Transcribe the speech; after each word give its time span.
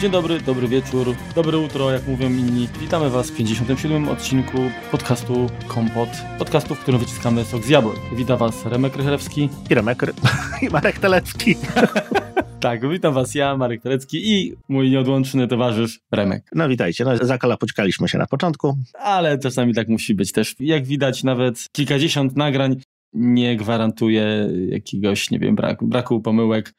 Dzień 0.00 0.10
dobry, 0.10 0.40
dobry 0.40 0.68
wieczór, 0.68 1.14
dobre 1.34 1.58
utro, 1.58 1.90
jak 1.90 2.08
mówią 2.08 2.28
inni. 2.28 2.68
Witamy 2.80 3.10
Was 3.10 3.30
w 3.30 3.36
57. 3.36 4.08
odcinku 4.08 4.58
podcastu 4.90 5.46
Kompot, 5.68 6.08
podcastu, 6.38 6.74
w 6.74 6.80
którym 6.80 7.00
wyciskamy 7.00 7.44
sok 7.44 7.62
z 7.62 7.68
jabłek. 7.68 7.96
Witam 8.12 8.38
Was 8.38 8.66
Remek 8.66 8.96
Rychlewski. 8.96 9.48
I 9.70 9.74
Remek 9.74 10.02
i 10.62 10.68
Marek 10.68 10.98
Telecki. 10.98 11.54
tak, 12.60 12.88
witam 12.90 13.14
Was 13.14 13.34
ja, 13.34 13.56
Marek 13.56 13.82
Telecki 13.82 14.32
i 14.32 14.54
mój 14.68 14.90
nieodłączny 14.90 15.48
towarzysz 15.48 16.00
Remek. 16.12 16.50
No 16.54 16.68
witajcie, 16.68 17.04
no 17.04 17.16
zakalapućkaliśmy 17.16 18.08
się 18.08 18.18
na 18.18 18.26
początku. 18.26 18.78
Ale 18.94 19.38
czasami 19.38 19.74
tak 19.74 19.88
musi 19.88 20.14
być 20.14 20.32
też. 20.32 20.54
Jak 20.60 20.84
widać, 20.84 21.24
nawet 21.24 21.66
kilkadziesiąt 21.72 22.36
nagrań 22.36 22.76
nie 23.12 23.56
gwarantuje 23.56 24.48
jakiegoś, 24.68 25.30
nie 25.30 25.38
wiem, 25.38 25.54
braku, 25.54 25.86
braku 25.86 26.20
pomyłek, 26.20 26.74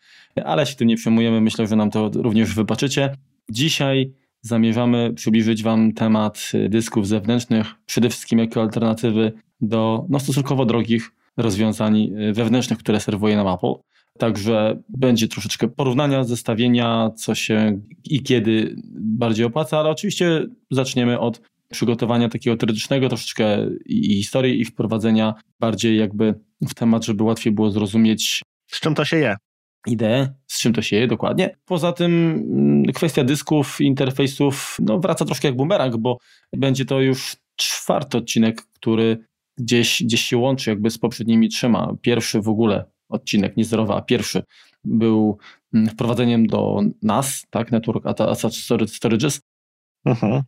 ale 0.45 0.65
się 0.65 0.75
tym 0.75 0.87
nie 0.87 0.95
przejmujemy. 0.95 1.41
Myślę, 1.41 1.67
że 1.67 1.75
nam 1.75 1.91
to 1.91 2.11
również 2.13 2.55
wybaczycie. 2.55 3.15
Dzisiaj 3.49 4.13
zamierzamy 4.41 5.13
przybliżyć 5.13 5.63
Wam 5.63 5.93
temat 5.93 6.51
dysków 6.69 7.07
zewnętrznych, 7.07 7.67
przede 7.85 8.09
wszystkim 8.09 8.39
jako 8.39 8.61
alternatywy 8.61 9.31
do 9.61 10.05
no, 10.09 10.19
stosunkowo 10.19 10.65
drogich 10.65 11.11
rozwiązań 11.37 12.11
wewnętrznych, 12.33 12.79
które 12.79 12.99
serwuje 12.99 13.35
nam 13.35 13.47
Apple. 13.47 13.73
Także 14.17 14.81
będzie 14.89 15.27
troszeczkę 15.27 15.67
porównania, 15.67 16.23
zestawienia, 16.23 17.11
co 17.15 17.35
się 17.35 17.81
i 18.03 18.23
kiedy 18.23 18.75
bardziej 18.93 19.45
opłaca, 19.45 19.79
ale 19.79 19.89
oczywiście 19.89 20.45
zaczniemy 20.71 21.19
od 21.19 21.41
przygotowania 21.71 22.29
takiego 22.29 22.57
teoretycznego 22.57 23.09
troszeczkę 23.09 23.57
i 23.85 24.15
historii 24.15 24.61
i 24.61 24.65
wprowadzenia 24.65 25.33
bardziej 25.59 25.97
jakby 25.97 26.39
w 26.69 26.73
temat, 26.73 27.05
żeby 27.05 27.23
łatwiej 27.23 27.53
było 27.53 27.71
zrozumieć 27.71 28.41
z 28.71 28.79
czym 28.79 28.95
to 28.95 29.05
się 29.05 29.17
je. 29.17 29.35
Ideę, 29.87 30.33
z 30.47 30.61
czym 30.61 30.73
to 30.73 30.81
się 30.81 30.95
je 30.95 31.07
dokładnie. 31.07 31.55
Poza 31.65 31.91
tym 31.91 32.11
mm, 32.13 32.83
kwestia 32.93 33.23
dysków, 33.23 33.81
interfejsów 33.81 34.77
no 34.79 34.99
wraca 34.99 35.25
troszkę 35.25 35.47
jak 35.47 35.57
bumerang, 35.57 35.97
bo 35.97 36.17
będzie 36.53 36.85
to 36.85 37.01
już 37.01 37.35
czwarty 37.55 38.17
odcinek, 38.17 38.61
który 38.61 39.25
gdzieś, 39.57 40.03
gdzieś 40.03 40.21
się 40.21 40.37
łączy 40.37 40.69
jakby 40.69 40.89
z 40.89 40.97
poprzednimi 40.97 41.49
trzema. 41.49 41.95
Pierwszy 42.01 42.41
w 42.41 42.49
ogóle 42.49 42.85
odcinek, 43.09 43.57
nie 43.57 43.65
zerowy, 43.65 43.93
a 43.93 44.01
pierwszy 44.01 44.43
był 44.83 45.37
mm, 45.73 45.89
wprowadzeniem 45.89 46.47
do 46.47 46.81
NAS, 47.01 47.45
tak, 47.49 47.71
Network 47.71 48.05
Attached 48.05 48.53
Storages. 48.87 49.41
Mhm 50.05 50.43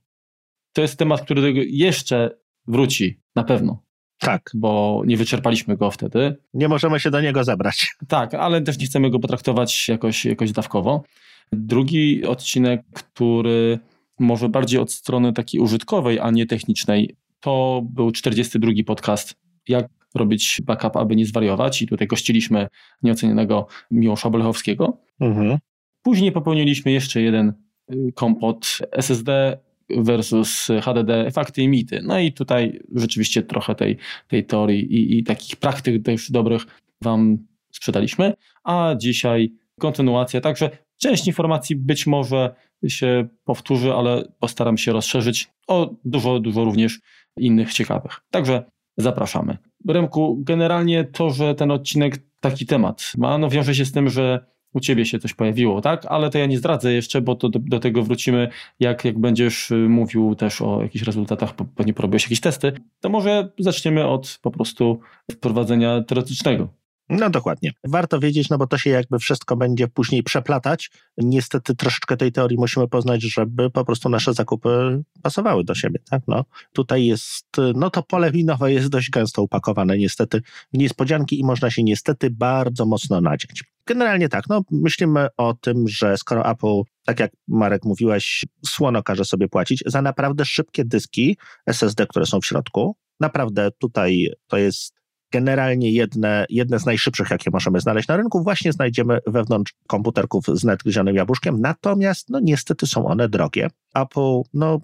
to 0.74 0.82
jest 0.82 0.98
temat, 0.98 1.22
który 1.22 1.54
jeszcze 1.68 2.38
wróci 2.68 3.20
na 3.36 3.44
pewno. 3.44 3.84
Tak. 4.20 4.50
Bo 4.54 5.02
nie 5.06 5.18
wyczerpaliśmy 5.18 5.78
go 5.78 5.92
wtedy. 5.92 6.36
Nie 6.54 6.68
możemy 6.68 7.00
się 7.00 7.12
do 7.12 7.22
niego 7.22 7.44
zebrać. 7.44 7.96
Tak, 8.08 8.34
ale 8.34 8.62
też 8.62 8.80
nie 8.80 8.86
chcemy 8.86 9.10
go 9.10 9.20
potraktować 9.20 9.90
jakoś, 9.90 10.26
jakoś 10.26 10.52
dawkowo. 10.52 11.04
Drugi 11.52 12.26
odcinek, 12.26 12.82
który 12.94 13.80
może 14.20 14.50
bardziej 14.50 14.80
od 14.80 14.92
strony 14.92 15.34
takiej 15.34 15.62
użytkowej, 15.62 16.20
a 16.20 16.32
nie 16.32 16.46
technicznej, 16.46 17.16
to 17.40 17.82
był 17.90 18.12
42 18.12 18.72
podcast, 18.86 19.36
jak 19.68 19.88
robić 20.16 20.62
backup, 20.66 20.98
aby 20.98 21.16
nie 21.16 21.26
zwariować. 21.26 21.82
I 21.82 21.88
tutaj 21.88 22.08
gościliśmy 22.08 22.68
nieocenionego 23.04 23.68
Miłosza 23.92 24.30
Bolechowskiego. 24.30 24.98
Mhm. 25.20 25.58
Później 26.02 26.32
popełniliśmy 26.32 26.92
jeszcze 26.92 27.22
jeden 27.22 27.54
y, 27.94 28.12
kompot 28.16 28.78
SSD 28.92 29.58
versus 29.90 30.68
HDD, 30.82 31.34
fakty 31.34 31.62
i 31.62 31.68
mity. 31.68 32.02
No 32.04 32.20
i 32.20 32.34
tutaj 32.34 32.80
rzeczywiście 32.96 33.44
trochę 33.44 33.76
tej, 33.76 33.98
tej 34.28 34.46
teorii 34.46 34.94
i, 34.94 35.20
i 35.20 35.24
takich 35.24 35.56
praktyk 35.56 36.04
też 36.04 36.32
dobrych 36.32 36.66
Wam 37.02 37.38
sprzedaliśmy, 37.72 38.34
a 38.64 38.96
dzisiaj 38.98 39.54
kontynuacja, 39.80 40.42
także 40.42 40.70
część 40.98 41.28
informacji 41.28 41.76
być 41.76 42.08
może 42.08 42.56
się 42.88 43.28
powtórzy, 43.44 43.94
ale 43.94 44.24
postaram 44.40 44.78
się 44.78 44.92
rozszerzyć 44.92 45.52
o 45.68 45.96
dużo, 46.06 46.40
dużo 46.40 46.64
również 46.64 47.00
innych 47.38 47.74
ciekawych. 47.74 48.20
Także 48.32 48.64
zapraszamy. 48.98 49.58
Remku, 49.88 50.38
generalnie 50.42 51.04
to, 51.04 51.30
że 51.30 51.56
ten 51.56 51.72
odcinek 51.72 52.18
taki 52.40 52.66
temat 52.66 53.12
ma, 53.18 53.38
no 53.38 53.50
wiąże 53.50 53.76
się 53.76 53.86
z 53.86 53.92
tym, 53.92 54.10
że 54.10 54.46
u 54.74 54.80
ciebie 54.80 55.06
się 55.06 55.20
coś 55.20 55.34
pojawiło, 55.34 55.82
tak? 55.82 56.06
Ale 56.06 56.30
to 56.30 56.38
ja 56.38 56.46
nie 56.46 56.58
zdradzę 56.58 56.94
jeszcze, 56.94 57.22
bo 57.22 57.36
to 57.36 57.50
do, 57.50 57.60
do, 57.60 57.80
tego 57.80 58.04
wrócimy, 58.04 58.50
jak, 58.80 59.06
jak 59.06 59.20
będziesz 59.20 59.72
y, 59.72 59.76
mówił 59.76 60.36
też 60.36 60.62
o 60.62 60.82
jakichś 60.82 61.06
rezultatach, 61.06 61.54
pewnie 61.76 61.94
porobiłeś 61.94 62.24
jakieś 62.24 62.40
testy, 62.40 62.74
to 63.00 63.10
może 63.10 63.50
zaczniemy 63.60 64.08
od 64.08 64.40
po 64.42 64.52
prostu 64.52 65.00
wprowadzenia 65.32 66.04
teoretycznego. 66.04 66.84
No 67.10 67.30
dokładnie. 67.30 67.72
Warto 67.84 68.20
wiedzieć, 68.20 68.50
no 68.50 68.58
bo 68.58 68.68
to 68.68 68.78
się 68.78 68.90
jakby 68.90 69.20
wszystko 69.20 69.58
będzie 69.58 69.88
później 69.88 70.24
przeplatać. 70.24 70.92
Niestety 71.18 71.76
troszeczkę 71.76 72.18
tej 72.18 72.32
teorii 72.32 72.58
musimy 72.58 72.88
poznać, 72.88 73.22
żeby 73.22 73.70
po 73.70 73.86
prostu 73.86 74.10
nasze 74.10 74.34
zakupy 74.34 75.04
pasowały 75.22 75.64
do 75.64 75.76
siebie, 75.76 76.00
tak? 76.10 76.22
No, 76.28 76.46
tutaj 76.74 77.06
jest, 77.06 77.48
no 77.76 77.90
to 77.90 78.04
pole 78.04 78.32
winowe 78.32 78.74
jest 78.74 78.90
dość 78.90 79.10
gęsto 79.10 79.42
upakowane 79.42 79.98
niestety 79.98 80.42
w 80.74 80.78
niespodzianki 80.78 81.40
i 81.40 81.44
można 81.44 81.70
się 81.70 81.84
niestety 81.84 82.30
bardzo 82.30 82.86
mocno 82.86 83.22
nadziać. 83.22 83.64
Generalnie 83.88 84.30
tak, 84.30 84.44
no 84.50 84.62
myślimy 84.72 85.28
o 85.38 85.54
tym, 85.54 85.88
że 85.88 86.18
skoro 86.18 86.52
Apple, 86.52 86.82
tak 87.06 87.20
jak 87.20 87.32
Marek 87.48 87.86
mówiłeś, 87.86 88.46
słono 88.66 89.04
każe 89.04 89.26
sobie 89.26 89.48
płacić 89.48 89.84
za 89.86 90.02
naprawdę 90.02 90.46
szybkie 90.46 90.86
dyski 90.86 91.38
SSD, 91.66 92.08
które 92.08 92.26
są 92.26 92.42
w 92.42 92.46
środku, 92.46 92.96
naprawdę 93.20 93.70
tutaj 93.80 94.28
to 94.48 94.58
jest 94.58 95.03
generalnie 95.34 95.92
jedne, 95.92 96.46
jedne 96.50 96.80
z 96.80 96.86
najszybszych, 96.86 97.30
jakie 97.30 97.52
możemy 97.54 97.80
znaleźć 97.80 98.08
na 98.08 98.18
rynku, 98.18 98.44
właśnie 98.44 98.74
znajdziemy 98.74 99.20
wewnątrz 99.28 99.74
komputerków 99.88 100.46
z 100.54 100.64
nadgryzionym 100.64 101.16
jabłuszkiem, 101.16 101.62
natomiast 101.62 102.30
no 102.30 102.40
niestety 102.40 102.88
są 102.88 103.08
one 103.08 103.30
drogie. 103.30 103.68
Apple 103.96 104.42
no, 104.54 104.80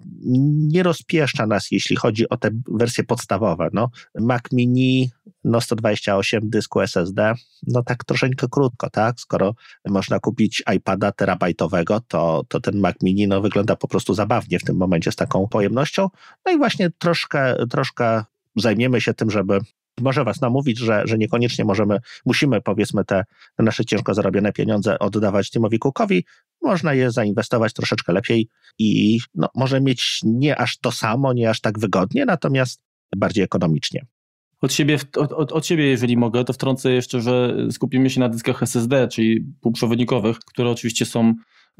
nie 0.72 0.82
rozpieszcza 0.82 1.46
nas, 1.46 1.70
jeśli 1.70 1.96
chodzi 1.96 2.28
o 2.28 2.36
te 2.36 2.50
wersje 2.68 3.04
podstawowe. 3.04 3.68
No, 3.72 3.90
Mac 4.20 4.42
Mini, 4.52 5.10
no 5.44 5.60
128 5.60 6.50
dysku 6.50 6.80
SSD, 6.80 7.34
no 7.66 7.82
tak 7.82 8.04
troszeczkę 8.04 8.46
krótko, 8.50 8.90
tak? 8.90 9.20
Skoro 9.20 9.54
można 9.88 10.18
kupić 10.18 10.62
iPada 10.76 11.12
terabajtowego, 11.12 12.00
to, 12.00 12.44
to 12.48 12.60
ten 12.60 12.78
Mac 12.78 12.96
Mini 13.02 13.28
no, 13.28 13.40
wygląda 13.40 13.76
po 13.76 13.88
prostu 13.88 14.14
zabawnie 14.14 14.58
w 14.58 14.64
tym 14.64 14.76
momencie 14.76 15.12
z 15.12 15.16
taką 15.16 15.48
pojemnością. 15.48 16.08
No 16.46 16.52
i 16.52 16.58
właśnie 16.58 16.90
troszkę, 16.98 17.66
troszkę 17.70 18.24
zajmiemy 18.56 19.00
się 19.00 19.14
tym, 19.14 19.30
żeby 19.30 19.60
może 20.00 20.24
was 20.24 20.40
namówić, 20.40 20.78
że, 20.78 21.02
że 21.04 21.18
niekoniecznie 21.18 21.64
możemy, 21.64 21.98
musimy 22.26 22.60
powiedzmy 22.60 23.04
te, 23.04 23.24
nasze 23.58 23.84
ciężko 23.84 24.14
zarobione 24.14 24.52
pieniądze 24.52 24.98
oddawać 24.98 25.50
Timowi 25.50 25.78
Cookowi, 25.78 26.24
można 26.62 26.94
je 26.94 27.10
zainwestować 27.10 27.72
troszeczkę 27.72 28.12
lepiej 28.12 28.48
i 28.78 29.18
no, 29.34 29.48
może 29.54 29.80
mieć 29.80 30.20
nie 30.24 30.58
aż 30.58 30.78
to 30.78 30.92
samo, 30.92 31.32
nie 31.32 31.50
aż 31.50 31.60
tak 31.60 31.78
wygodnie, 31.78 32.24
natomiast 32.24 32.82
bardziej 33.16 33.44
ekonomicznie. 33.44 34.06
Od 34.60 34.72
siebie, 34.72 34.98
od, 35.16 35.32
od, 35.32 35.52
od 35.52 35.66
siebie, 35.66 35.86
jeżeli 35.86 36.16
mogę, 36.16 36.44
to 36.44 36.52
wtrącę 36.52 36.92
jeszcze, 36.92 37.20
że 37.20 37.56
skupimy 37.70 38.10
się 38.10 38.20
na 38.20 38.28
dyskach 38.28 38.62
SSD, 38.62 39.08
czyli 39.08 39.44
półprzewodnikowych, 39.60 40.38
które 40.38 40.70
oczywiście 40.70 41.06
są 41.06 41.34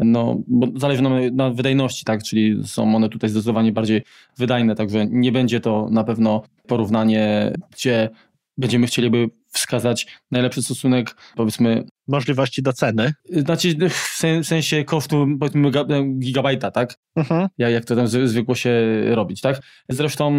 no, 0.04 0.36
bo 0.46 0.66
zależy 0.76 1.02
nam 1.02 1.36
na 1.36 1.50
wydajności, 1.50 2.04
tak, 2.04 2.22
czyli 2.22 2.66
są 2.66 2.96
one 2.96 3.08
tutaj 3.08 3.30
zdecydowanie 3.30 3.72
bardziej 3.72 4.02
wydajne, 4.38 4.74
także 4.74 5.06
nie 5.06 5.32
będzie 5.32 5.60
to 5.60 5.88
na 5.90 6.04
pewno 6.04 6.42
porównanie, 6.66 7.52
gdzie 7.70 8.08
będziemy 8.58 8.86
chcieliby 8.86 9.30
wskazać 9.52 10.06
najlepszy 10.30 10.62
stosunek, 10.62 11.16
powiedzmy... 11.36 11.84
Możliwości 12.08 12.62
do 12.62 12.72
ceny. 12.72 13.14
Znaczy 13.30 13.76
w 13.90 14.46
sensie 14.46 14.84
kosztu, 14.84 15.26
powiedzmy, 15.40 15.70
gigabajta, 16.18 16.70
tak? 16.70 16.98
Mhm. 17.16 17.48
Jak, 17.58 17.72
jak 17.72 17.84
to 17.84 17.96
tam 17.96 18.08
zwykło 18.08 18.54
się 18.54 18.72
robić, 19.04 19.40
tak? 19.40 19.60
Zresztą 19.88 20.32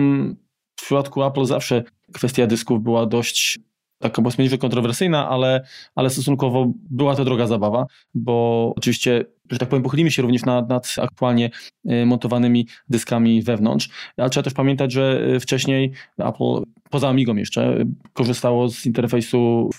w 0.80 0.84
przypadku 0.84 1.24
Apple 1.24 1.46
zawsze 1.46 1.84
kwestia 2.14 2.48
dysków 2.48 2.84
była 2.84 3.06
dość 3.06 3.60
taka 4.02 4.22
powiedzmy 4.22 4.58
kontrowersyjna, 4.58 5.30
ale, 5.30 5.66
ale 5.96 6.10
stosunkowo 6.10 6.72
była 6.76 7.16
to 7.16 7.26
droga 7.26 7.48
zabawa, 7.48 7.86
bo 8.14 8.74
oczywiście, 8.78 9.26
że 9.52 9.60
tak 9.60 9.70
powiem, 9.70 9.84
pochylimy 9.84 10.12
się 10.12 10.22
również 10.22 10.46
nad, 10.46 10.70
nad 10.70 10.96
aktualnie 11.02 11.50
y, 11.92 12.06
montowanymi 12.06 12.68
dyskami 12.90 13.42
wewnątrz, 13.42 13.90
ale 14.18 14.30
trzeba 14.30 14.44
też 14.44 14.54
pamiętać, 14.54 14.92
że 14.92 15.28
y, 15.36 15.40
wcześniej 15.40 15.92
Apple, 16.18 16.64
poza 16.90 17.10
Amigą 17.10 17.36
jeszcze, 17.36 17.86
korzystało 18.14 18.70
z 18.70 18.86
interfejsu 18.86 19.70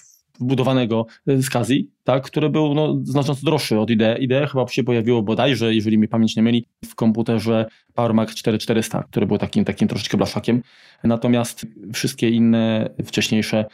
wbudowanego 0.40 1.06
z 1.26 1.50
Kazi, 1.50 1.90
tak, 2.04 2.22
który 2.22 2.50
był 2.50 2.74
no, 2.74 2.98
znacząco 3.02 3.40
droższy 3.44 3.78
od 3.78 3.90
IDE. 3.90 4.18
IDE 4.20 4.46
chyba 4.46 4.68
się 4.68 4.84
pojawiło 4.84 5.22
bodajże, 5.22 5.74
jeżeli 5.74 5.98
mi 5.98 6.08
pamięć 6.08 6.36
nie 6.36 6.42
myli, 6.42 6.66
w 6.84 6.94
komputerze 6.94 7.66
PowerMac 7.94 8.34
4400, 8.34 9.02
który 9.02 9.26
był 9.26 9.38
takim, 9.38 9.64
takim 9.64 9.88
troszeczkę 9.88 10.16
blaszakiem. 10.16 10.62
Natomiast 11.04 11.66
wszystkie 11.92 12.30
inne 12.30 12.90
wcześniejsze 13.04 13.64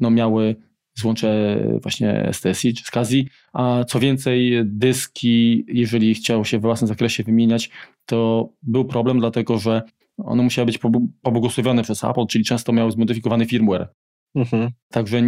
no, 0.00 0.10
miały 0.10 0.56
złącze 0.98 1.60
właśnie 1.82 2.30
STSI 2.32 2.74
czy 2.74 2.84
SCSI, 2.84 3.28
a 3.52 3.84
co 3.84 4.00
więcej 4.00 4.52
dyski, 4.64 5.64
jeżeli 5.68 6.14
chciało 6.14 6.44
się 6.44 6.58
w 6.58 6.62
własnym 6.62 6.88
zakresie 6.88 7.22
wymieniać, 7.22 7.70
to 8.06 8.48
był 8.62 8.84
problem, 8.84 9.18
dlatego 9.18 9.58
że 9.58 9.82
one 10.18 10.42
musiały 10.42 10.66
być 10.66 10.78
pobłogosławione 11.22 11.82
przez 11.82 12.04
Apple, 12.04 12.26
czyli 12.26 12.44
często 12.44 12.72
miały 12.72 12.92
zmodyfikowany 12.92 13.46
firmware. 13.46 13.88
Mhm. 14.34 14.70
Także 14.90 15.22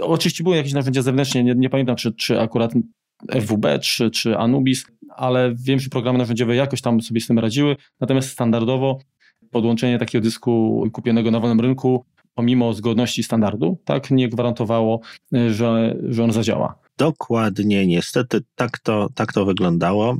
oczywiście 0.00 0.44
były 0.44 0.56
jakieś 0.56 0.72
narzędzia 0.72 1.02
zewnętrzne, 1.02 1.44
nie, 1.44 1.54
nie 1.54 1.70
pamiętam 1.70 1.96
czy, 1.96 2.12
czy 2.12 2.40
akurat 2.40 2.72
FWB 3.30 3.78
czy, 3.78 4.10
czy 4.10 4.38
Anubis, 4.38 4.86
ale 5.08 5.54
wiem, 5.54 5.78
że 5.78 5.88
programy 5.88 6.18
narzędziowe 6.18 6.56
jakoś 6.56 6.80
tam 6.80 7.00
sobie 7.00 7.20
z 7.20 7.26
tym 7.26 7.38
radziły, 7.38 7.76
natomiast 8.00 8.28
standardowo 8.28 8.98
podłączenie 9.50 9.98
takiego 9.98 10.22
dysku 10.22 10.84
kupionego 10.92 11.30
na 11.30 11.40
wolnym 11.40 11.60
rynku, 11.60 12.04
pomimo 12.36 12.72
zgodności 12.72 13.22
standardu, 13.22 13.78
tak 13.84 14.10
nie 14.10 14.28
gwarantowało, 14.28 15.00
że, 15.32 15.96
że 16.08 16.24
on 16.24 16.32
zadziała. 16.32 16.78
Dokładnie, 16.98 17.86
niestety 17.86 18.40
tak 18.54 18.78
to, 18.78 19.08
tak 19.14 19.32
to 19.32 19.44
wyglądało. 19.44 20.16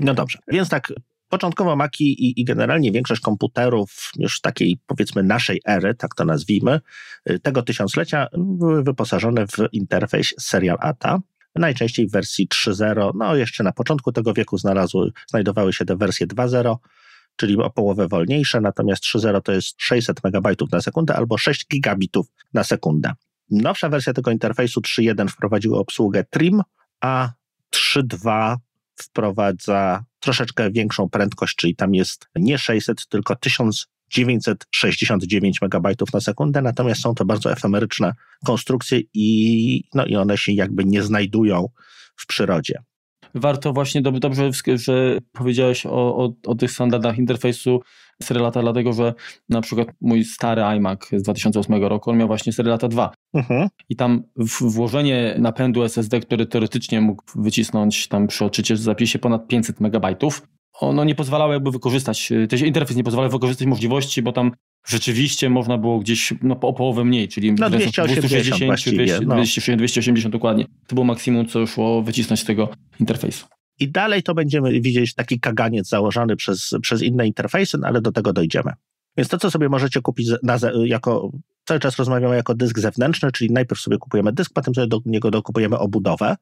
No 0.00 0.14
dobrze, 0.14 0.38
więc 0.48 0.68
tak 0.68 0.92
Początkowo 1.28 1.76
Maki 1.76 2.04
i, 2.04 2.40
i, 2.40 2.44
generalnie 2.44 2.92
większość 2.92 3.20
komputerów 3.20 4.12
już 4.16 4.40
takiej 4.40 4.78
powiedzmy 4.86 5.22
naszej 5.22 5.60
ery, 5.66 5.94
tak 5.94 6.14
to 6.14 6.24
nazwijmy, 6.24 6.80
y, 7.30 7.38
tego 7.38 7.62
tysiąclecia 7.62 8.26
były 8.38 8.82
wyposażone 8.82 9.46
w 9.46 9.56
interfejs 9.72 10.34
Serial 10.38 10.76
ATA. 10.80 11.18
Najczęściej 11.54 12.06
w 12.06 12.12
wersji 12.12 12.48
3.0, 12.48 13.10
no 13.14 13.36
jeszcze 13.36 13.64
na 13.64 13.72
początku 13.72 14.12
tego 14.12 14.34
wieku 14.34 14.58
znalazły, 14.58 15.12
znajdowały 15.30 15.72
się 15.72 15.84
te 15.84 15.96
wersje 15.96 16.26
2.0, 16.26 16.76
czyli 17.36 17.56
o 17.56 17.70
połowę 17.70 18.08
wolniejsze, 18.08 18.60
natomiast 18.60 19.04
3.0 19.04 19.42
to 19.42 19.52
jest 19.52 19.74
600 19.78 20.20
MB 20.24 20.48
na 20.72 20.80
sekundę 20.80 21.16
albo 21.16 21.38
6 21.38 21.68
gigabitów 21.68 22.26
na 22.54 22.64
sekundę. 22.64 23.12
Nowsza 23.50 23.88
wersja 23.88 24.12
tego 24.12 24.30
interfejsu 24.30 24.80
3.1 24.80 25.28
wprowadziła 25.28 25.78
obsługę 25.78 26.24
TRIM, 26.24 26.62
a 27.00 27.32
3.2 27.74 28.56
wprowadza 28.96 30.04
troszeczkę 30.20 30.70
większą 30.70 31.08
prędkość, 31.08 31.56
czyli 31.56 31.76
tam 31.76 31.94
jest 31.94 32.26
nie 32.36 32.58
600, 32.58 33.08
tylko 33.08 33.36
1969 33.36 35.58
MB 35.62 35.88
na 36.14 36.20
sekundę, 36.20 36.62
natomiast 36.62 37.00
są 37.00 37.14
to 37.14 37.24
bardzo 37.24 37.52
efemeryczne 37.52 38.12
konstrukcje 38.44 39.00
i, 39.14 39.84
no 39.94 40.06
i 40.06 40.16
one 40.16 40.38
się 40.38 40.52
jakby 40.52 40.84
nie 40.84 41.02
znajdują 41.02 41.68
w 42.16 42.26
przyrodzie 42.26 42.82
warto 43.34 43.72
właśnie, 43.72 44.02
dobrze, 44.02 44.50
że 44.74 45.18
powiedziałeś 45.32 45.86
o, 45.86 46.16
o, 46.16 46.32
o 46.46 46.54
tych 46.54 46.70
standardach 46.70 47.18
interfejsu 47.18 47.80
Serialata, 48.22 48.62
dlatego 48.62 48.92
że 48.92 49.14
na 49.48 49.60
przykład 49.60 49.88
mój 50.00 50.24
stary 50.24 50.62
iMac 50.62 51.08
z 51.12 51.22
2008 51.22 51.84
roku, 51.84 52.10
on 52.10 52.16
miał 52.16 52.26
właśnie 52.26 52.52
Serialata 52.52 52.88
2. 52.88 53.14
Mhm. 53.34 53.68
I 53.88 53.96
tam 53.96 54.22
włożenie 54.60 55.36
napędu 55.38 55.82
SSD, 55.82 56.20
który 56.20 56.46
teoretycznie 56.46 57.00
mógł 57.00 57.22
wycisnąć 57.34 58.08
tam 58.08 58.26
przy 58.26 58.44
odczycie 58.44 58.76
zapisie 58.76 59.18
ponad 59.18 59.48
500 59.48 59.80
megabajtów, 59.80 60.42
ono 60.80 61.04
nie 61.04 61.14
pozwalało 61.14 61.52
jakby 61.52 61.70
wykorzystać, 61.70 62.32
ten 62.48 62.66
interfejs 62.66 62.96
nie 62.96 63.04
pozwalał 63.04 63.30
wykorzystać 63.30 63.68
możliwości, 63.68 64.22
bo 64.22 64.32
tam 64.32 64.52
rzeczywiście 64.86 65.50
można 65.50 65.78
było 65.78 65.98
gdzieś 65.98 66.34
no, 66.42 66.60
o 66.60 66.72
połowę 66.72 67.04
mniej, 67.04 67.28
czyli 67.28 67.52
no, 67.52 67.70
260, 67.70 68.58
260, 68.58 69.26
no. 69.26 69.76
280 69.76 70.32
dokładnie. 70.32 70.64
To 70.86 70.94
było 70.94 71.04
maksimum, 71.04 71.46
co 71.46 71.66
szło 71.66 72.02
wycisnąć 72.02 72.40
z 72.40 72.44
tego 72.44 72.68
interfejsu. 73.00 73.46
I 73.80 73.88
dalej 73.88 74.22
to 74.22 74.34
będziemy 74.34 74.80
widzieć 74.80 75.14
taki 75.14 75.40
kaganiec 75.40 75.88
założony 75.88 76.36
przez, 76.36 76.70
przez 76.82 77.02
inne 77.02 77.26
interfejsy, 77.26 77.78
no 77.78 77.86
ale 77.86 78.00
do 78.00 78.12
tego 78.12 78.32
dojdziemy. 78.32 78.72
Więc 79.16 79.28
to, 79.28 79.38
co 79.38 79.50
sobie 79.50 79.68
możecie 79.68 80.00
kupić 80.00 80.28
na, 80.42 80.58
jako, 80.84 81.30
cały 81.64 81.80
czas 81.80 81.96
rozmawiamy 81.96 82.36
jako 82.36 82.54
dysk 82.54 82.78
zewnętrzny, 82.78 83.32
czyli 83.32 83.52
najpierw 83.52 83.80
sobie 83.80 83.98
kupujemy 83.98 84.32
dysk, 84.32 84.52
potem 84.54 84.74
sobie 84.74 84.86
do 84.86 85.00
niego 85.06 85.30
dokupujemy 85.30 85.78
obudowę, 85.78 86.36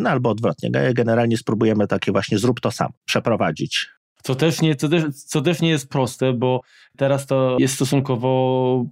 no 0.00 0.10
albo 0.10 0.30
odwrotnie. 0.30 0.70
Generalnie 0.94 1.36
spróbujemy 1.36 1.86
takie 1.86 2.12
właśnie 2.12 2.38
zrób 2.38 2.60
to 2.60 2.70
sam 2.70 2.92
przeprowadzić. 3.04 3.88
Co 4.22 4.34
też, 4.34 4.62
nie, 4.62 4.76
co, 4.76 4.88
też, 4.88 5.14
co 5.14 5.42
też 5.42 5.60
nie 5.60 5.68
jest 5.68 5.88
proste, 5.88 6.32
bo 6.32 6.60
teraz 6.96 7.26
to 7.26 7.56
jest 7.60 7.74
stosunkowo 7.74 8.86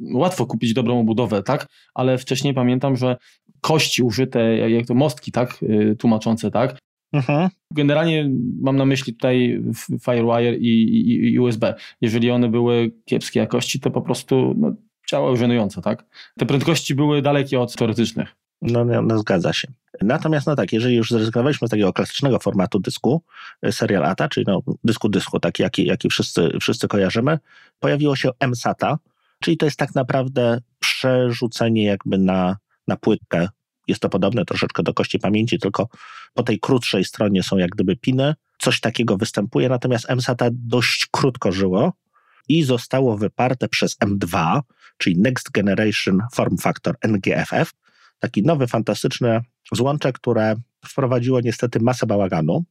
łatwo 0.00 0.46
kupić 0.46 0.72
dobrą 0.72 1.04
budowę, 1.04 1.42
tak? 1.42 1.66
Ale 1.94 2.18
wcześniej 2.18 2.54
pamiętam, 2.54 2.96
że 2.96 3.16
kości 3.60 4.02
użyte, 4.02 4.56
jak 4.70 4.86
to 4.86 4.94
mostki, 4.94 5.32
tak? 5.32 5.62
Y, 5.62 5.96
tłumaczące, 5.98 6.50
tak? 6.50 6.78
Mhm. 7.12 7.48
Generalnie 7.72 8.30
mam 8.60 8.76
na 8.76 8.84
myśli 8.84 9.12
tutaj 9.12 9.62
Firewire 10.04 10.56
i, 10.56 10.82
i, 10.82 11.32
i, 11.32 11.38
USB. 11.38 11.74
Jeżeli 12.00 12.30
one 12.30 12.48
były 12.48 12.92
kiepskiej 13.04 13.40
jakości, 13.40 13.80
to 13.80 13.90
po 13.90 14.02
prostu 14.02 14.54
no, 14.56 14.72
działały 15.10 15.36
żenująco, 15.36 15.82
tak? 15.82 16.04
Te 16.38 16.46
prędkości 16.46 16.94
były 16.94 17.22
dalekie 17.22 17.60
od 17.60 17.76
teoretycznych. 17.76 18.36
No, 18.62 18.84
no, 18.84 19.02
no, 19.02 19.18
zgadza 19.18 19.52
się. 19.52 19.68
Natomiast 20.02 20.46
no 20.46 20.56
tak, 20.56 20.72
jeżeli 20.72 20.96
już 20.96 21.10
zrezygnowaliśmy 21.10 21.68
z 21.68 21.70
takiego 21.70 21.92
klasycznego 21.92 22.38
formatu 22.38 22.78
dysku, 22.78 23.22
y, 23.66 23.72
serial 23.72 24.04
ATA, 24.04 24.28
czyli 24.28 24.46
no, 24.48 24.60
dysku 24.84 25.08
dysku, 25.08 25.40
taki 25.40 25.62
jaki, 25.62 25.86
jaki 25.86 26.08
wszyscy, 26.08 26.48
wszyscy 26.60 26.88
kojarzymy, 26.88 27.38
pojawiło 27.80 28.16
się 28.16 28.30
MSATA, 28.40 28.98
czyli 29.40 29.56
to 29.56 29.66
jest 29.66 29.78
tak 29.78 29.94
naprawdę 29.94 30.60
przerzucenie 30.78 31.84
jakby 31.84 32.18
na, 32.18 32.56
na 32.88 32.96
płytkę. 32.96 33.48
Jest 33.88 34.02
to 34.02 34.08
podobne 34.08 34.44
troszeczkę 34.44 34.82
do 34.82 34.94
kości 34.94 35.18
pamięci, 35.18 35.58
tylko 35.58 35.88
po 36.34 36.42
tej 36.42 36.60
krótszej 36.60 37.04
stronie 37.04 37.42
są 37.42 37.56
jak 37.56 37.70
gdyby 37.70 37.96
piny. 37.96 38.34
Coś 38.58 38.80
takiego 38.80 39.16
występuje, 39.16 39.68
natomiast 39.68 40.08
MSATA 40.08 40.48
dość 40.52 41.06
krótko 41.10 41.52
żyło 41.52 41.92
i 42.48 42.62
zostało 42.62 43.16
wyparte 43.16 43.68
przez 43.68 43.96
M2, 43.98 44.60
czyli 44.98 45.18
Next 45.18 45.50
Generation 45.50 46.20
Form 46.34 46.58
Factor 46.58 46.96
NGFF, 47.02 47.72
taki 48.18 48.42
nowy, 48.42 48.66
fantastyczny 48.66 49.40
złącze, 49.72 50.12
które 50.12 50.56
wprowadziło 50.86 51.40
niestety 51.40 51.80
masę 51.80 52.06
bałaganu, 52.06 52.64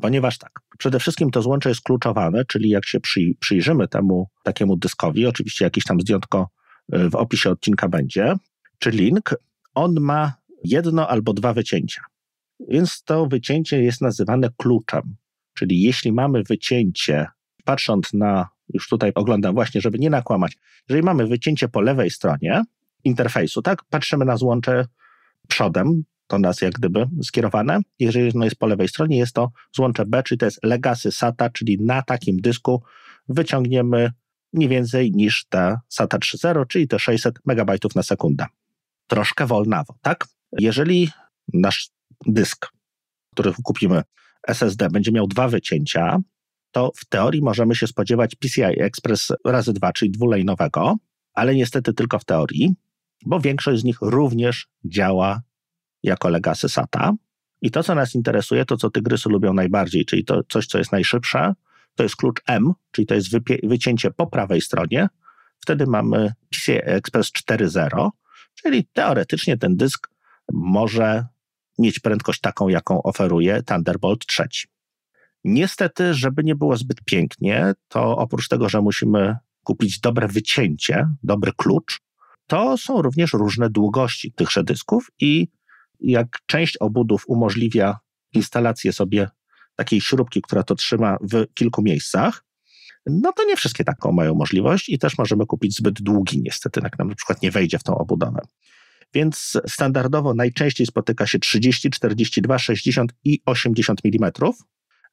ponieważ 0.00 0.38
tak, 0.38 0.52
przede 0.78 1.00
wszystkim 1.00 1.30
to 1.30 1.42
złącze 1.42 1.68
jest 1.68 1.80
kluczowane, 1.80 2.44
czyli 2.44 2.68
jak 2.68 2.86
się 2.86 3.00
przy, 3.00 3.20
przyjrzymy 3.40 3.88
temu 3.88 4.28
takiemu 4.42 4.76
dyskowi, 4.76 5.26
oczywiście 5.26 5.64
jakieś 5.64 5.84
tam 5.84 6.00
zdjątko 6.00 6.48
y, 6.94 7.10
w 7.10 7.14
opisie 7.14 7.50
odcinka 7.50 7.88
będzie, 7.88 8.34
czy 8.78 8.90
link, 8.90 9.34
on 9.74 10.00
ma 10.00 10.32
jedno 10.64 11.08
albo 11.08 11.32
dwa 11.32 11.52
wycięcia. 11.52 12.02
Więc 12.68 13.02
to 13.04 13.26
wycięcie 13.26 13.82
jest 13.82 14.00
nazywane 14.00 14.48
kluczem. 14.56 15.16
Czyli 15.54 15.82
jeśli 15.82 16.12
mamy 16.12 16.42
wycięcie, 16.42 17.26
patrząc 17.64 18.12
na, 18.12 18.48
już 18.74 18.88
tutaj 18.88 19.12
oglądam 19.14 19.54
właśnie, 19.54 19.80
żeby 19.80 19.98
nie 19.98 20.10
nakłamać, 20.10 20.56
jeżeli 20.88 21.04
mamy 21.04 21.26
wycięcie 21.26 21.68
po 21.68 21.80
lewej 21.80 22.10
stronie, 22.10 22.64
interfejsu, 23.04 23.62
tak? 23.62 23.84
Patrzymy 23.90 24.24
na 24.24 24.36
złącze 24.36 24.86
przodem, 25.48 26.04
to 26.26 26.38
nas 26.38 26.60
jak 26.60 26.72
gdyby 26.72 27.06
skierowane. 27.22 27.80
Jeżeli 27.98 28.32
ono 28.34 28.44
jest 28.44 28.56
po 28.56 28.66
lewej 28.66 28.88
stronie, 28.88 29.18
jest 29.18 29.32
to 29.32 29.50
złącze 29.72 30.06
B, 30.06 30.22
czyli 30.22 30.38
to 30.38 30.44
jest 30.44 30.64
legacy 30.64 31.12
SATA, 31.12 31.50
czyli 31.50 31.78
na 31.80 32.02
takim 32.02 32.40
dysku 32.40 32.82
wyciągniemy 33.28 34.12
nie 34.52 34.68
więcej 34.68 35.12
niż 35.12 35.44
te 35.48 35.78
SATA 35.88 36.18
3.0, 36.18 36.66
czyli 36.66 36.88
te 36.88 36.98
600 36.98 37.34
MB 37.46 37.70
na 37.94 38.02
sekundę. 38.02 38.46
Troszkę 39.06 39.46
wolnawo, 39.46 39.94
tak? 40.02 40.26
Jeżeli 40.52 41.10
nasz 41.52 41.90
dysk, 42.26 42.68
który 43.32 43.52
kupimy 43.62 44.02
SSD, 44.48 44.90
będzie 44.90 45.12
miał 45.12 45.26
dwa 45.26 45.48
wycięcia, 45.48 46.18
to 46.70 46.92
w 46.96 47.04
teorii 47.04 47.42
możemy 47.42 47.74
się 47.74 47.86
spodziewać 47.86 48.34
PCI 48.34 48.62
Express 48.82 49.32
razy 49.44 49.72
dwa, 49.72 49.92
czyli 49.92 50.10
dwulejnowego, 50.10 50.96
ale 51.34 51.54
niestety 51.54 51.92
tylko 51.92 52.18
w 52.18 52.24
teorii, 52.24 52.74
bo 53.26 53.40
większość 53.40 53.80
z 53.80 53.84
nich 53.84 53.98
również 54.00 54.68
działa 54.84 55.42
jako 56.02 56.28
legacy 56.28 56.68
SATA. 56.68 57.12
I 57.62 57.70
to, 57.70 57.82
co 57.82 57.94
nas 57.94 58.14
interesuje, 58.14 58.64
to 58.64 58.76
co 58.76 58.90
tygrysy 58.90 59.28
lubią 59.28 59.54
najbardziej, 59.54 60.04
czyli 60.04 60.24
to 60.24 60.42
coś, 60.48 60.66
co 60.66 60.78
jest 60.78 60.92
najszybsze, 60.92 61.54
to 61.94 62.02
jest 62.02 62.16
klucz 62.16 62.40
M, 62.46 62.72
czyli 62.90 63.06
to 63.06 63.14
jest 63.14 63.28
wycięcie 63.62 64.10
po 64.10 64.26
prawej 64.26 64.60
stronie. 64.60 65.08
Wtedy 65.60 65.86
mamy 65.86 66.32
PCI 66.50 66.72
Express 66.82 67.32
4.0, 67.32 68.10
czyli 68.54 68.88
teoretycznie 68.92 69.56
ten 69.56 69.76
dysk 69.76 70.10
może 70.52 71.26
mieć 71.78 71.98
prędkość 72.00 72.40
taką, 72.40 72.68
jaką 72.68 73.02
oferuje 73.02 73.62
Thunderbolt 73.62 74.26
3. 74.26 74.44
Niestety, 75.44 76.14
żeby 76.14 76.44
nie 76.44 76.54
było 76.54 76.76
zbyt 76.76 77.04
pięknie, 77.04 77.72
to 77.88 78.16
oprócz 78.16 78.48
tego, 78.48 78.68
że 78.68 78.80
musimy 78.80 79.36
kupić 79.64 80.00
dobre 80.00 80.28
wycięcie, 80.28 81.08
dobry 81.22 81.52
klucz, 81.56 82.00
to 82.46 82.78
są 82.78 83.02
również 83.02 83.32
różne 83.32 83.70
długości 83.70 84.32
tychże 84.32 84.64
dysków 84.64 85.10
i 85.20 85.48
jak 86.00 86.38
część 86.46 86.76
obudów 86.76 87.24
umożliwia 87.26 87.98
instalację 88.32 88.92
sobie 88.92 89.28
takiej 89.76 90.00
śrubki, 90.00 90.42
która 90.42 90.62
to 90.62 90.74
trzyma 90.74 91.16
w 91.20 91.46
kilku 91.54 91.82
miejscach, 91.82 92.44
no 93.06 93.32
to 93.32 93.44
nie 93.44 93.56
wszystkie 93.56 93.84
taką 93.84 94.12
mają 94.12 94.34
możliwość 94.34 94.88
i 94.88 94.98
też 94.98 95.18
możemy 95.18 95.46
kupić 95.46 95.76
zbyt 95.76 96.02
długi 96.02 96.42
niestety, 96.42 96.80
jak 96.84 96.98
nam 96.98 97.08
na 97.08 97.14
przykład 97.14 97.42
nie 97.42 97.50
wejdzie 97.50 97.78
w 97.78 97.82
tą 97.82 97.98
obudowę. 97.98 98.40
Więc 99.14 99.58
standardowo 99.66 100.34
najczęściej 100.34 100.86
spotyka 100.86 101.26
się 101.26 101.38
30, 101.38 101.90
42, 101.90 102.58
60 102.58 103.14
i 103.24 103.42
80 103.46 104.00
mm. 104.04 104.32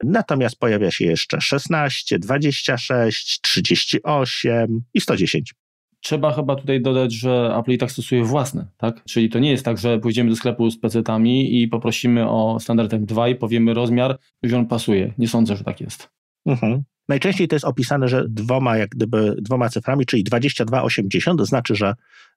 Natomiast 0.03 0.55
pojawia 0.55 0.91
się 0.91 1.05
jeszcze 1.05 1.41
16, 1.41 2.19
26, 2.19 3.39
38 3.41 4.83
i 4.93 5.01
110. 5.01 5.53
Trzeba 6.01 6.34
chyba 6.34 6.55
tutaj 6.55 6.81
dodać, 6.81 7.13
że 7.13 7.55
Apple 7.60 7.72
i 7.72 7.77
tak 7.77 7.91
stosuje 7.91 8.24
własne, 8.24 8.67
tak? 8.77 9.03
Czyli 9.03 9.29
to 9.29 9.39
nie 9.39 9.51
jest 9.51 9.65
tak, 9.65 9.77
że 9.77 10.00
pójdziemy 10.00 10.29
do 10.29 10.36
sklepu 10.36 10.72
z 10.72 10.79
PC-tami 10.79 11.62
i 11.62 11.67
poprosimy 11.67 12.29
o 12.29 12.58
standard 12.60 12.91
M2 12.91 13.29
i 13.29 13.36
powiemy 13.36 13.74
rozmiar, 13.74 14.17
że 14.43 14.58
on 14.58 14.65
pasuje. 14.65 15.13
Nie 15.17 15.27
sądzę, 15.27 15.55
że 15.55 15.63
tak 15.63 15.81
jest. 15.81 16.10
Mhm. 16.46 16.84
Najczęściej 17.10 17.48
to 17.48 17.55
jest 17.55 17.65
opisane, 17.65 18.08
że 18.08 18.25
dwoma, 18.29 18.77
jak 18.77 18.89
gdyby, 18.89 19.36
dwoma 19.41 19.70
cyframi, 19.70 20.05
czyli 20.05 20.24
2280, 20.24 21.39
to 21.39 21.46
znaczy, 21.46 21.75
że 21.75 21.93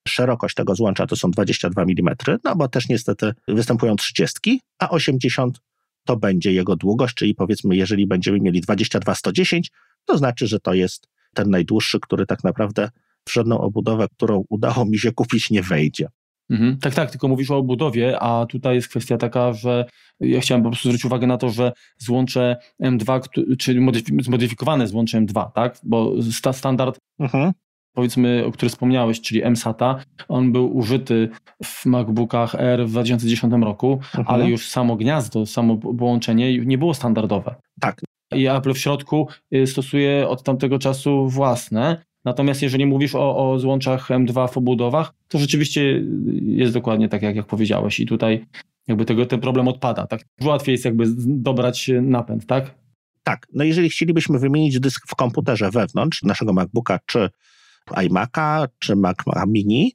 szerokość 0.09 0.54
tego 0.54 0.75
złącza 0.75 1.06
to 1.06 1.16
są 1.16 1.30
22 1.30 1.83
mm, 1.83 2.14
no 2.44 2.56
bo 2.56 2.68
też 2.68 2.88
niestety 2.88 3.33
występują 3.49 3.97
30, 3.97 4.61
a 4.78 4.90
80 4.90 5.61
to 6.04 6.16
będzie 6.16 6.52
jego 6.52 6.76
długość, 6.76 7.14
czyli 7.14 7.35
powiedzmy, 7.35 7.76
jeżeli 7.76 8.06
będziemy 8.06 8.40
mieli 8.40 8.61
22110, 8.61 9.71
to 10.04 10.18
znaczy, 10.18 10.47
że 10.47 10.61
to 10.61 10.75
jest 10.75 11.09
ten 11.35 11.50
najdłuższy, 11.50 12.00
który 12.00 12.26
tak 12.26 12.44
naprawdę 12.44 12.90
w 13.28 13.33
żadną 13.33 13.61
obudowę, 13.61 14.07
którą 14.16 14.45
udało 14.49 14.85
mi 14.85 14.99
się 14.99 15.12
kupić, 15.12 15.50
nie 15.50 15.62
wejdzie. 15.62 16.09
Mhm. 16.50 16.78
Tak, 16.78 16.95
tak, 16.95 17.11
tylko 17.11 17.28
mówisz 17.28 17.50
o 17.50 17.57
obudowie, 17.57 18.21
a 18.21 18.47
tutaj 18.47 18.75
jest 18.75 18.88
kwestia 18.88 19.16
taka, 19.16 19.52
że 19.52 19.85
ja 20.21 20.40
chciałem 20.40 20.62
po 20.62 20.71
prostu 20.71 20.88
zwrócić 20.88 21.04
uwagę 21.04 21.26
na 21.26 21.37
to, 21.37 21.50
że 21.50 21.73
złącze 21.99 22.57
M2, 22.83 23.21
czyli 23.59 23.81
zmodyfikowane 24.23 24.87
złącze 24.87 25.21
M2, 25.21 25.50
tak? 25.52 25.78
Bo 25.83 26.23
sta 26.23 26.52
standard, 26.52 26.99
mhm. 27.19 27.52
powiedzmy, 27.93 28.45
o 28.47 28.52
którym 28.52 28.71
wspomniałeś, 28.71 29.21
czyli 29.21 29.45
MSATA, 29.45 30.04
on 30.28 30.52
był 30.52 30.76
użyty 30.76 31.28
w 31.64 31.87
MacBookach 31.87 32.54
R 32.54 32.87
w 32.87 32.90
2010 32.90 33.54
roku, 33.62 33.93
mhm. 33.93 34.25
ale 34.28 34.50
już 34.50 34.69
samo 34.69 34.97
gniazdo, 34.97 35.47
samo 35.47 35.76
połączenie 35.76 36.59
nie 36.59 36.78
było 36.78 36.95
standardowe. 36.95 37.54
Tak. 37.81 38.00
I 38.35 38.47
Apple 38.47 38.75
w 38.75 38.78
środku 38.78 39.28
y, 39.54 39.66
stosuje 39.66 40.28
od 40.28 40.43
tamtego 40.43 40.78
czasu 40.78 41.28
własne, 41.28 42.04
Natomiast 42.25 42.62
jeżeli 42.62 42.87
mówisz 42.87 43.14
o, 43.14 43.52
o 43.52 43.59
złączach 43.59 44.09
M2 44.09 44.52
w 44.52 44.57
obudowach, 44.57 45.14
to 45.28 45.38
rzeczywiście 45.38 46.02
jest 46.43 46.73
dokładnie 46.73 47.09
tak, 47.09 47.23
jak, 47.23 47.37
jak 47.37 47.47
powiedziałeś. 47.47 48.00
I 48.00 48.07
tutaj 48.07 48.47
jakby 48.88 49.04
tego, 49.04 49.26
ten 49.26 49.40
problem 49.40 49.69
odpada. 49.69 50.07
Tak? 50.07 50.21
Łatwiej 50.45 50.73
jest 50.73 50.85
jakby 50.85 51.04
dobrać 51.26 51.90
napęd, 52.02 52.47
tak? 52.47 52.75
Tak. 53.23 53.47
No 53.54 53.64
jeżeli 53.64 53.90
chcielibyśmy 53.90 54.38
wymienić 54.38 54.81
dysk 54.81 55.09
w 55.09 55.14
komputerze 55.14 55.71
wewnątrz 55.71 56.23
naszego 56.23 56.52
MacBooka, 56.52 56.99
czy 57.07 57.31
iMac'a, 57.90 58.69
czy 58.78 58.97
Mac 58.97 59.16
Mini, 59.47 59.93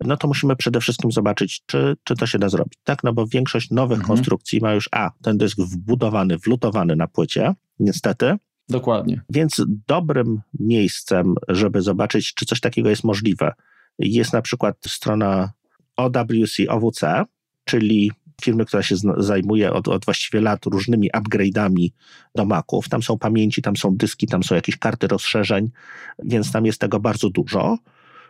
no 0.00 0.16
to 0.16 0.28
musimy 0.28 0.56
przede 0.56 0.80
wszystkim 0.80 1.12
zobaczyć, 1.12 1.62
czy, 1.66 1.96
czy 2.04 2.16
to 2.16 2.26
się 2.26 2.38
da 2.38 2.48
zrobić. 2.48 2.78
Tak, 2.84 3.04
no 3.04 3.12
bo 3.12 3.26
większość 3.26 3.70
nowych 3.70 3.98
mhm. 3.98 4.16
konstrukcji 4.16 4.60
ma 4.60 4.72
już 4.72 4.88
A, 4.92 5.10
ten 5.22 5.38
dysk 5.38 5.58
wbudowany, 5.60 6.38
wlutowany 6.38 6.96
na 6.96 7.06
płycie, 7.06 7.54
niestety, 7.78 8.36
Dokładnie. 8.68 9.20
Więc 9.30 9.62
dobrym 9.88 10.40
miejscem, 10.60 11.34
żeby 11.48 11.82
zobaczyć, 11.82 12.34
czy 12.34 12.46
coś 12.46 12.60
takiego 12.60 12.90
jest 12.90 13.04
możliwe, 13.04 13.52
jest 13.98 14.32
na 14.32 14.42
przykład 14.42 14.76
strona 14.86 15.52
OWC, 15.96 16.68
OWC, 16.68 17.24
czyli 17.64 18.10
firmy, 18.42 18.64
która 18.64 18.82
się 18.82 18.96
zajmuje 19.16 19.72
od, 19.72 19.88
od 19.88 20.04
właściwie 20.04 20.40
lat 20.40 20.66
różnymi 20.66 21.10
upgrade'ami 21.10 21.88
do 22.34 22.44
Maców. 22.44 22.88
Tam 22.88 23.02
są 23.02 23.18
pamięci, 23.18 23.62
tam 23.62 23.76
są 23.76 23.96
dyski, 23.96 24.26
tam 24.26 24.42
są 24.42 24.54
jakieś 24.54 24.76
karty 24.76 25.06
rozszerzeń, 25.06 25.70
więc 26.24 26.52
tam 26.52 26.66
jest 26.66 26.80
tego 26.80 27.00
bardzo 27.00 27.30
dużo. 27.30 27.78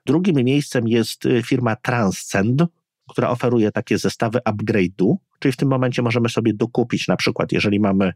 Drugim 0.06 0.44
miejscem 0.44 0.88
jest 0.88 1.26
y, 1.26 1.42
firma 1.42 1.76
Transcend, 1.76 2.62
która 3.08 3.30
oferuje 3.30 3.72
takie 3.72 3.98
zestawy 3.98 4.38
upgrade'u, 4.38 5.16
czyli 5.38 5.52
w 5.52 5.56
tym 5.56 5.68
momencie 5.68 6.02
możemy 6.02 6.28
sobie 6.28 6.54
dokupić 6.54 7.08
na 7.08 7.16
przykład, 7.16 7.52
jeżeli 7.52 7.80
mamy 7.80 8.12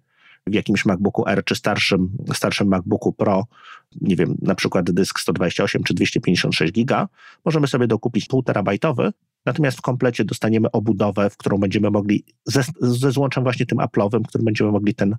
w 0.47 0.55
jakimś 0.55 0.85
MacBooku 0.85 1.29
R 1.29 1.45
czy 1.45 1.55
starszym, 1.55 2.11
starszym 2.35 2.69
MacBooku 2.69 3.13
Pro, 3.13 3.45
nie 4.01 4.17
wiem, 4.17 4.37
na 4.43 4.55
przykład 4.55 4.91
dysk 4.91 5.21
128 5.21 5.83
czy 5.83 5.95
256 5.95 6.73
giga, 6.73 7.09
możemy 7.45 7.67
sobie 7.67 7.87
dokupić 7.87 8.29
1,5 8.29 8.45
terabajtowy, 8.45 9.13
natomiast 9.47 9.79
w 9.79 9.83
komplecie 9.83 10.25
dostaniemy 10.25 10.71
obudowę, 10.71 11.31
w 11.31 11.37
którą 11.37 11.59
będziemy 11.59 11.91
mogli, 11.91 12.25
ze, 12.45 12.63
ze 12.81 13.13
złączem 13.13 13.43
właśnie 13.43 13.67
tym 13.67 13.79
Apple'owym, 13.79 14.23
którym 14.29 14.45
będziemy 14.45 14.73
mogli 14.73 14.95
ten, 14.95 15.17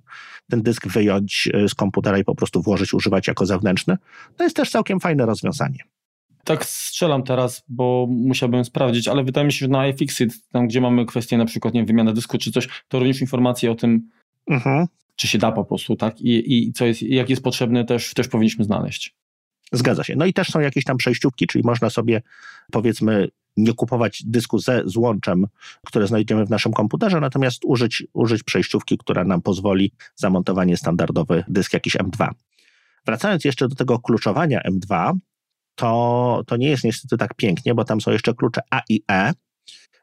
ten 0.50 0.62
dysk 0.62 0.88
wyjąć 0.88 1.48
e, 1.54 1.68
z 1.68 1.74
komputera 1.74 2.18
i 2.18 2.24
po 2.24 2.34
prostu 2.34 2.62
włożyć, 2.62 2.94
używać 2.94 3.28
jako 3.28 3.46
zewnętrzny. 3.46 3.96
To 4.36 4.44
jest 4.44 4.56
też 4.56 4.70
całkiem 4.70 5.00
fajne 5.00 5.26
rozwiązanie. 5.26 5.78
Tak 6.44 6.64
strzelam 6.64 7.22
teraz, 7.22 7.64
bo 7.68 8.06
musiałbym 8.10 8.64
sprawdzić, 8.64 9.08
ale 9.08 9.24
wydaje 9.24 9.46
mi 9.46 9.52
się, 9.52 9.58
że 9.58 9.68
na 9.68 9.86
iFixit, 9.86 10.48
tam 10.48 10.68
gdzie 10.68 10.80
mamy 10.80 11.06
kwestię 11.06 11.38
na 11.38 11.44
przykład 11.44 11.74
nie 11.74 11.80
wiem, 11.80 11.86
wymiany 11.86 12.12
dysku 12.12 12.38
czy 12.38 12.52
coś, 12.52 12.68
to 12.88 12.98
również 12.98 13.20
informacje 13.20 13.70
o 13.70 13.74
tym 13.74 14.10
mhm 14.50 14.86
czy 15.18 15.28
się 15.28 15.38
da 15.38 15.52
po 15.52 15.64
prostu, 15.64 15.96
tak? 15.96 16.20
I, 16.20 16.68
i 16.68 16.72
co 16.72 16.86
jest, 16.86 17.02
jak 17.02 17.30
jest 17.30 17.42
potrzebne, 17.42 17.84
też, 17.84 18.14
też 18.14 18.28
powinniśmy 18.28 18.64
znaleźć. 18.64 19.14
Zgadza 19.72 20.04
się. 20.04 20.16
No 20.16 20.26
i 20.26 20.32
też 20.32 20.48
są 20.48 20.60
jakieś 20.60 20.84
tam 20.84 20.96
przejściówki, 20.96 21.46
czyli 21.46 21.64
można 21.64 21.90
sobie 21.90 22.22
powiedzmy 22.72 23.28
nie 23.56 23.72
kupować 23.72 24.22
dysku 24.24 24.58
ze 24.58 24.82
złączem, 24.84 25.46
które 25.86 26.06
znajdziemy 26.06 26.46
w 26.46 26.50
naszym 26.50 26.72
komputerze, 26.72 27.20
natomiast 27.20 27.64
użyć, 27.64 28.04
użyć 28.12 28.42
przejściówki, 28.42 28.98
która 28.98 29.24
nam 29.24 29.42
pozwoli 29.42 29.92
zamontowanie 30.14 30.76
standardowy 30.76 31.44
dysk 31.48 31.72
jakiś 31.72 31.96
M2. 31.96 32.28
Wracając 33.06 33.44
jeszcze 33.44 33.68
do 33.68 33.74
tego 33.74 33.98
kluczowania 33.98 34.60
M2, 34.70 35.12
to, 35.74 36.42
to 36.46 36.56
nie 36.56 36.68
jest 36.68 36.84
niestety 36.84 37.16
tak 37.16 37.34
pięknie, 37.34 37.74
bo 37.74 37.84
tam 37.84 38.00
są 38.00 38.10
jeszcze 38.10 38.34
klucze 38.34 38.60
A 38.70 38.82
i 38.88 39.02
E, 39.10 39.32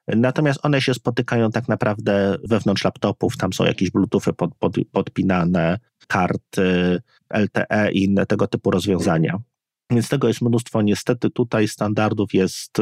Natomiast 0.08 0.60
one 0.64 0.82
się 0.82 0.94
spotykają 0.94 1.52
tak 1.52 1.68
naprawdę 1.68 2.38
wewnątrz 2.44 2.84
laptopów, 2.84 3.38
tam 3.38 3.54
są 3.54 3.66
jakieś 3.66 3.92
bluetoothy 3.92 4.34
pod, 4.34 4.56
pod, 4.56 4.76
podpinane, 4.92 5.80
karty 6.08 7.02
LTE 7.34 7.92
i 7.92 8.04
inne 8.04 8.26
tego 8.26 8.48
typu 8.48 8.72
rozwiązania. 8.72 9.40
Więc 9.92 10.10
tego 10.10 10.28
jest 10.28 10.42
mnóstwo. 10.42 10.82
Niestety 10.82 11.30
tutaj 11.30 11.68
standardów 11.68 12.34
jest, 12.34 12.78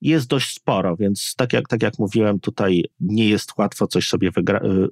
jest 0.00 0.26
dość 0.26 0.54
sporo, 0.54 0.96
więc 0.96 1.34
tak 1.36 1.52
jak, 1.52 1.68
tak 1.68 1.82
jak 1.82 1.98
mówiłem, 1.98 2.40
tutaj 2.40 2.84
nie 3.00 3.28
jest 3.28 3.58
łatwo 3.58 3.86
coś 3.86 4.08
sobie 4.08 4.30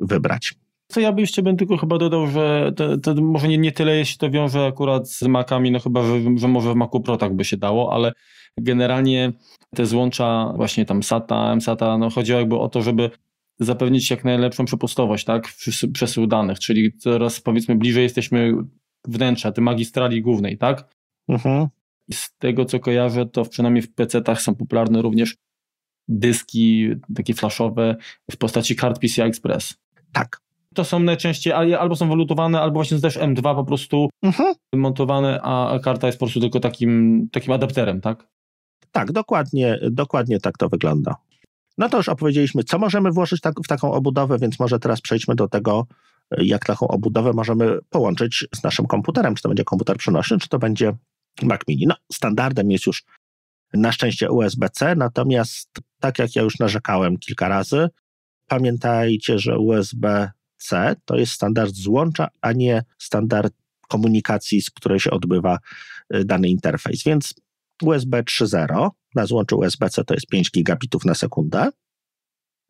wybrać. 0.00 0.54
Co 0.88 1.00
ja 1.00 1.12
bym 1.12 1.20
jeszcze 1.20 1.42
bym 1.42 1.56
tylko 1.56 1.76
chyba 1.76 1.98
dodał, 1.98 2.26
że 2.26 2.72
to, 2.76 2.96
to 2.98 3.14
może 3.14 3.48
nie, 3.48 3.58
nie 3.58 3.72
tyle 3.72 3.96
jeśli 3.96 4.18
to 4.18 4.30
wiąże 4.30 4.66
akurat 4.66 5.10
z 5.10 5.22
Macami, 5.22 5.70
no 5.70 5.80
chyba, 5.80 6.02
że, 6.02 6.20
że 6.36 6.48
może 6.48 6.72
w 6.72 6.76
Macu 6.76 7.00
Pro 7.00 7.16
tak 7.16 7.36
by 7.36 7.44
się 7.44 7.56
dało, 7.56 7.92
ale 7.92 8.12
generalnie 8.58 9.32
te 9.74 9.86
złącza 9.86 10.52
właśnie 10.56 10.84
tam 10.84 11.02
SATA, 11.02 11.56
MSATA, 11.56 11.98
no 11.98 12.10
chodziło 12.10 12.38
jakby 12.38 12.58
o 12.58 12.68
to, 12.68 12.82
żeby 12.82 13.10
zapewnić 13.60 14.10
jak 14.10 14.24
najlepszą 14.24 14.64
przepustowość, 14.64 15.24
tak, 15.24 15.48
przesył 15.92 16.26
danych, 16.26 16.58
czyli 16.58 16.92
teraz 16.92 17.40
powiedzmy 17.40 17.76
bliżej 17.76 18.02
jesteśmy 18.02 18.52
wnętrza, 19.08 19.52
tej 19.52 19.64
magistrali 19.64 20.22
głównej, 20.22 20.58
tak? 20.58 20.94
Mhm. 21.28 21.68
Z 22.12 22.36
tego 22.38 22.64
co 22.64 22.80
kojarzę, 22.80 23.26
to 23.26 23.44
przynajmniej 23.44 23.82
w 23.82 23.94
PC-tach 23.94 24.40
są 24.40 24.54
popularne 24.54 25.02
również 25.02 25.36
dyski 26.08 26.88
takie 27.14 27.34
flashowe 27.34 27.96
w 28.30 28.36
postaci 28.36 28.76
kart 28.76 29.00
PCI 29.00 29.22
Express. 29.22 29.74
Tak. 30.12 30.45
To 30.76 30.84
są 30.84 31.00
najczęściej 31.00 31.52
albo 31.52 31.96
są 31.96 32.08
walutowane, 32.08 32.60
albo 32.60 32.74
właśnie 32.74 33.00
też 33.00 33.18
M2 33.18 33.54
po 33.54 33.64
prostu 33.64 34.08
mhm. 34.22 34.54
montowane, 34.74 35.40
a 35.42 35.78
karta 35.82 36.06
jest 36.06 36.18
po 36.18 36.26
prostu 36.26 36.40
tylko 36.40 36.60
takim, 36.60 37.28
takim 37.32 37.52
adapterem, 37.52 38.00
tak? 38.00 38.28
Tak, 38.92 39.12
dokładnie, 39.12 39.78
dokładnie 39.90 40.40
tak 40.40 40.58
to 40.58 40.68
wygląda. 40.68 41.14
No 41.78 41.88
to 41.88 41.96
już 41.96 42.08
opowiedzieliśmy, 42.08 42.64
co 42.64 42.78
możemy 42.78 43.10
włożyć 43.10 43.40
tak, 43.40 43.54
w 43.64 43.68
taką 43.68 43.92
obudowę, 43.92 44.38
więc 44.38 44.60
może 44.60 44.78
teraz 44.78 45.00
przejdźmy 45.00 45.34
do 45.34 45.48
tego, 45.48 45.86
jak 46.38 46.64
taką 46.64 46.88
obudowę 46.88 47.32
możemy 47.32 47.78
połączyć 47.90 48.44
z 48.54 48.62
naszym 48.62 48.86
komputerem. 48.86 49.34
Czy 49.34 49.42
to 49.42 49.48
będzie 49.48 49.64
komputer 49.64 49.96
przenośny, 49.96 50.38
czy 50.38 50.48
to 50.48 50.58
będzie 50.58 50.92
Mac 51.42 51.60
Mini. 51.68 51.86
No, 51.86 51.94
standardem 52.12 52.70
jest 52.70 52.86
już 52.86 53.04
na 53.74 53.92
szczęście 53.92 54.30
USB-C, 54.30 54.94
natomiast 54.96 55.68
tak 56.00 56.18
jak 56.18 56.36
ja 56.36 56.42
już 56.42 56.58
narzekałem 56.58 57.18
kilka 57.18 57.48
razy, 57.48 57.88
pamiętajcie, 58.48 59.38
że 59.38 59.58
USB-C 60.56 60.96
to 61.04 61.16
jest 61.16 61.32
standard 61.32 61.74
złącza, 61.74 62.28
a 62.40 62.52
nie 62.52 62.84
standard 62.98 63.54
komunikacji, 63.88 64.62
z 64.62 64.70
której 64.70 65.00
się 65.00 65.10
odbywa 65.10 65.58
y, 66.14 66.24
dany 66.24 66.48
interfejs. 66.48 67.04
Więc 67.04 67.34
USB 67.82 68.22
3.0 68.22 68.88
na 69.14 69.26
złączu 69.26 69.58
USB-C 69.58 70.04
to 70.04 70.14
jest 70.14 70.26
5 70.26 70.50
gigabitów 70.50 71.04
na 71.04 71.14
sekundę. 71.14 71.70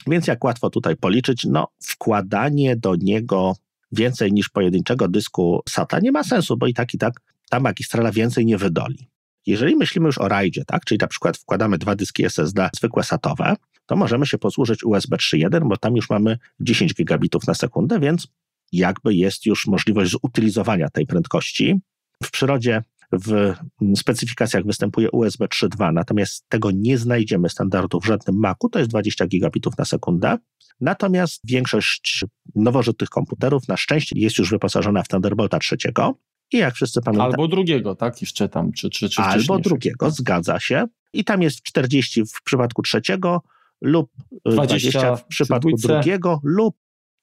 Więc 0.07 0.27
jak 0.27 0.45
łatwo 0.45 0.71
tutaj 0.71 0.97
policzyć, 0.97 1.45
no 1.45 1.69
wkładanie 1.83 2.77
do 2.77 2.97
niego 2.97 3.57
więcej 3.93 4.33
niż 4.33 4.49
pojedynczego 4.49 5.09
dysku 5.09 5.63
SATA 5.69 6.01
nie 6.01 6.13
ma 6.13 6.25
sensu, 6.25 6.57
bo 6.57 6.67
i 6.67 6.75
tak 6.75 6.95
i 6.95 6.99
tak 6.99 7.21
ta 7.51 7.61
magistrala 7.61 8.13
więcej 8.13 8.47
nie 8.47 8.59
wydoli. 8.59 9.09
Jeżeli 9.47 9.77
myślimy 9.77 10.07
już 10.07 10.19
o 10.19 10.29
RAIDzie, 10.29 10.65
tak, 10.65 10.85
czyli 10.85 10.99
na 10.99 11.07
przykład 11.07 11.37
wkładamy 11.37 11.79
dwa 11.79 11.97
dyski 11.97 12.25
SSD 12.25 12.69
zwykłe 12.77 13.03
SATowe, 13.03 13.57
to 13.87 13.97
możemy 13.97 14.27
się 14.27 14.39
posłużyć 14.39 14.85
USB 14.85 15.17
3.1, 15.17 15.69
bo 15.69 15.77
tam 15.77 15.97
już 15.97 16.11
mamy 16.11 16.39
10 16.61 16.95
gigabitów 16.95 17.47
na 17.47 17.55
sekundę, 17.55 18.01
więc 18.01 18.29
jakby 18.73 19.15
jest 19.15 19.47
już 19.47 19.67
możliwość 19.67 20.11
zutylizowania 20.11 20.91
tej 20.91 21.07
prędkości. 21.07 21.81
W 22.23 22.31
przyrodzie 22.31 22.83
w 23.13 23.55
specyfikacjach 23.97 24.65
występuje 24.65 25.11
USB 25.11 25.45
3.2, 25.45 25.93
natomiast 25.93 26.49
tego 26.49 26.71
nie 26.71 26.99
znajdziemy 26.99 27.49
standardu 27.49 28.01
w 28.01 28.07
żadnym 28.07 28.37
Macu, 28.37 28.69
to 28.69 28.79
jest 28.79 28.91
20 28.91 29.27
gigabitów 29.27 29.79
na 29.79 29.85
sekundę. 29.85 30.39
Natomiast 30.81 31.41
większość 31.45 32.25
nowożytnych 32.55 33.09
komputerów 33.09 33.69
na 33.69 33.77
szczęście 33.77 34.19
jest 34.19 34.39
już 34.39 34.51
wyposażona 34.51 35.03
w 35.03 35.09
Thunderbolta 35.09 35.59
trzeciego. 35.59 36.19
I 36.53 36.57
jak 36.59 36.75
wszyscy 36.75 37.01
pamiętają. 37.03 37.31
Albo 37.31 37.49
drugiego, 37.49 37.95
tak? 37.95 38.21
Jeszcze 38.21 38.49
tam, 38.49 38.73
czy, 38.73 38.91
czy, 38.91 39.09
czy 39.09 39.23
Albo 39.23 39.59
drugiego, 39.59 40.11
zgadza 40.11 40.61
się. 40.61 40.85
I 41.13 41.25
tam 41.25 41.43
jest 41.43 41.63
40 41.63 42.25
w 42.25 42.43
przypadku 42.45 42.83
trzeciego 42.83 43.43
lub 43.81 44.11
20, 44.45 44.67
20 44.67 45.17
w 45.17 45.27
przypadku 45.27 45.77
drugiego 45.77 46.41
lub 46.43 46.77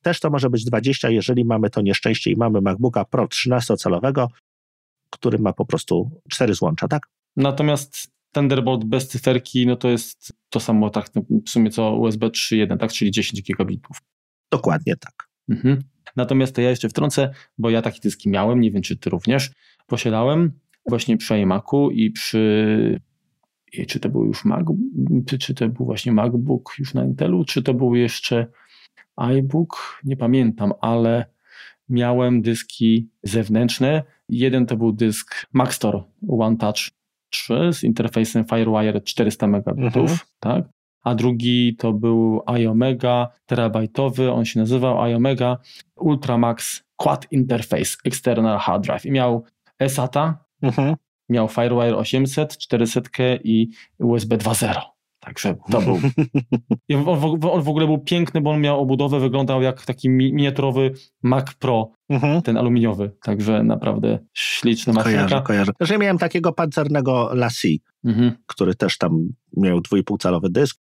Też 0.04 0.20
to 0.20 0.30
może 0.30 0.50
być 0.50 0.66
20, 0.66 1.10
jeżeli 1.10 1.46
mamy 1.46 1.70
to 1.70 1.82
nieszczęście 1.82 2.32
i 2.32 2.36
mamy 2.36 2.62
MacBooka 2.62 3.06
Pro 3.06 3.26
13-calowego, 3.26 4.28
który 5.10 5.40
ma 5.40 5.54
po 5.54 5.66
prostu 5.66 6.22
cztery 6.30 6.54
złącza, 6.54 6.88
tak? 6.88 7.08
Natomiast 7.36 8.12
Thunderbolt 8.32 8.84
bez 8.84 9.08
cyferki, 9.08 9.68
no 9.68 9.76
to 9.76 9.90
jest 9.90 10.34
to 10.50 10.60
samo 10.60 10.90
tak 10.90 11.10
w 11.46 11.50
sumie 11.50 11.70
co 11.70 11.96
USB 11.96 12.28
3.1, 12.28 12.78
tak? 12.78 12.92
Czyli 12.92 13.12
10 13.12 13.44
gigabitów. 13.44 13.98
Dokładnie 14.52 14.96
tak. 14.96 15.30
Mhm. 15.50 15.84
Natomiast 16.16 16.56
to 16.56 16.62
ja 16.62 16.70
jeszcze 16.70 16.90
wtrącę, 16.90 17.34
bo 17.58 17.70
ja 17.70 17.82
takie 17.82 18.00
dyski 18.00 18.30
miałem, 18.30 18.62
nie 18.62 18.72
wiem 18.72 18.82
czy 18.82 18.98
ty 18.98 19.10
również 19.10 19.52
posiadałem, 19.88 20.52
właśnie 20.90 21.18
przy 21.18 21.40
iMacu 21.40 21.92
i 21.92 22.12
przy 22.12 23.00
czy 23.88 24.00
to 24.00 24.10
był 24.10 24.26
już 24.26 24.46
Mac, 24.46 24.68
czy 25.40 25.54
to 25.54 25.70
był 25.70 25.86
właśnie 25.86 26.12
MacBook 26.12 26.76
już 26.80 26.94
na 26.94 27.06
Intelu, 27.06 27.46
czy 27.46 27.64
to 27.64 27.74
był 27.74 27.96
jeszcze 27.96 28.48
iBook, 29.16 30.02
nie 30.04 30.18
pamiętam, 30.18 30.74
ale 30.82 31.26
miałem 31.90 32.42
dyski 32.42 33.10
zewnętrzne. 33.24 34.04
Jeden 34.30 34.66
to 34.66 34.78
był 34.78 34.94
dysk 34.94 35.46
Maxtor 35.54 36.04
One 36.28 36.58
Touch 36.58 36.78
3 37.30 37.74
z 37.74 37.84
interfejsem 37.84 38.46
Firewire 38.46 39.02
400 39.02 39.48
megabitów, 39.48 40.12
mhm. 40.12 40.20
tak? 40.40 40.66
A 41.04 41.16
drugi 41.16 41.76
to 41.76 41.94
był 41.94 42.42
iOmega 42.46 43.28
terabajtowy, 43.46 44.32
on 44.32 44.46
się 44.46 44.60
nazywał 44.60 45.02
iOmega 45.02 45.58
Ultramax 45.96 46.84
Quad 46.96 47.32
Interface 47.32 47.98
External 48.06 48.60
Hard 48.60 48.84
Drive 48.84 49.06
i 49.06 49.12
miał 49.12 49.44
eSATA, 49.80 50.38
mhm. 50.62 50.96
miał 51.30 51.48
Firewire 51.48 51.98
800, 51.98 52.58
400 52.58 53.02
i 53.44 53.70
USB 54.00 54.38
2.0. 54.38 54.94
Także 55.20 55.56
to 55.72 55.82
był. 55.82 56.00
On 57.08 57.20
w, 57.20 57.46
on 57.46 57.62
w 57.62 57.70
ogóle 57.70 57.86
był 57.86 57.98
piękny, 57.98 58.42
bo 58.42 58.52
on 58.52 58.62
miał 58.62 58.82
obudowę, 58.82 59.20
wyglądał 59.20 59.62
jak 59.62 59.86
taki 59.86 60.10
miniaturowy 60.10 60.94
Mac 61.24 61.54
Pro, 61.54 61.92
mhm. 62.10 62.42
ten 62.42 62.58
aluminiowy. 62.58 63.12
Także 63.22 63.64
naprawdę 63.64 64.20
śliczny 64.34 64.94
maszynka. 64.94 65.18
Kojarzę, 65.18 65.42
kojarzę. 65.42 65.72
Że 65.80 65.94
ja 65.94 66.00
miałem 66.00 66.18
takiego 66.18 66.54
pancernego 66.54 67.30
Lassie, 67.34 67.82
mhm. 68.06 68.32
który 68.46 68.76
też 68.76 68.98
tam 68.98 69.30
miał 69.58 69.80
2,5-calowy 69.80 70.50
dysk 70.50 70.83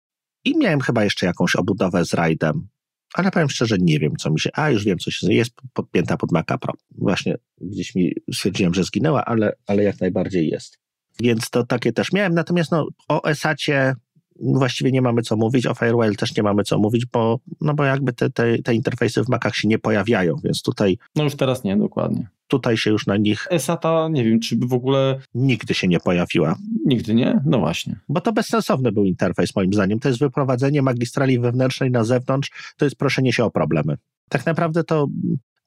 i 0.47 0.57
miałem 0.57 0.81
chyba 0.81 1.03
jeszcze 1.03 1.25
jakąś 1.25 1.55
obudowę 1.55 2.05
z 2.05 2.13
rajdem. 2.13 2.67
Ale 3.13 3.31
powiem 3.31 3.49
szczerze, 3.49 3.75
nie 3.79 3.99
wiem, 3.99 4.15
co 4.19 4.31
mi 4.31 4.39
się. 4.39 4.49
A 4.53 4.69
już 4.69 4.83
wiem, 4.83 4.97
co 4.97 5.11
się. 5.11 5.33
Jest 5.33 5.51
podpięta 5.73 6.17
pod 6.17 6.31
Maca 6.31 6.57
Pro. 6.57 6.73
Właśnie 6.91 7.35
gdzieś 7.61 7.95
mi 7.95 8.11
stwierdziłem, 8.33 8.73
że 8.73 8.83
zginęła, 8.83 9.25
ale, 9.25 9.53
ale 9.67 9.83
jak 9.83 10.01
najbardziej 10.01 10.47
jest. 10.47 10.79
Więc 11.21 11.49
to 11.49 11.65
takie 11.65 11.93
też 11.93 12.11
miałem. 12.11 12.33
Natomiast 12.33 12.71
no, 12.71 12.87
o 13.07 13.23
ESAcie 13.23 13.95
właściwie 14.39 14.91
nie 14.91 15.01
mamy 15.01 15.21
co 15.21 15.37
mówić, 15.37 15.65
o 15.65 15.75
Firewall 15.75 16.15
też 16.15 16.35
nie 16.37 16.43
mamy 16.43 16.63
co 16.63 16.79
mówić, 16.79 17.05
bo, 17.05 17.39
no 17.61 17.73
bo 17.73 17.83
jakby 17.83 18.13
te, 18.13 18.29
te, 18.29 18.57
te 18.57 18.73
interfejsy 18.73 19.23
w 19.23 19.29
Macach 19.29 19.55
się 19.55 19.67
nie 19.67 19.79
pojawiają, 19.79 20.35
więc 20.43 20.61
tutaj... 20.61 20.97
No 21.15 21.23
już 21.23 21.35
teraz 21.35 21.63
nie, 21.63 21.77
dokładnie. 21.77 22.27
Tutaj 22.47 22.77
się 22.77 22.89
już 22.89 23.07
na 23.07 23.17
nich... 23.17 23.47
ESATA, 23.51 24.07
nie 24.11 24.23
wiem, 24.23 24.39
czy 24.39 24.57
w 24.57 24.73
ogóle... 24.73 25.19
Nigdy 25.35 25.73
się 25.73 25.87
nie 25.87 25.99
pojawiła. 25.99 26.55
Nigdy 26.85 27.15
nie? 27.15 27.41
No 27.45 27.59
właśnie. 27.59 27.99
Bo 28.09 28.21
to 28.21 28.33
bezsensowny 28.33 28.91
był 28.91 29.05
interfejs 29.05 29.55
moim 29.55 29.73
zdaniem. 29.73 29.99
To 29.99 30.07
jest 30.07 30.19
wyprowadzenie 30.19 30.81
magistrali 30.81 31.39
wewnętrznej 31.39 31.91
na 31.91 32.03
zewnątrz, 32.03 32.73
to 32.77 32.85
jest 32.85 32.95
proszenie 32.95 33.33
się 33.33 33.43
o 33.43 33.51
problemy. 33.51 33.97
Tak 34.29 34.45
naprawdę 34.45 34.83
to 34.83 35.07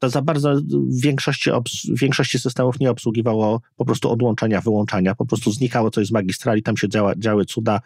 to 0.01 0.11
za 0.11 0.23
bardzo 0.23 0.55
w 0.71 1.03
większości, 1.03 1.51
w 1.97 2.01
większości 2.01 2.39
systemów 2.39 2.81
nie 2.81 2.91
obsługiwało 2.91 3.61
po 3.77 3.85
prostu 3.85 4.11
odłączania, 4.11 4.61
wyłączania, 4.61 5.15
po 5.15 5.27
prostu 5.27 5.53
znikało 5.53 5.91
coś 5.91 6.07
z 6.07 6.11
magistrali, 6.11 6.63
tam 6.63 6.77
się 6.77 6.89
działa, 6.89 7.13
działy 7.17 7.45
cuda. 7.45 7.81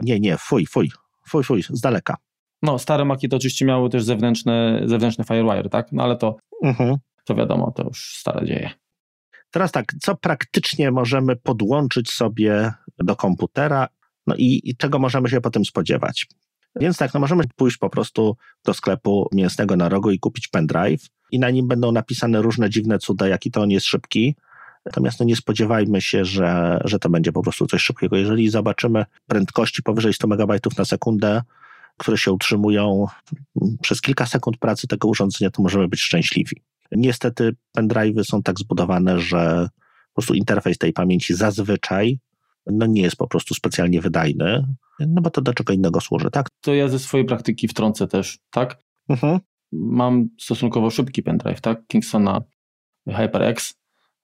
Nie, 0.00 0.20
nie, 0.20 0.36
fuj, 0.36 0.66
fuj, 0.66 0.90
fuj, 1.26 1.44
fuj, 1.44 1.62
z 1.62 1.80
daleka. 1.80 2.16
No, 2.62 2.78
stare 2.78 3.04
Maki 3.04 3.28
to 3.28 3.36
oczywiście 3.36 3.64
miały 3.64 3.90
też 3.90 4.04
zewnętrzne, 4.04 4.82
zewnętrzne 4.84 5.24
Firewire, 5.24 5.68
tak? 5.68 5.92
No 5.92 6.02
ale 6.02 6.16
to, 6.16 6.36
mhm. 6.62 6.96
To 7.28 7.34
wiadomo, 7.34 7.72
to 7.76 7.82
już 7.82 8.16
stare 8.20 8.46
dzieje. 8.46 8.70
Teraz 9.50 9.72
tak, 9.72 9.92
co 10.02 10.16
praktycznie 10.16 10.90
możemy 10.90 11.36
podłączyć 11.36 12.10
sobie 12.10 12.72
do 12.98 13.16
komputera 13.16 13.88
no 14.26 14.34
i, 14.36 14.60
i 14.64 14.76
czego 14.76 14.98
możemy 14.98 15.28
się 15.28 15.40
potem 15.40 15.64
spodziewać? 15.64 16.26
Więc 16.80 16.96
tak, 16.96 17.14
no 17.14 17.20
możemy 17.20 17.44
pójść 17.56 17.76
po 17.76 17.90
prostu 17.90 18.36
do 18.64 18.74
sklepu 18.74 19.28
mięsnego 19.32 19.76
na 19.76 19.88
rogu 19.88 20.10
i 20.10 20.18
kupić 20.18 20.48
pendrive 20.48 21.06
i 21.30 21.38
na 21.38 21.50
nim 21.50 21.68
będą 21.68 21.92
napisane 21.92 22.42
różne 22.42 22.70
dziwne 22.70 22.98
cuda, 22.98 23.28
jaki 23.28 23.50
to 23.50 23.62
on 23.62 23.70
jest 23.70 23.86
szybki. 23.86 24.36
Natomiast 24.86 25.20
no 25.20 25.26
nie 25.26 25.36
spodziewajmy 25.36 26.00
się, 26.00 26.24
że, 26.24 26.80
że 26.84 26.98
to 26.98 27.10
będzie 27.10 27.32
po 27.32 27.42
prostu 27.42 27.66
coś 27.66 27.82
szybkiego. 27.82 28.16
Jeżeli 28.16 28.48
zobaczymy 28.50 29.04
prędkości 29.26 29.82
powyżej 29.82 30.14
100 30.14 30.28
MB 30.28 30.58
na 30.78 30.84
sekundę, 30.84 31.42
które 31.96 32.18
się 32.18 32.32
utrzymują 32.32 33.06
przez 33.82 34.00
kilka 34.00 34.26
sekund 34.26 34.56
pracy 34.56 34.86
tego 34.86 35.08
urządzenia, 35.08 35.50
to 35.50 35.62
możemy 35.62 35.88
być 35.88 36.00
szczęśliwi. 36.00 36.62
Niestety 36.92 37.56
pendrive'y 37.78 38.24
są 38.24 38.42
tak 38.42 38.58
zbudowane, 38.58 39.20
że 39.20 39.68
po 40.12 40.14
prostu 40.14 40.34
interfejs 40.34 40.78
tej 40.78 40.92
pamięci 40.92 41.34
zazwyczaj 41.34 42.18
no 42.70 42.86
nie 42.86 43.02
jest 43.02 43.16
po 43.16 43.26
prostu 43.26 43.54
specjalnie 43.54 44.00
wydajny, 44.00 44.64
no 45.00 45.22
bo 45.22 45.30
to 45.30 45.40
do 45.40 45.54
czego 45.54 45.72
innego 45.72 46.00
służy, 46.00 46.30
tak? 46.30 46.48
To 46.60 46.74
ja 46.74 46.88
ze 46.88 46.98
swojej 46.98 47.26
praktyki 47.26 47.68
wtrącę 47.68 48.06
też, 48.06 48.38
tak? 48.50 48.82
Mhm. 49.08 49.40
Mam 49.72 50.28
stosunkowo 50.40 50.90
szybki 50.90 51.22
pendrive, 51.22 51.60
tak? 51.60 51.86
Kingstona 51.86 52.40
HyperX 53.08 53.74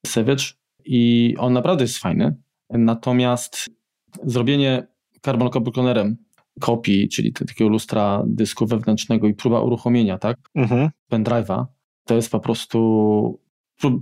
Savage 0.07 0.45
i 0.85 1.35
on 1.39 1.53
naprawdę 1.53 1.85
jest 1.85 1.99
fajny, 1.99 2.37
natomiast 2.71 3.71
zrobienie 4.23 4.87
carbon 5.25 5.51
copy 5.51 5.71
clonerem 5.71 6.17
kopii, 6.61 7.09
czyli 7.09 7.33
takiego 7.33 7.71
lustra 7.71 8.23
dysku 8.27 8.67
wewnętrznego 8.67 9.29
i 9.29 9.35
próba 9.35 9.61
uruchomienia, 9.61 10.19
tak? 10.19 10.39
Mhm. 10.55 10.91
Pendrive'a, 11.13 11.65
to 12.05 12.15
jest 12.15 12.31
po 12.31 12.41
prostu 12.41 13.41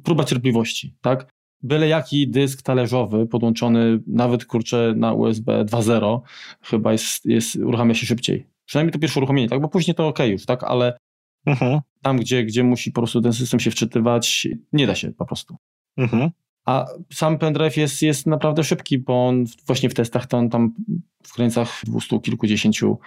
próba 0.05 0.25
cierpliwości, 0.25 0.97
tak? 1.01 1.33
byle 1.63 1.89
jaki 1.89 2.29
dysk 2.29 2.63
talerzowy 2.63 3.27
podłączony 3.27 4.01
nawet 4.07 4.45
kurczę 4.45 4.95
na 4.97 5.13
USB 5.13 5.65
2.0 5.65 6.21
chyba 6.63 6.93
jest, 6.93 7.27
jest, 7.27 7.57
uruchamia 7.57 7.95
się 7.95 8.07
szybciej. 8.07 8.47
Przynajmniej 8.65 8.93
to 8.93 8.99
pierwsze 8.99 9.21
uruchomienie, 9.21 9.49
tak? 9.49 9.61
Bo 9.61 9.69
później 9.69 9.95
to 9.95 10.09
ok 10.09 10.19
już, 10.19 10.47
tak? 10.47 10.65
Ale 10.65 10.99
mhm. 11.47 11.81
tam, 12.03 12.17
gdzie, 12.17 12.45
gdzie 12.45 12.65
musi 12.65 12.93
po 12.93 13.01
prostu 13.01 13.21
ten 13.21 13.33
system 13.33 13.61
się 13.61 13.71
wczytywać, 13.71 14.49
nie 14.73 14.87
da 14.87 14.95
się 14.95 15.13
po 15.13 15.27
prostu. 15.27 15.57
Mhm. 15.97 16.31
A 16.65 16.87
sam 17.13 17.39
pendrive 17.39 17.77
jest, 17.77 18.03
jest 18.03 18.27
naprawdę 18.27 18.65
szybki, 18.65 18.99
bo 18.99 19.29
on 19.29 19.45
właśnie 19.67 19.89
w 19.89 19.95
testach 19.95 20.27
to 20.27 20.39
on 20.39 20.51
tam 20.51 20.75
w 21.23 21.37
granicach 21.37 21.81
200 21.85 22.21
kilkudziesięciu 22.21 22.99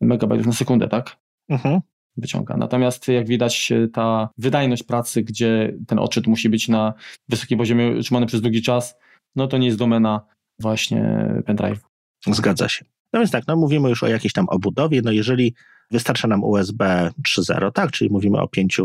megabajtów 0.00 0.46
na 0.46 0.52
sekundę, 0.52 0.88
tak? 0.88 1.16
Mhm 1.48 1.80
wyciąga. 2.16 2.56
Natomiast 2.56 3.08
jak 3.08 3.26
widać, 3.26 3.72
ta 3.92 4.28
wydajność 4.38 4.82
pracy, 4.82 5.22
gdzie 5.22 5.74
ten 5.86 5.98
odczyt 5.98 6.26
musi 6.26 6.48
być 6.48 6.68
na 6.68 6.94
wysokim 7.28 7.58
poziomie 7.58 7.90
utrzymany 7.90 8.26
przez 8.26 8.40
długi 8.40 8.62
czas, 8.62 8.94
no 9.36 9.46
to 9.46 9.58
nie 9.58 9.66
jest 9.66 9.78
domena 9.78 10.26
właśnie 10.58 11.28
pendrive. 11.46 11.80
Zgadza 12.26 12.68
się. 12.68 12.84
No 13.12 13.20
więc 13.20 13.30
tak, 13.30 13.44
no 13.46 13.56
mówimy 13.56 13.88
już 13.88 14.02
o 14.02 14.08
jakiejś 14.08 14.32
tam 14.32 14.48
obudowie, 14.48 15.00
no 15.04 15.10
jeżeli 15.10 15.54
wystarcza 15.90 16.28
nam 16.28 16.44
USB 16.44 17.10
3.0, 17.28 17.72
tak, 17.72 17.90
czyli 17.90 18.10
mówimy 18.10 18.40
o 18.40 18.48
5 18.48 18.80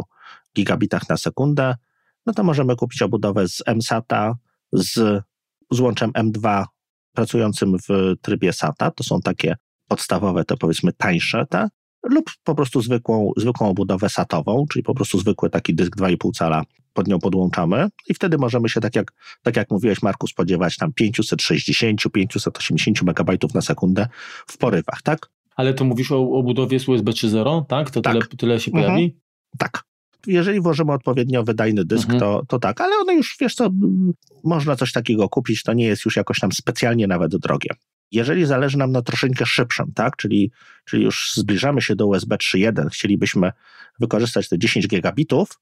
gigabitach 0.55 1.09
na 1.09 1.17
sekundę, 1.17 1.75
no 2.25 2.33
to 2.33 2.43
możemy 2.43 2.75
kupić 2.75 3.01
obudowę 3.01 3.47
z 3.47 3.63
MSATA, 3.67 4.35
z 4.73 5.23
złączem 5.71 6.11
M2 6.11 6.65
pracującym 7.13 7.77
w 7.89 8.13
trybie 8.21 8.53
SATA, 8.53 8.91
to 8.91 9.03
są 9.03 9.21
takie 9.21 9.55
podstawowe, 9.87 10.45
to 10.45 10.57
powiedzmy 10.57 10.93
tańsze, 10.93 11.45
tak? 11.49 11.69
Lub 12.09 12.31
po 12.43 12.55
prostu 12.55 12.81
zwykłą, 12.81 13.31
zwykłą 13.37 13.69
obudowę 13.69 14.09
satową, 14.09 14.65
czyli 14.71 14.83
po 14.83 14.95
prostu 14.95 15.19
zwykły 15.19 15.49
taki 15.49 15.75
dysk 15.75 15.97
2,5 15.97 16.31
cala 16.33 16.63
pod 16.93 17.07
nią 17.07 17.19
podłączamy 17.19 17.87
i 18.09 18.13
wtedy 18.13 18.37
możemy 18.37 18.69
się, 18.69 18.81
tak 18.81 18.95
jak, 18.95 19.13
tak 19.43 19.55
jak 19.55 19.71
mówiłeś 19.71 20.01
Marku, 20.01 20.27
spodziewać 20.27 20.77
tam 20.77 20.91
560-580 21.01 23.03
megabajtów 23.03 23.53
na 23.53 23.61
sekundę 23.61 24.07
w 24.47 24.57
porywach, 24.57 25.01
tak? 25.01 25.29
Ale 25.55 25.73
to 25.73 25.85
mówisz 25.85 26.11
o, 26.11 26.31
o 26.31 26.43
budowie 26.43 26.79
z 26.79 26.87
USB 26.87 27.11
3.0, 27.11 27.65
tak? 27.65 27.91
To 27.91 28.01
tak. 28.01 28.13
Tyle, 28.13 28.25
tyle 28.37 28.59
się 28.59 28.71
pojawi? 28.71 29.03
Mhm. 29.03 29.19
Tak. 29.57 29.83
Jeżeli 30.27 30.61
włożymy 30.61 30.91
odpowiednio 30.91 31.43
wydajny 31.43 31.85
dysk, 31.85 32.03
mhm. 32.03 32.19
to, 32.19 32.41
to 32.47 32.59
tak, 32.59 32.81
ale 32.81 32.95
one 32.95 33.13
już, 33.13 33.37
wiesz 33.41 33.55
co, 33.55 33.69
można 34.43 34.75
coś 34.75 34.91
takiego 34.91 35.29
kupić, 35.29 35.63
to 35.63 35.73
nie 35.73 35.85
jest 35.85 36.05
już 36.05 36.15
jakoś 36.15 36.39
tam 36.39 36.51
specjalnie 36.51 37.07
nawet 37.07 37.37
drogie. 37.37 37.69
Jeżeli 38.15 38.45
zależy 38.45 38.77
nam 38.77 38.91
na 38.91 39.01
troszeczkę 39.01 39.45
szybszym, 39.45 39.91
tak, 39.95 40.15
czyli, 40.15 40.51
czyli 40.85 41.03
już 41.03 41.31
zbliżamy 41.35 41.81
się 41.81 41.95
do 41.95 42.07
USB 42.07 42.35
3.1, 42.35 42.89
chcielibyśmy 42.89 43.51
wykorzystać 43.99 44.49
te 44.49 44.59
10 44.59 44.87
gigabitów, 44.87 45.59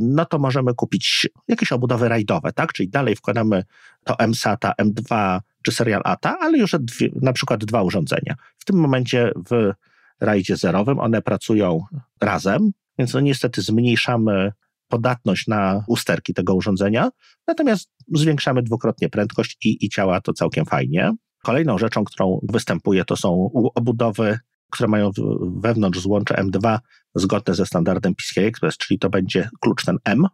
no 0.00 0.24
to 0.24 0.38
możemy 0.38 0.74
kupić 0.74 1.28
jakieś 1.48 1.72
obudowy 1.72 2.08
rajdowe, 2.08 2.52
tak? 2.52 2.72
Czyli 2.72 2.88
dalej 2.88 3.16
wkładamy 3.16 3.64
to 4.04 4.16
MSATA, 4.18 4.72
M2 4.82 5.38
czy 5.62 5.72
Serial 5.72 6.02
ATA, 6.04 6.38
ale 6.40 6.58
już 6.58 6.74
dwie, 6.80 7.08
na 7.22 7.32
przykład 7.32 7.64
dwa 7.64 7.82
urządzenia. 7.82 8.34
W 8.58 8.64
tym 8.64 8.76
momencie 8.76 9.32
w 9.50 9.72
rajdzie 10.20 10.56
zerowym 10.56 11.00
one 11.00 11.22
pracują 11.22 11.84
razem, 12.20 12.70
więc 12.98 13.14
no 13.14 13.20
niestety 13.20 13.62
zmniejszamy 13.62 14.52
podatność 14.88 15.46
na 15.46 15.84
usterki 15.86 16.34
tego 16.34 16.54
urządzenia, 16.54 17.10
natomiast 17.46 17.90
zwiększamy 18.14 18.62
dwukrotnie 18.62 19.08
prędkość 19.08 19.66
i, 19.66 19.84
i 19.84 19.88
działa 19.88 20.20
to 20.20 20.32
całkiem 20.32 20.64
fajnie. 20.64 21.12
Kolejną 21.42 21.78
rzeczą, 21.78 22.04
którą 22.04 22.40
występuje, 22.42 23.04
to 23.04 23.16
są 23.16 23.50
obudowy 23.74 24.38
które 24.70 24.88
mają 24.88 25.10
wewnątrz 25.56 26.00
złącze 26.00 26.34
M2 26.34 26.78
zgodne 27.14 27.54
ze 27.54 27.66
standardem 27.66 28.14
PCI 28.14 28.40
Express, 28.40 28.76
czyli 28.76 28.98
to 28.98 29.10
będzie 29.10 29.48
klucz 29.60 29.84
ten 29.84 29.96
M, 30.04 30.26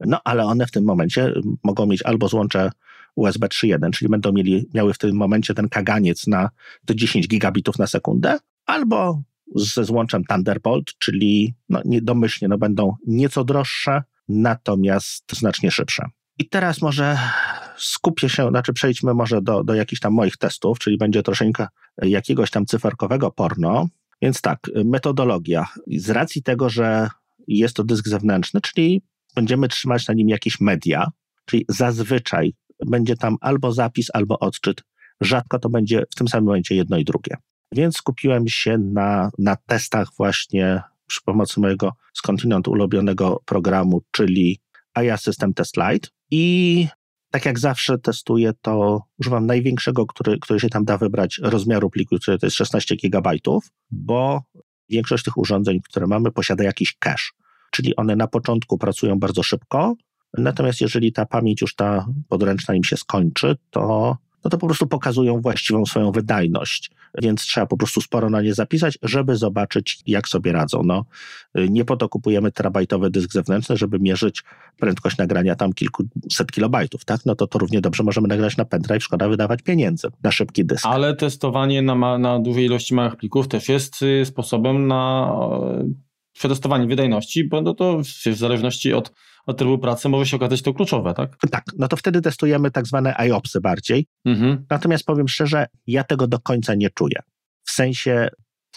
no 0.00 0.20
ale 0.24 0.44
one 0.44 0.66
w 0.66 0.70
tym 0.70 0.84
momencie 0.84 1.32
mogą 1.64 1.86
mieć 1.86 2.02
albo 2.02 2.28
złącze 2.28 2.70
USB 3.16 3.46
3.1, 3.46 3.90
czyli 3.90 4.08
będą 4.08 4.32
mieli, 4.32 4.68
miały 4.74 4.94
w 4.94 4.98
tym 4.98 5.16
momencie 5.16 5.54
ten 5.54 5.68
kaganiec 5.68 6.26
na 6.26 6.50
do 6.84 6.94
10 6.94 7.28
gigabitów 7.28 7.78
na 7.78 7.86
sekundę, 7.86 8.38
albo 8.66 9.22
ze 9.56 9.84
złączem 9.84 10.24
Thunderbolt, 10.24 10.98
czyli 10.98 11.54
no, 11.68 11.80
nie, 11.84 12.02
domyślnie 12.02 12.48
no, 12.48 12.58
będą 12.58 12.96
nieco 13.06 13.44
droższe, 13.44 14.02
natomiast 14.28 15.24
znacznie 15.32 15.70
szybsze. 15.70 16.04
I 16.38 16.48
teraz 16.48 16.82
może 16.82 17.18
skupię 17.76 18.28
się, 18.28 18.48
znaczy 18.48 18.72
przejdźmy 18.72 19.14
może 19.14 19.42
do, 19.42 19.64
do 19.64 19.74
jakichś 19.74 20.00
tam 20.00 20.12
moich 20.12 20.36
testów, 20.36 20.78
czyli 20.78 20.98
będzie 20.98 21.22
troszeczkę 21.22 21.66
jakiegoś 22.02 22.50
tam 22.50 22.66
cyferkowego 22.66 23.30
porno. 23.30 23.88
Więc 24.22 24.40
tak, 24.40 24.58
metodologia. 24.84 25.66
Z 25.86 26.10
racji 26.10 26.42
tego, 26.42 26.68
że 26.68 27.08
jest 27.48 27.76
to 27.76 27.84
dysk 27.84 28.08
zewnętrzny, 28.08 28.60
czyli 28.60 29.02
będziemy 29.34 29.68
trzymać 29.68 30.08
na 30.08 30.14
nim 30.14 30.28
jakieś 30.28 30.60
media, 30.60 31.06
czyli 31.44 31.64
zazwyczaj 31.68 32.54
będzie 32.86 33.16
tam 33.16 33.36
albo 33.40 33.72
zapis, 33.72 34.08
albo 34.12 34.38
odczyt. 34.38 34.82
Rzadko 35.20 35.58
to 35.58 35.68
będzie 35.68 36.04
w 36.10 36.14
tym 36.14 36.28
samym 36.28 36.44
momencie 36.44 36.74
jedno 36.74 36.98
i 36.98 37.04
drugie. 37.04 37.36
Więc 37.72 37.96
skupiłem 37.96 38.48
się 38.48 38.78
na, 38.78 39.30
na 39.38 39.56
testach 39.56 40.08
właśnie 40.16 40.82
przy 41.06 41.20
pomocy 41.24 41.60
mojego 41.60 41.92
skądinąd 42.12 42.68
ulubionego 42.68 43.42
programu, 43.44 44.02
czyli 44.10 44.60
IA 45.02 45.16
System 45.16 45.54
Test 45.54 45.76
Lite 45.76 46.08
i 46.30 46.86
tak 47.34 47.46
jak 47.46 47.58
zawsze 47.58 47.98
testuję, 47.98 48.52
to 48.62 49.02
używam 49.18 49.46
największego, 49.46 50.06
który, 50.06 50.38
który 50.38 50.60
się 50.60 50.68
tam 50.68 50.84
da 50.84 50.98
wybrać, 50.98 51.40
rozmiaru 51.42 51.90
pliku, 51.90 52.16
który 52.16 52.38
to 52.38 52.46
jest 52.46 52.56
16 52.56 52.96
GB, 52.96 53.30
bo 53.90 54.42
większość 54.88 55.24
tych 55.24 55.36
urządzeń, 55.36 55.80
które 55.80 56.06
mamy, 56.06 56.32
posiada 56.32 56.64
jakiś 56.64 56.96
cache, 56.98 57.30
czyli 57.70 57.96
one 57.96 58.16
na 58.16 58.26
początku 58.26 58.78
pracują 58.78 59.18
bardzo 59.18 59.42
szybko, 59.42 59.94
natomiast 60.38 60.80
jeżeli 60.80 61.12
ta 61.12 61.26
pamięć 61.26 61.60
już 61.60 61.74
ta 61.74 62.06
podręczna 62.28 62.74
im 62.74 62.84
się 62.84 62.96
skończy, 62.96 63.56
to 63.70 64.16
no 64.44 64.50
to 64.50 64.58
po 64.58 64.66
prostu 64.66 64.86
pokazują 64.86 65.40
właściwą 65.40 65.86
swoją 65.86 66.12
wydajność, 66.12 66.90
więc 67.22 67.42
trzeba 67.42 67.66
po 67.66 67.76
prostu 67.76 68.00
sporo 68.00 68.30
na 68.30 68.42
nie 68.42 68.54
zapisać, 68.54 68.98
żeby 69.02 69.36
zobaczyć, 69.36 70.02
jak 70.06 70.28
sobie 70.28 70.52
radzą. 70.52 70.82
No, 70.84 71.04
nie 71.54 71.84
po 71.84 71.96
to 71.96 72.08
kupujemy 72.08 72.52
terabajtowy 72.52 73.10
dysk 73.10 73.32
zewnętrzny, 73.32 73.76
żeby 73.76 73.98
mierzyć 73.98 74.42
prędkość 74.78 75.18
nagrania 75.18 75.56
tam 75.56 75.72
kilkuset 75.72 76.52
kilobajtów, 76.52 77.04
tak? 77.04 77.26
No 77.26 77.34
to 77.34 77.46
to 77.46 77.58
równie 77.58 77.80
dobrze 77.80 78.02
możemy 78.02 78.28
nagrać 78.28 78.56
na 78.56 78.64
pendrive, 78.64 79.04
szkoda 79.04 79.28
wydawać 79.28 79.62
pieniędzy 79.62 80.08
na 80.22 80.30
szybki 80.30 80.64
dysk. 80.64 80.86
Ale 80.86 81.16
testowanie 81.16 81.82
na, 81.82 82.18
na 82.18 82.38
dużej 82.38 82.64
ilości 82.64 82.94
małych 82.94 83.16
plików 83.16 83.48
też 83.48 83.68
jest 83.68 84.02
y, 84.02 84.24
sposobem 84.24 84.86
na 84.86 85.32
przetestowanie 86.32 86.86
wydajności, 86.86 87.48
bo 87.48 87.62
no 87.62 87.74
to 87.74 88.02
w 88.02 88.36
zależności 88.36 88.92
od 88.92 89.12
od 89.46 89.58
trybu 89.58 89.78
pracy 89.78 90.08
może 90.08 90.26
się 90.26 90.36
okazać 90.36 90.62
to 90.62 90.74
kluczowe, 90.74 91.14
tak? 91.14 91.36
Tak, 91.50 91.64
no 91.78 91.88
to 91.88 91.96
wtedy 91.96 92.20
testujemy 92.20 92.70
tak 92.70 92.86
zwane 92.86 93.16
IOPSy 93.16 93.60
bardziej. 93.60 94.06
Mhm. 94.24 94.66
Natomiast 94.70 95.04
powiem 95.04 95.28
szczerze, 95.28 95.66
ja 95.86 96.04
tego 96.04 96.26
do 96.26 96.38
końca 96.38 96.74
nie 96.74 96.90
czuję. 96.90 97.20
W 97.64 97.70
sensie 97.70 98.28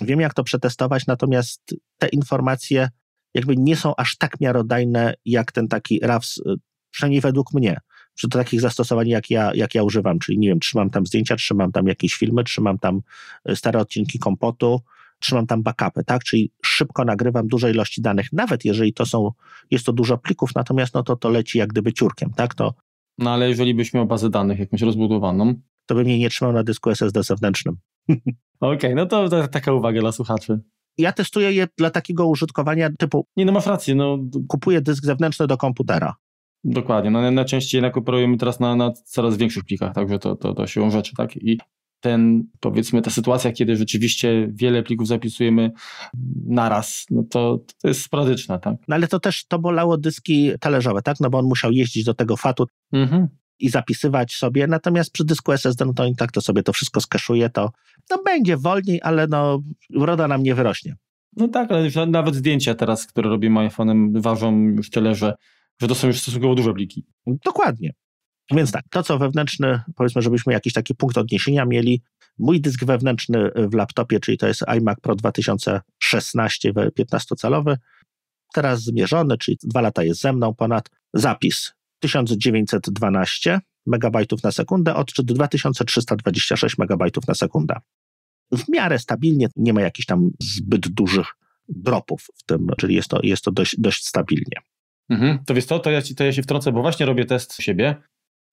wiem, 0.02 0.20
jak 0.20 0.34
to 0.34 0.44
przetestować, 0.44 1.08
natomiast 1.08 1.76
te 1.98 2.08
informacje 2.08 2.90
jakby 3.34 3.58
nie 3.58 3.76
są 3.76 3.96
aż 3.96 4.18
tak 4.18 4.42
miarodajne, 4.42 5.14
jak 5.26 5.52
ten 5.52 5.68
taki 5.68 6.00
RAWS, 6.00 6.38
y, 6.38 6.56
przynajmniej 6.92 7.22
według 7.22 7.54
mnie, 7.54 7.78
przy 8.14 8.30
takich 8.30 8.62
zastosowań, 8.62 9.08
jak 9.08 9.30
ja, 9.30 9.52
jak 9.54 9.76
ja 9.76 9.84
używam, 9.84 10.20
czyli 10.20 10.40
nie 10.40 10.48
wiem, 10.48 10.60
trzymam 10.60 10.90
tam 10.90 11.06
zdjęcia, 11.06 11.36
trzymam 11.36 11.72
tam 11.72 11.88
jakieś 11.88 12.16
filmy, 12.16 12.44
trzymam 12.44 12.80
tam 12.80 13.02
y, 13.50 13.56
stare 13.56 13.80
odcinki 13.80 14.20
kompotu, 14.20 14.82
trzymam 15.20 15.48
tam 15.48 15.64
backupy, 15.64 16.04
tak? 16.04 16.24
Czyli 16.24 16.52
szybko 16.66 17.06
nagrywam 17.06 17.48
duże 17.48 17.72
ilości 17.72 18.02
danych, 18.02 18.34
nawet 18.34 18.66
jeżeli 18.66 18.94
to 18.94 19.06
są, 19.06 19.32
jest 19.72 19.86
to 19.86 19.94
dużo 19.94 20.18
plików, 20.18 20.56
natomiast 20.56 20.94
no 20.94 21.04
to 21.04 21.16
to 21.16 21.30
leci 21.30 21.58
jak 21.58 21.70
gdyby 21.70 21.94
ciurkiem, 21.94 22.34
tak? 22.36 22.56
To, 22.56 22.74
no 23.18 23.32
ale 23.32 23.50
jeżeli 23.50 23.74
byś 23.74 23.94
miał 23.94 24.06
bazę 24.06 24.30
danych 24.30 24.60
jakąś 24.60 24.82
rozbudowaną, 24.82 25.54
to 25.86 25.96
bym 25.96 26.08
jej 26.08 26.20
nie 26.20 26.30
trzymał 26.30 26.54
na 26.54 26.64
dysku 26.64 26.90
SSD 26.90 27.24
zewnętrznym. 27.24 27.78
Okej, 28.60 28.78
okay, 28.78 28.96
no 28.96 29.06
to, 29.06 29.30
to, 29.30 29.48
taka 29.48 29.74
uwaga 29.74 30.02
dla 30.02 30.12
słuchaczy. 30.12 30.60
Ja 30.98 31.12
testuję 31.12 31.52
je 31.52 31.68
dla 31.78 31.90
takiego 31.90 32.28
użytkowania 32.28 32.90
typu. 33.00 33.26
Nie, 33.38 33.46
no 33.46 33.52
masz 33.52 33.66
rację. 33.66 33.96
No. 33.96 34.18
Kupuję 34.48 34.82
dysk 34.82 35.04
zewnętrzny 35.04 35.48
do 35.48 35.58
komputera. 35.58 36.16
Dokładnie. 36.64 37.12
No, 37.12 37.32
najczęściej 37.32 37.78
jednak 37.78 37.98
operujemy 37.98 38.38
teraz 38.38 38.60
na, 38.60 38.76
na 38.76 38.92
coraz 38.92 39.38
większych 39.38 39.64
plikach, 39.64 39.94
także 39.94 40.20
to, 40.20 40.36
to, 40.36 40.54
to 40.54 40.68
siłą 40.68 40.92
rzeczy, 40.92 41.16
tak? 41.16 41.38
I 41.38 41.60
ten, 42.00 42.44
powiedzmy, 42.60 43.02
ta 43.02 43.10
sytuacja, 43.10 43.52
kiedy 43.52 43.76
rzeczywiście 43.76 44.50
wiele 44.54 44.84
plików 44.84 45.08
zapisujemy 45.08 45.72
naraz, 46.46 47.06
no 47.12 47.24
to, 47.30 47.60
to 47.82 47.88
jest 47.88 48.02
sporadyczna, 48.02 48.60
tak? 48.60 48.76
No 48.88 48.96
ale 48.96 49.08
to 49.08 49.20
też 49.20 49.46
to 49.46 49.60
bolało 49.60 49.98
dyski 49.98 50.52
talerzowe, 50.60 51.02
tak? 51.02 51.20
No 51.20 51.30
bo 51.30 51.38
on 51.38 51.46
musiał 51.46 51.72
jeździć 51.72 52.04
do 52.04 52.14
tego 52.14 52.38
fatu 52.38 52.66
mhm. 52.94 53.28
i 53.60 53.70
zapisywać 53.70 54.34
sobie, 54.34 54.68
natomiast 54.68 55.12
przy 55.12 55.26
dysku 55.26 55.52
SSD, 55.52 55.86
no 55.86 55.94
to 55.94 56.06
i 56.06 56.16
tak 56.16 56.32
to 56.32 56.42
sobie 56.42 56.64
to 56.64 56.74
wszystko 56.74 57.02
skeszuje, 57.02 57.50
to 57.50 57.72
no 58.10 58.24
będzie 58.26 58.58
wolniej, 58.58 59.00
ale 59.04 59.28
no 59.28 59.62
uroda 59.96 60.28
nam 60.28 60.44
nie 60.44 60.56
wyrośnie. 60.56 60.96
No 61.38 61.48
tak, 61.48 61.72
ale 61.72 61.90
nawet 62.08 62.36
zdjęcia 62.36 62.76
teraz, 62.76 63.08
które 63.08 63.30
robimy 63.30 63.60
iPhone'em 63.60 64.22
ważą 64.22 64.60
już 64.60 64.90
tyle, 64.90 65.16
że, 65.16 65.34
że 65.82 65.88
to 65.88 65.96
są 65.96 66.08
już 66.08 66.22
stosunkowo 66.22 66.56
duże 66.56 66.74
pliki. 66.74 67.06
Dokładnie. 67.28 67.94
Więc 68.52 68.72
tak, 68.72 68.84
to 68.90 69.04
co 69.04 69.18
wewnętrzny, 69.18 69.82
powiedzmy, 69.96 70.22
żebyśmy 70.22 70.54
jakiś 70.54 70.74
taki 70.74 70.96
punkt 70.96 71.18
odniesienia 71.18 71.66
mieli. 71.66 72.02
Mój 72.40 72.62
dysk 72.62 72.86
wewnętrzny 72.86 73.52
w 73.56 73.74
laptopie, 73.74 74.20
czyli 74.20 74.38
to 74.38 74.48
jest 74.48 74.64
iMac 74.68 75.00
Pro 75.00 75.16
2016 75.16 76.74
15-calowy, 76.74 77.76
teraz 78.54 78.84
zmierzony, 78.84 79.38
czyli 79.38 79.58
dwa 79.64 79.82
lata 79.82 80.04
jest 80.04 80.22
ze 80.22 80.34
mną 80.34 80.56
ponad, 80.56 80.90
zapis 81.14 81.74
1912 82.00 83.60
megabajtów 83.86 84.44
na 84.44 84.52
sekundę, 84.52 84.96
odczyt 84.96 85.26
2326 85.26 86.78
megabajtów 86.78 87.28
na 87.28 87.34
sekundę. 87.34 87.76
W 88.52 88.70
miarę 88.70 89.00
stabilnie, 89.00 89.48
nie 89.56 89.74
ma 89.74 89.82
jakichś 89.82 90.06
tam 90.06 90.30
zbyt 90.40 90.88
dużych 90.88 91.28
dropów 91.70 92.28
w 92.36 92.44
tym, 92.44 92.68
czyli 92.78 92.96
jest 92.96 93.10
to, 93.10 93.20
jest 93.24 93.44
to 93.44 93.52
dość, 93.52 93.80
dość 93.80 94.06
stabilnie. 94.06 94.58
Mhm. 95.10 95.40
To 95.46 95.54
wiesz 95.54 95.66
co, 95.66 95.80
to 95.80 95.92
ja, 95.92 96.02
ci, 96.02 96.16
to 96.16 96.24
ja 96.24 96.34
się 96.34 96.44
wtrącę, 96.44 96.72
bo 96.72 96.82
właśnie 96.82 97.06
robię 97.06 97.26
test 97.26 97.62
siebie 97.62 97.96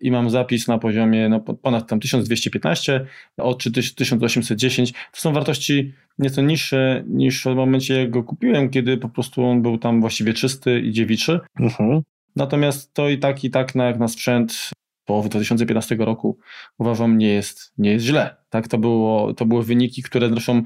i 0.05 0.11
mam 0.11 0.31
zapis 0.31 0.69
na 0.69 0.79
poziomie 0.79 1.29
no, 1.29 1.41
ponad 1.41 1.89
tam 1.89 2.01
1215 2.01 3.07
od 3.37 3.65
1810. 3.97 4.93
To 4.93 5.21
są 5.21 5.33
wartości 5.33 5.93
nieco 6.19 6.43
niższe 6.43 7.05
niż 7.07 7.45
w 7.45 7.55
momencie, 7.55 8.01
jak 8.01 8.11
go 8.11 8.23
kupiłem, 8.23 8.71
kiedy 8.71 8.97
po 8.97 9.09
prostu 9.09 9.45
on 9.45 9.63
był 9.63 9.79
tam 9.79 10.01
właściwie 10.01 10.35
czysty 10.35 10.81
i 10.81 10.93
dziewiczy. 10.93 11.41
Uh-huh. 11.61 12.01
Natomiast 12.37 12.95
to 12.95 13.09
i 13.09 13.19
tak, 13.19 13.45
i 13.45 13.51
tak 13.51 13.75
na, 13.75 13.85
jak 13.85 13.99
na 13.99 14.09
sprzęt 14.09 14.71
połowy 15.05 15.29
2015 15.29 15.97
roku 15.97 16.39
uważam 16.79 17.19
nie 17.19 17.29
jest, 17.29 17.73
nie 17.79 17.91
jest 17.91 18.05
źle. 18.05 18.37
Tak, 18.51 18.69
to, 18.69 18.79
było, 18.79 19.35
to 19.35 19.47
były 19.47 19.63
wyniki, 19.63 20.03
które 20.03 20.29
zresztą 20.29 20.63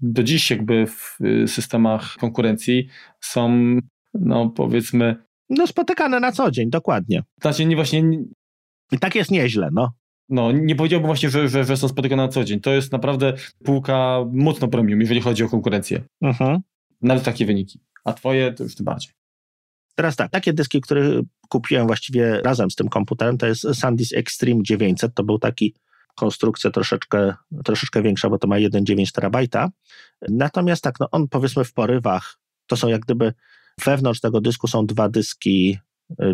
do 0.00 0.22
dziś 0.22 0.50
jakby 0.50 0.86
w 0.86 1.18
systemach 1.46 2.16
konkurencji 2.20 2.88
są 3.20 3.78
no 4.14 4.48
powiedzmy 4.48 5.16
no 5.50 5.66
spotykane 5.66 6.20
na 6.20 6.32
co 6.32 6.50
dzień, 6.50 6.70
dokładnie. 6.70 7.22
Znaczy 7.42 7.66
nie 7.66 7.76
właśnie 7.76 8.02
i 8.94 8.98
tak 8.98 9.14
jest 9.14 9.30
nieźle, 9.30 9.68
no. 9.72 9.92
No, 10.28 10.52
nie 10.52 10.76
powiedziałbym 10.76 11.06
właśnie, 11.06 11.30
że, 11.30 11.48
że, 11.48 11.64
że 11.64 11.76
są 11.76 11.88
spotykane 11.88 12.22
na 12.22 12.28
co 12.28 12.44
dzień. 12.44 12.60
To 12.60 12.70
jest 12.70 12.92
naprawdę 12.92 13.32
półka 13.64 14.18
mocno 14.32 14.68
premium, 14.68 15.00
jeżeli 15.00 15.20
chodzi 15.20 15.44
o 15.44 15.48
konkurencję. 15.48 16.02
Mhm. 16.22 16.60
Nawet 17.02 17.24
takie 17.24 17.46
wyniki. 17.46 17.80
A 18.04 18.12
twoje 18.12 18.52
to 18.52 18.62
już 18.62 18.74
tym 18.74 18.84
bardziej. 18.84 19.12
Teraz 19.94 20.16
tak, 20.16 20.30
takie 20.30 20.52
dyski, 20.52 20.80
które 20.80 21.22
kupiłem 21.48 21.86
właściwie 21.86 22.40
razem 22.40 22.70
z 22.70 22.74
tym 22.74 22.88
komputerem, 22.88 23.38
to 23.38 23.46
jest 23.46 23.62
SanDisk 23.74 24.16
Extreme 24.16 24.62
900. 24.62 25.14
To 25.14 25.24
był 25.24 25.38
taki 25.38 25.74
konstrukcja 26.14 26.70
troszeczkę, 26.70 27.34
troszeczkę 27.64 28.02
większa, 28.02 28.30
bo 28.30 28.38
to 28.38 28.46
ma 28.46 28.56
1,9 28.56 29.12
terabajta. 29.12 29.70
Natomiast 30.28 30.82
tak, 30.82 31.00
no 31.00 31.08
on 31.10 31.28
powiedzmy 31.28 31.64
w 31.64 31.72
porywach, 31.72 32.38
to 32.66 32.76
są 32.76 32.88
jak 32.88 33.00
gdyby 33.00 33.32
wewnątrz 33.84 34.20
tego 34.20 34.40
dysku 34.40 34.66
są 34.66 34.86
dwa 34.86 35.08
dyski 35.08 35.78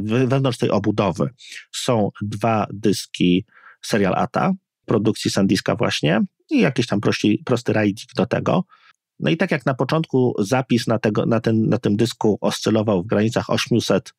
wewnątrz 0.02 0.58
tej 0.58 0.70
obudowy 0.70 1.30
są 1.72 2.10
dwa 2.22 2.66
dyski 2.72 3.44
Serial 3.82 4.14
ATA, 4.14 4.52
produkcji 4.86 5.30
Sandiska 5.30 5.76
właśnie 5.76 6.20
i 6.50 6.60
jakiś 6.60 6.86
tam 6.86 7.00
prosty, 7.00 7.36
prosty 7.44 7.72
RAIDik 7.72 8.14
do 8.16 8.26
tego. 8.26 8.64
No 9.20 9.30
i 9.30 9.36
tak 9.36 9.50
jak 9.50 9.66
na 9.66 9.74
początku 9.74 10.34
zapis 10.38 10.86
na, 10.86 10.98
tego, 10.98 11.26
na, 11.26 11.40
ten, 11.40 11.68
na 11.68 11.78
tym 11.78 11.96
dysku 11.96 12.38
oscylował 12.40 13.02
w 13.02 13.06
granicach 13.06 13.50
800 13.50 14.14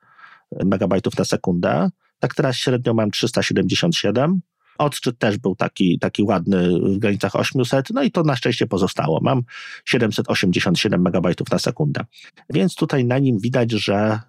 megabajtów 0.65 1.17
na 1.17 1.25
sekundę, 1.25 1.89
tak 2.19 2.35
teraz 2.35 2.55
średnio 2.55 2.93
mam 2.93 3.11
377. 3.11 4.41
Odczyt 4.77 5.17
też 5.17 5.37
był 5.37 5.55
taki, 5.55 5.99
taki 5.99 6.23
ładny 6.23 6.79
w 6.79 6.97
granicach 6.97 7.35
800, 7.35 7.89
no 7.89 8.03
i 8.03 8.11
to 8.11 8.23
na 8.23 8.35
szczęście 8.35 8.67
pozostało. 8.67 9.19
Mam 9.21 9.41
787 9.85 11.01
megabajtów 11.01 11.51
na 11.51 11.59
sekundę. 11.59 12.05
Więc 12.49 12.75
tutaj 12.75 13.05
na 13.05 13.19
nim 13.19 13.39
widać, 13.39 13.71
że 13.71 14.19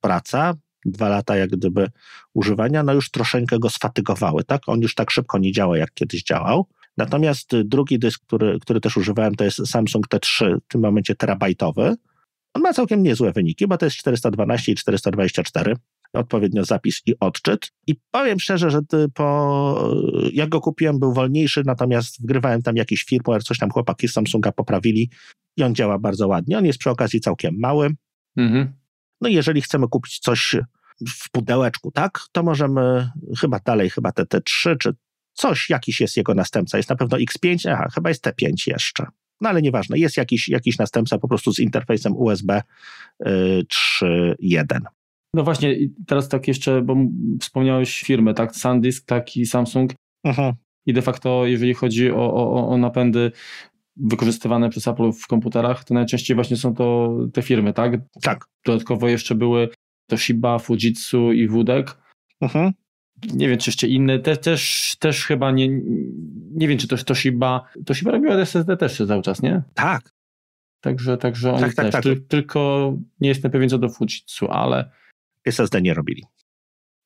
praca, 0.00 0.54
dwa 0.84 1.08
lata 1.08 1.36
jak 1.36 1.50
gdyby 1.50 1.86
używania, 2.34 2.82
no 2.82 2.92
już 2.92 3.10
troszeczkę 3.10 3.58
go 3.58 3.70
sfatygowały, 3.70 4.44
tak? 4.44 4.62
On 4.66 4.80
już 4.80 4.94
tak 4.94 5.10
szybko 5.10 5.38
nie 5.38 5.52
działa, 5.52 5.78
jak 5.78 5.94
kiedyś 5.94 6.22
działał, 6.22 6.66
Natomiast 6.98 7.56
drugi 7.64 7.98
dysk, 7.98 8.22
który, 8.26 8.58
który 8.60 8.80
też 8.80 8.96
używałem, 8.96 9.34
to 9.34 9.44
jest 9.44 9.66
Samsung 9.66 10.08
T3, 10.08 10.56
w 10.64 10.68
tym 10.68 10.80
momencie 10.80 11.14
terabajtowy. 11.14 11.94
On 12.54 12.62
ma 12.62 12.72
całkiem 12.72 13.02
niezłe 13.02 13.32
wyniki, 13.32 13.66
bo 13.66 13.78
to 13.78 13.86
jest 13.86 13.96
412 13.96 14.72
i 14.72 14.74
424 14.74 15.76
odpowiednio 16.12 16.64
zapis 16.64 17.02
i 17.06 17.14
odczyt. 17.20 17.72
I 17.86 17.94
powiem 18.10 18.40
szczerze, 18.40 18.70
że 18.70 18.80
po, 19.14 19.92
jak 20.32 20.48
go 20.48 20.60
kupiłem, 20.60 20.98
był 20.98 21.12
wolniejszy, 21.12 21.62
natomiast 21.66 22.22
wgrywałem 22.22 22.62
tam 22.62 22.76
jakiś 22.76 23.04
firmware, 23.04 23.44
coś 23.44 23.58
tam 23.58 23.70
chłopaki 23.70 24.08
z 24.08 24.12
Samsunga 24.12 24.52
poprawili 24.52 25.10
i 25.56 25.62
on 25.62 25.74
działa 25.74 25.98
bardzo 25.98 26.28
ładnie. 26.28 26.58
On 26.58 26.66
jest 26.66 26.78
przy 26.78 26.90
okazji 26.90 27.20
całkiem 27.20 27.54
mały. 27.58 27.90
Mhm. 28.36 28.72
No 29.20 29.28
jeżeli 29.28 29.62
chcemy 29.62 29.88
kupić 29.88 30.18
coś 30.18 30.56
w 31.08 31.30
pudełeczku, 31.30 31.90
tak, 31.90 32.20
to 32.32 32.42
możemy 32.42 33.10
chyba 33.40 33.58
dalej, 33.58 33.90
chyba 33.90 34.10
TT3, 34.10 34.76
czy 34.78 34.94
coś, 35.32 35.70
jakiś 35.70 36.00
jest 36.00 36.16
jego 36.16 36.34
następca. 36.34 36.76
Jest 36.76 36.90
na 36.90 36.96
pewno 36.96 37.18
X5, 37.18 37.70
aha, 37.72 37.88
chyba 37.94 38.08
jest 38.08 38.26
T5 38.26 38.52
jeszcze. 38.66 39.06
No 39.40 39.48
ale 39.48 39.62
nieważne, 39.62 39.98
jest 39.98 40.16
jakiś, 40.16 40.48
jakiś 40.48 40.78
następca 40.78 41.18
po 41.18 41.28
prostu 41.28 41.52
z 41.52 41.58
interfejsem 41.58 42.16
USB 42.16 42.62
yy, 43.20 43.64
3.1. 44.02 44.80
No 45.34 45.44
właśnie, 45.44 45.76
teraz 46.06 46.28
tak 46.28 46.48
jeszcze, 46.48 46.82
bo 46.82 46.96
wspomniałeś 47.40 48.00
firmy, 48.00 48.34
tak? 48.34 48.56
SanDisk, 48.56 49.06
tak 49.06 49.36
i 49.36 49.46
Samsung. 49.46 49.92
Aha. 50.24 50.54
I 50.86 50.92
de 50.92 51.02
facto, 51.02 51.46
jeżeli 51.46 51.74
chodzi 51.74 52.10
o, 52.10 52.34
o, 52.34 52.68
o 52.68 52.78
napędy 52.78 53.32
wykorzystywane 53.98 54.70
przez 54.70 54.88
Apple 54.88 55.12
w 55.12 55.26
komputerach, 55.26 55.84
to 55.84 55.94
najczęściej 55.94 56.34
właśnie 56.34 56.56
są 56.56 56.74
to 56.74 57.16
te 57.32 57.42
firmy, 57.42 57.72
tak? 57.72 57.92
Tak. 58.22 58.44
Dodatkowo 58.66 59.08
jeszcze 59.08 59.34
były 59.34 59.68
Toshiba, 60.06 60.58
Fujitsu 60.58 61.32
i 61.32 61.48
Wudek. 61.48 61.96
Aha. 62.40 62.72
Nie 63.34 63.48
wiem, 63.48 63.58
czy 63.58 63.70
jeszcze 63.70 63.88
inne, 63.88 64.18
te, 64.18 64.36
też, 64.36 64.96
też 64.98 65.24
chyba 65.24 65.50
nie, 65.50 65.68
nie 66.50 66.68
wiem, 66.68 66.78
czy 66.78 66.88
to 66.88 66.96
Toshiba, 66.96 67.64
Toshiba 67.86 68.10
robiła 68.10 68.34
SSD 68.34 68.76
też 68.76 69.02
cały 69.08 69.22
czas, 69.22 69.42
nie? 69.42 69.62
Tak. 69.74 70.12
Także, 70.80 71.16
także 71.16 71.52
tak, 71.60 71.74
tak, 71.74 71.92
też, 71.92 71.92
tak. 71.92 72.18
tylko 72.28 72.92
nie 73.20 73.28
jestem 73.28 73.50
pewien 73.50 73.68
co 73.68 73.78
do 73.78 73.88
Fujitsu, 73.88 74.50
ale 74.50 74.90
SSD 75.44 75.82
nie 75.82 75.94
robili. 75.94 76.24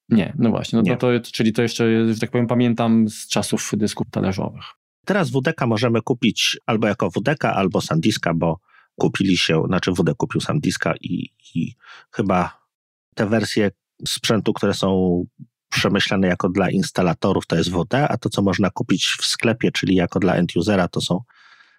Nie, 0.08 0.32
no 0.38 0.50
właśnie, 0.50 0.82
no 0.82 0.96
to, 0.96 0.96
to, 0.96 1.30
czyli 1.32 1.52
to 1.52 1.62
jeszcze, 1.62 2.14
że 2.14 2.20
tak 2.20 2.30
powiem, 2.30 2.46
pamiętam 2.46 3.08
z 3.08 3.28
czasów 3.28 3.70
dysków 3.76 4.06
talerzowych. 4.10 4.64
Teraz 5.06 5.30
WDK 5.30 5.66
możemy 5.66 6.02
kupić 6.02 6.58
albo 6.66 6.86
jako 6.86 7.10
WDK, 7.10 7.44
albo 7.44 7.80
SanDiska, 7.80 8.34
bo 8.34 8.60
kupili 8.96 9.36
się, 9.36 9.62
znaczy 9.66 9.92
WD 9.92 10.14
kupił 10.16 10.40
SanDiska 10.40 10.94
i, 11.00 11.28
i 11.54 11.74
chyba 12.10 12.62
te 13.14 13.26
wersje 13.26 13.70
sprzętu, 14.08 14.52
które 14.52 14.74
są 14.74 15.22
przemyślane 15.68 16.26
jako 16.26 16.48
dla 16.48 16.70
instalatorów, 16.70 17.46
to 17.46 17.56
jest 17.56 17.70
WD, 17.70 17.94
a 17.94 18.16
to, 18.16 18.28
co 18.28 18.42
można 18.42 18.70
kupić 18.70 19.16
w 19.20 19.24
sklepie, 19.24 19.72
czyli 19.72 19.94
jako 19.94 20.20
dla 20.20 20.34
end-usera, 20.34 20.88
to 20.88 21.00
są, 21.00 21.20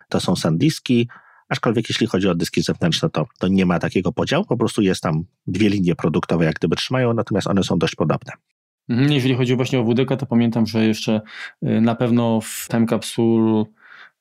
to 0.10 0.20
są 0.20 0.36
SanDiski. 0.36 1.10
Aczkolwiek 1.50 1.90
jeśli 1.90 2.08
chodzi 2.08 2.28
o 2.28 2.36
dyski 2.36 2.62
zewnętrzne, 2.62 3.10
to, 3.10 3.26
to 3.40 3.48
nie 3.48 3.66
ma 3.66 3.80
takiego 3.80 4.12
podziału, 4.12 4.46
po 4.46 4.58
prostu 4.58 4.82
jest 4.82 5.02
tam 5.02 5.24
dwie 5.48 5.70
linie 5.70 5.96
produktowe, 5.96 6.46
jak 6.46 6.56
gdyby 6.56 6.76
trzymają, 6.76 7.14
natomiast 7.14 7.48
one 7.48 7.64
są 7.64 7.78
dość 7.78 7.96
podobne. 7.96 8.32
Mhm, 8.90 9.12
jeżeli 9.12 9.36
chodzi 9.36 9.56
właśnie 9.56 9.80
o 9.80 9.84
WDK, 9.84 10.18
to 10.18 10.26
pamiętam, 10.26 10.66
że 10.66 10.86
jeszcze 10.86 11.22
y, 11.64 11.82
na 11.82 11.96
pewno 11.96 12.42
w 12.42 12.68
Time 12.72 12.86
Capsule 12.88 13.64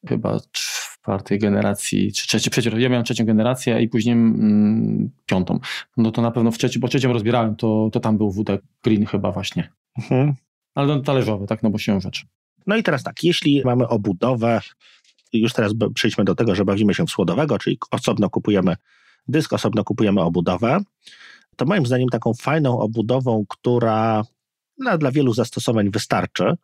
chyba 0.09 0.41
czwartej 0.53 1.39
generacji, 1.39 2.13
czy 2.13 2.27
trzeciej, 2.27 2.51
przecież 2.51 2.75
ja 2.75 2.89
miałem 2.89 3.05
trzecią 3.05 3.25
generację 3.25 3.83
i 3.83 3.89
później 3.89 4.15
mm, 4.15 5.11
piątą. 5.27 5.59
No 5.97 6.11
to 6.11 6.23
na 6.23 6.31
pewno 6.31 6.51
w 6.51 6.59
trzecią, 6.59 6.81
bo 6.81 6.89
trzecią 6.89 7.13
rozbierałem, 7.13 7.57
to, 7.57 7.89
to 7.93 8.01
tam 8.01 8.19
był 8.19 8.31
WD 8.31 8.59
Green 8.85 9.07
chyba 9.07 9.33
właśnie. 9.33 9.73
Mhm. 9.99 10.35
Ale 10.75 10.87
no, 10.87 11.01
talerzowy, 11.01 11.47
tak, 11.47 11.63
no 11.63 11.71
bo 11.71 11.79
się 11.79 12.01
rzecz. 12.01 12.27
No 12.67 12.77
i 12.77 12.83
teraz 12.83 13.03
tak, 13.03 13.25
jeśli 13.25 13.63
mamy 13.65 13.89
obudowę 13.89 14.61
już 15.33 15.53
teraz 15.53 15.73
przejdźmy 15.95 16.25
do 16.25 16.35
tego, 16.35 16.55
że 16.55 16.65
bawimy 16.65 16.95
się 16.95 17.07
w 17.07 17.11
słodowego, 17.11 17.59
czyli 17.59 17.79
osobno 17.91 18.31
kupujemy 18.31 18.77
dysk, 19.29 19.53
osobno 19.53 19.85
kupujemy 19.85 20.21
obudowę, 20.21 20.79
to 21.57 21.65
moim 21.65 21.87
zdaniem 21.87 22.09
taką 22.09 22.35
fajną 22.35 22.79
obudową, 22.79 23.45
która 23.49 24.23
no, 24.83 24.99
dla 24.99 25.11
wielu 25.11 25.35
zastosowań 25.35 25.91
wystarczy, 25.91 26.55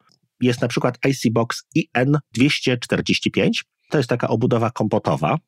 jest 0.41 0.63
na 0.63 0.69
przykład 0.69 0.99
ICBox 1.07 1.65
IN245. 1.77 3.51
To 3.91 3.99
jest 3.99 4.11
taka 4.11 4.29
obudowa 4.29 4.71
kompotowa, 4.71 5.39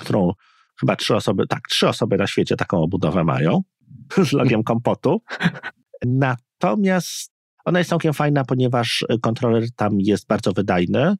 którą 0.00 0.32
chyba 0.80 0.96
trzy 0.96 1.16
osoby, 1.16 1.46
tak, 1.46 1.68
trzy 1.68 1.88
osoby 1.88 2.16
na 2.16 2.26
świecie 2.26 2.56
taką 2.56 2.82
obudowę 2.82 3.24
mają 3.24 3.62
z 4.28 4.32
logiem 4.32 4.62
kompotu. 4.62 5.22
Natomiast 6.06 7.32
ona 7.64 7.78
jest 7.78 7.90
całkiem 7.90 8.14
fajna, 8.14 8.44
ponieważ 8.44 9.04
kontroler 9.22 9.72
tam 9.76 10.00
jest 10.00 10.26
bardzo 10.26 10.52
wydajny. 10.52 11.16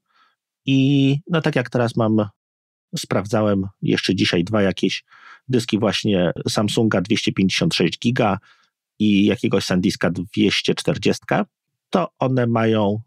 I 0.67 1.19
no 1.31 1.41
tak 1.41 1.57
jak 1.57 1.71
teraz 1.71 1.97
mam, 1.97 2.27
sprawdzałem 2.97 3.67
jeszcze 3.83 4.15
dzisiaj 4.15 4.45
dwa 4.45 4.63
jakieś 4.63 5.05
dyski 5.49 5.79
właśnie 5.79 6.33
Samsunga 6.49 7.01
256 7.01 7.99
giga 7.99 8.39
i 9.01 9.25
jakiegoś 9.25 9.65
SanDiska 9.65 10.11
240, 10.11 11.25
to 11.91 12.09
one 12.19 12.47
mają, 12.47 13.01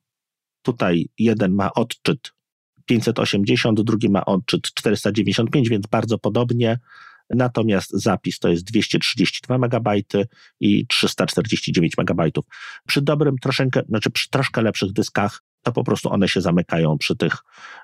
tutaj 0.62 1.10
jeden 1.19 1.53
ma 1.53 1.73
odczyt 1.73 2.32
580, 2.86 3.82
drugi 3.82 4.10
ma 4.10 4.25
odczyt 4.25 4.62
495, 4.62 5.69
więc 5.69 5.88
bardzo 5.88 6.17
podobnie. 6.17 6.79
Natomiast 7.29 7.91
zapis 7.91 8.39
to 8.39 8.49
jest 8.49 8.63
232 8.63 9.56
MB 9.56 9.89
i 10.60 10.88
349 10.88 11.93
MB. 11.97 12.32
Przy 12.88 13.01
dobrym 13.01 13.38
troszeczkę, 13.38 13.82
znaczy 13.89 14.12
przy 14.12 14.29
troszkę 14.29 14.62
lepszych 14.62 14.91
dyskach 14.91 15.41
to 15.63 15.71
po 15.71 15.84
prostu 15.84 16.10
one 16.10 16.27
się 16.27 16.41
zamykają 16.41 16.97
przy 16.97 17.15
tych, 17.15 17.38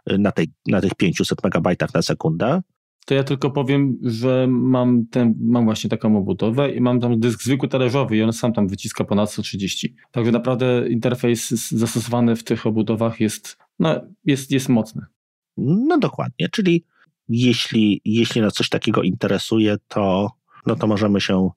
na, 0.08 0.32
tej, 0.32 0.48
na 0.68 0.82
tych 0.82 0.96
500 0.96 1.44
megabajtach 1.44 1.94
na 1.94 2.02
sekundę. 2.02 2.62
To 3.10 3.16
ja 3.16 3.24
tylko 3.24 3.52
powiem, 3.52 3.98
że 4.02 4.48
mam, 4.50 5.06
ten, 5.06 5.36
mam 5.40 5.66
właśnie 5.66 5.90
taką 5.90 6.18
obudowę 6.18 6.72
i 6.72 6.82
mam 6.82 7.00
tam 7.00 7.20
dysk 7.20 7.44
zwykły 7.44 7.70
talerzowy 7.70 8.18
i 8.18 8.24
on 8.24 8.34
sam 8.34 8.54
tam 8.54 8.68
wyciska 8.68 9.04
ponad 9.04 9.32
130. 9.32 9.96
Także 10.12 10.32
naprawdę 10.32 10.90
interfejs 10.90 11.50
zastosowany 11.50 12.36
w 12.36 12.44
tych 12.44 12.66
obudowach 12.66 13.20
jest, 13.20 13.58
no, 13.80 14.02
jest, 14.26 14.52
jest 14.52 14.70
mocny. 14.70 15.06
No 15.58 15.98
dokładnie, 15.98 16.50
czyli 16.50 16.86
jeśli, 17.30 18.02
jeśli 18.06 18.42
nas 18.42 18.54
coś 18.54 18.70
takiego 18.70 19.02
interesuje, 19.02 19.78
to, 19.88 20.32
no 20.66 20.76
to 20.76 20.88
możemy 20.88 21.22
się 21.22 21.50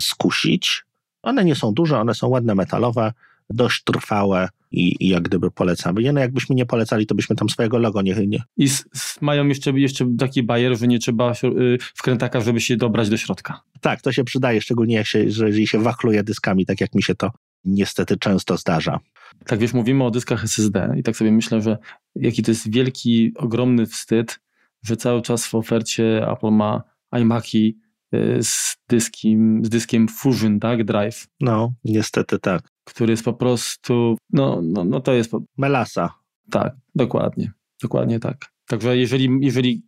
skusić. 0.00 0.84
One 1.22 1.44
nie 1.44 1.54
są 1.54 1.72
duże, 1.72 2.00
one 2.00 2.14
są 2.14 2.28
ładne 2.28 2.54
metalowe, 2.54 3.12
dość 3.50 3.84
trwałe 3.84 4.48
i, 4.70 4.96
i 5.00 5.08
jak 5.08 5.22
gdyby 5.22 5.50
polecamy. 5.50 6.02
Nie, 6.02 6.12
no 6.12 6.20
jakbyśmy 6.20 6.56
nie 6.56 6.66
polecali, 6.66 7.06
to 7.06 7.14
byśmy 7.14 7.36
tam 7.36 7.48
swojego 7.48 7.78
logo 7.78 8.02
nie... 8.02 8.14
nie. 8.26 8.42
I 8.56 8.64
s, 8.64 8.84
s, 8.94 9.18
mają 9.20 9.48
jeszcze, 9.48 9.70
jeszcze 9.70 10.06
taki 10.18 10.42
bajer, 10.42 10.78
że 10.78 10.86
nie 10.86 10.98
trzeba 10.98 11.32
y, 11.32 11.78
wkrętaka, 11.94 12.40
żeby 12.40 12.60
się 12.60 12.76
dobrać 12.76 13.08
do 13.08 13.16
środka. 13.16 13.60
Tak, 13.80 14.00
to 14.00 14.12
się 14.12 14.24
przydaje, 14.24 14.60
szczególnie 14.60 14.94
jak 14.94 15.06
się, 15.06 15.30
że, 15.30 15.46
jeżeli 15.46 15.66
się 15.66 15.78
wachluje 15.78 16.22
dyskami, 16.22 16.66
tak 16.66 16.80
jak 16.80 16.94
mi 16.94 17.02
się 17.02 17.14
to 17.14 17.30
niestety 17.64 18.16
często 18.16 18.56
zdarza. 18.56 19.00
Tak 19.46 19.58
wiesz, 19.58 19.72
mówimy 19.72 20.04
o 20.04 20.10
dyskach 20.10 20.44
SSD 20.44 20.94
i 20.96 21.02
tak 21.02 21.16
sobie 21.16 21.32
myślę, 21.32 21.62
że 21.62 21.78
jaki 22.14 22.42
to 22.42 22.50
jest 22.50 22.70
wielki, 22.70 23.32
ogromny 23.36 23.86
wstyd, 23.86 24.40
że 24.82 24.96
cały 24.96 25.22
czas 25.22 25.46
w 25.46 25.54
ofercie 25.54 26.28
Apple 26.32 26.50
ma 26.50 26.82
iMaki 27.20 27.78
y, 28.14 28.38
z 28.42 28.76
dyskiem, 28.88 29.64
z 29.64 29.68
dyskiem 29.68 30.08
Fusion, 30.08 30.60
tak? 30.60 30.84
Drive. 30.84 31.26
No, 31.40 31.72
niestety 31.84 32.38
tak 32.38 32.75
który 32.86 33.12
jest 33.12 33.24
po 33.24 33.32
prostu, 33.32 34.16
no, 34.32 34.60
no, 34.62 34.84
no 34.84 35.00
to 35.00 35.12
jest... 35.12 35.32
Melasa. 35.58 36.14
Tak, 36.50 36.76
dokładnie, 36.94 37.52
dokładnie 37.82 38.20
tak. 38.20 38.36
Także 38.66 38.96
jeżeli, 38.96 39.38
jeżeli 39.40 39.82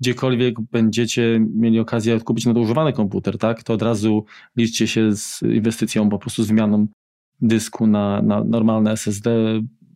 gdziekolwiek 0.00 0.60
będziecie 0.60 1.40
mieli 1.54 1.80
okazję 1.80 2.20
kupić 2.20 2.46
nadużywany 2.46 2.92
komputer, 2.92 3.38
tak, 3.38 3.62
to 3.62 3.74
od 3.74 3.82
razu 3.82 4.24
liczcie 4.56 4.86
się 4.86 5.16
z 5.16 5.42
inwestycją, 5.42 6.08
po 6.08 6.18
prostu 6.18 6.42
z 6.42 6.48
wymianą 6.48 6.86
dysku 7.40 7.86
na, 7.86 8.22
na 8.22 8.44
normalne 8.44 8.92
SSD, 8.92 9.30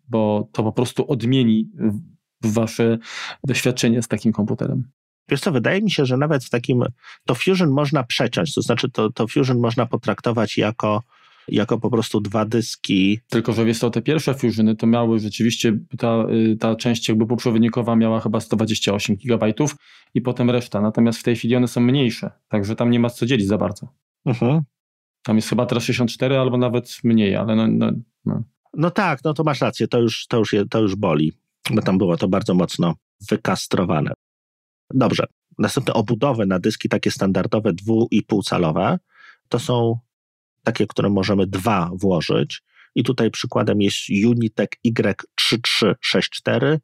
bo 0.08 0.48
to 0.52 0.62
po 0.62 0.72
prostu 0.72 1.10
odmieni 1.10 1.70
wasze 2.42 2.98
doświadczenie 3.46 4.02
z 4.02 4.08
takim 4.08 4.32
komputerem. 4.32 4.90
Wiesz 5.28 5.40
co, 5.40 5.52
wydaje 5.52 5.82
mi 5.82 5.90
się, 5.90 6.06
że 6.06 6.16
nawet 6.16 6.44
w 6.44 6.50
takim, 6.50 6.84
to 7.26 7.34
Fusion 7.34 7.70
można 7.70 8.04
przeciąć, 8.04 8.54
to 8.54 8.62
znaczy 8.62 8.90
to, 8.90 9.12
to 9.12 9.28
Fusion 9.28 9.58
można 9.58 9.86
potraktować 9.86 10.58
jako 10.58 11.02
jako 11.48 11.78
po 11.78 11.90
prostu 11.90 12.20
dwa 12.20 12.44
dyski. 12.44 13.20
Tylko, 13.28 13.52
że 13.52 13.64
wiesz 13.64 13.78
to 13.78 13.90
te 13.90 14.02
pierwsze 14.02 14.34
Fusiony 14.34 14.76
to 14.76 14.86
miały 14.86 15.18
rzeczywiście, 15.18 15.78
ta, 15.98 16.26
y, 16.30 16.56
ta 16.56 16.76
część 16.76 17.08
jakby 17.08 17.26
poprzednikowa 17.26 17.96
miała 17.96 18.20
chyba 18.20 18.40
128 18.40 19.16
GB 19.16 19.52
i 20.14 20.20
potem 20.20 20.50
reszta, 20.50 20.80
natomiast 20.80 21.18
w 21.18 21.22
tej 21.22 21.36
chwili 21.36 21.56
one 21.56 21.68
są 21.68 21.80
mniejsze, 21.80 22.30
także 22.48 22.76
tam 22.76 22.90
nie 22.90 23.00
ma 23.00 23.10
co 23.10 23.26
dzielić 23.26 23.46
za 23.46 23.58
bardzo. 23.58 23.88
Mhm. 24.26 24.62
Tam 25.22 25.36
jest 25.36 25.48
chyba 25.48 25.66
teraz 25.66 25.84
64 25.84 26.38
albo 26.38 26.58
nawet 26.58 26.98
mniej, 27.04 27.36
ale 27.36 27.56
no, 27.56 27.66
no, 27.68 27.92
no. 28.24 28.42
no 28.74 28.90
tak, 28.90 29.24
no 29.24 29.34
to 29.34 29.44
masz 29.44 29.60
rację, 29.60 29.88
to 29.88 30.00
już, 30.00 30.26
to, 30.26 30.38
już, 30.38 30.54
to 30.70 30.80
już 30.80 30.96
boli, 30.96 31.32
bo 31.70 31.82
tam 31.82 31.98
było 31.98 32.16
to 32.16 32.28
bardzo 32.28 32.54
mocno 32.54 32.94
wykastrowane. 33.30 34.12
Dobrze, 34.94 35.26
następne 35.58 35.94
obudowy 35.94 36.46
na 36.46 36.58
dyski 36.58 36.88
takie 36.88 37.10
standardowe 37.10 37.72
2,5 37.72 38.42
calowe 38.44 38.98
to 39.48 39.58
są 39.58 39.98
takie, 40.64 40.86
które 40.86 41.10
możemy 41.10 41.46
dwa 41.46 41.90
włożyć. 41.94 42.62
I 42.94 43.04
tutaj 43.04 43.30
przykładem 43.30 43.82
jest 43.82 43.98
Unitek 44.26 44.76
Y3364 44.86 46.78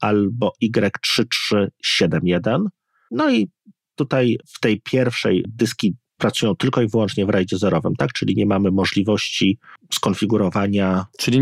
albo 0.00 0.52
Y3371. 0.64 2.64
No 3.10 3.30
i 3.30 3.48
tutaj 3.94 4.38
w 4.46 4.60
tej 4.60 4.80
pierwszej 4.80 5.44
dyski 5.48 5.96
pracują 6.18 6.56
tylko 6.56 6.82
i 6.82 6.88
wyłącznie 6.88 7.26
w 7.26 7.30
rajdzie 7.30 7.58
zerowym, 7.58 7.96
tak? 7.96 8.12
Czyli 8.12 8.36
nie 8.36 8.46
mamy 8.46 8.70
możliwości 8.70 9.58
skonfigurowania. 9.92 11.06
Czyli, 11.18 11.40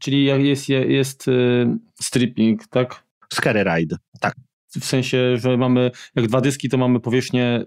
czyli 0.00 0.24
jest, 0.24 0.68
jest 0.68 1.28
y, 1.28 1.66
stripping, 2.00 2.68
tak? 2.68 3.04
Scary 3.32 3.64
ride, 3.64 3.96
tak. 4.20 4.34
W 4.80 4.84
sensie, 4.84 5.36
że 5.36 5.56
mamy, 5.56 5.90
jak 6.14 6.26
dwa 6.26 6.40
dyski, 6.40 6.68
to 6.68 6.78
mamy 6.78 7.00
powierzchnię 7.00 7.64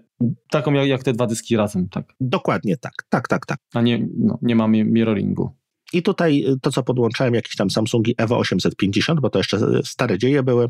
taką 0.50 0.72
jak, 0.72 0.86
jak 0.88 1.02
te 1.02 1.12
dwa 1.12 1.26
dyski 1.26 1.56
razem, 1.56 1.88
tak? 1.88 2.12
Dokładnie 2.20 2.76
tak, 2.76 2.92
tak, 3.08 3.28
tak, 3.28 3.46
tak. 3.46 3.58
A 3.74 3.80
nie, 3.80 4.06
no, 4.18 4.38
nie 4.42 4.56
mamy 4.56 4.84
mirroringu. 4.84 5.56
I 5.92 6.02
tutaj 6.02 6.44
y, 6.48 6.60
to, 6.60 6.70
co 6.72 6.82
podłączałem, 6.82 7.34
jakieś 7.34 7.56
tam 7.56 7.70
Samsungi 7.70 8.14
Evo 8.18 8.38
850, 8.38 9.20
bo 9.20 9.30
to 9.30 9.38
jeszcze 9.38 9.58
stare 9.84 10.18
dzieje 10.18 10.42
były, 10.42 10.68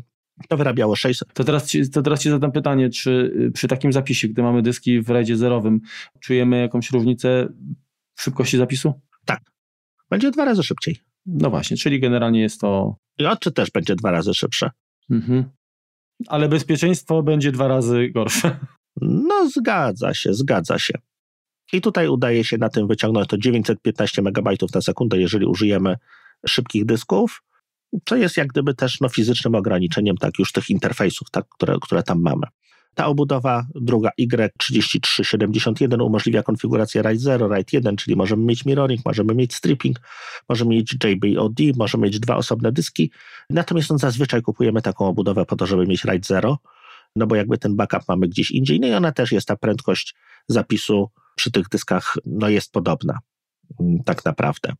to 0.49 0.57
wyrabiało 0.57 0.95
600. 0.95 1.33
To 1.33 1.43
teraz, 1.43 1.69
ci, 1.69 1.89
to 1.89 2.01
teraz 2.01 2.21
ci 2.21 2.29
zadam 2.29 2.51
pytanie, 2.51 2.89
czy 2.89 3.11
y, 3.47 3.51
przy 3.51 3.67
takim 3.67 3.93
zapisie, 3.93 4.27
gdy 4.27 4.43
mamy 4.43 4.61
dyski 4.61 5.01
w 5.01 5.09
rajdzie 5.09 5.37
zerowym, 5.37 5.81
czujemy 6.19 6.61
jakąś 6.61 6.91
różnicę 6.91 7.47
w 8.15 8.21
szybkości 8.21 8.57
zapisu? 8.57 8.93
Tak. 9.25 9.41
Będzie 10.09 10.31
dwa 10.31 10.45
razy 10.45 10.63
szybciej. 10.63 10.97
No 11.25 11.49
właśnie, 11.49 11.77
czyli 11.77 11.99
generalnie 11.99 12.41
jest 12.41 12.61
to... 12.61 12.95
I 13.19 13.25
odczyt 13.25 13.55
też 13.55 13.71
będzie 13.71 13.95
dwa 13.95 14.11
razy 14.11 14.33
szybsze. 14.33 14.69
Mhm. 15.09 15.43
Ale 16.27 16.49
bezpieczeństwo 16.49 17.23
będzie 17.23 17.51
dwa 17.51 17.67
razy 17.67 18.09
gorsze. 18.09 18.59
No 19.01 19.49
zgadza 19.49 20.13
się, 20.13 20.33
zgadza 20.33 20.79
się. 20.79 20.93
I 21.73 21.81
tutaj 21.81 22.07
udaje 22.07 22.43
się 22.43 22.57
na 22.57 22.69
tym 22.69 22.87
wyciągnąć 22.87 23.27
to 23.27 23.37
915 23.37 24.21
MB 24.21 24.49
na 24.75 24.81
sekundę, 24.81 25.17
jeżeli 25.17 25.45
użyjemy 25.45 25.95
szybkich 26.47 26.85
dysków, 26.85 27.43
co 28.05 28.15
jest 28.15 28.37
jak 28.37 28.47
gdyby 28.47 28.73
też 28.73 28.99
no, 29.01 29.09
fizycznym 29.09 29.55
ograniczeniem 29.55 30.17
tak 30.17 30.39
już 30.39 30.51
tych 30.51 30.69
interfejsów, 30.69 31.29
tak, 31.31 31.45
które, 31.49 31.77
które 31.81 32.03
tam 32.03 32.21
mamy. 32.21 32.47
Ta 32.97 33.05
obudowa 33.07 33.65
druga 33.75 34.09
Y3371 34.19 36.01
umożliwia 36.05 36.43
konfigurację 36.43 37.01
RAID 37.01 37.21
0, 37.21 37.47
RAID 37.47 37.73
1, 37.73 37.95
czyli 37.95 38.15
możemy 38.15 38.43
mieć 38.43 38.65
mirroring, 38.65 39.05
możemy 39.05 39.35
mieć 39.35 39.55
stripping, 39.55 39.99
możemy 40.49 40.69
mieć 40.69 40.97
JBOD, 41.03 41.59
możemy 41.75 42.03
mieć 42.03 42.19
dwa 42.19 42.35
osobne 42.35 42.71
dyski. 42.71 43.11
Natomiast 43.49 43.89
no, 43.89 43.97
zazwyczaj 43.97 44.41
kupujemy 44.41 44.81
taką 44.81 45.05
obudowę 45.05 45.45
po 45.45 45.55
to, 45.55 45.65
żeby 45.65 45.87
mieć 45.87 46.03
RAID 46.03 46.25
0, 46.25 46.57
no 47.15 47.27
bo 47.27 47.35
jakby 47.35 47.57
ten 47.57 47.75
backup 47.75 48.01
mamy 48.07 48.27
gdzieś 48.27 48.51
indziej, 48.51 48.79
no 48.79 48.87
i 48.87 48.93
ona 48.93 49.11
też 49.11 49.31
jest, 49.31 49.47
ta 49.47 49.55
prędkość 49.55 50.15
zapisu 50.47 51.09
przy 51.35 51.51
tych 51.51 51.69
dyskach 51.69 52.15
no 52.25 52.49
jest 52.49 52.71
podobna 52.71 53.19
mm, 53.79 54.03
tak 54.03 54.25
naprawdę. 54.25 54.73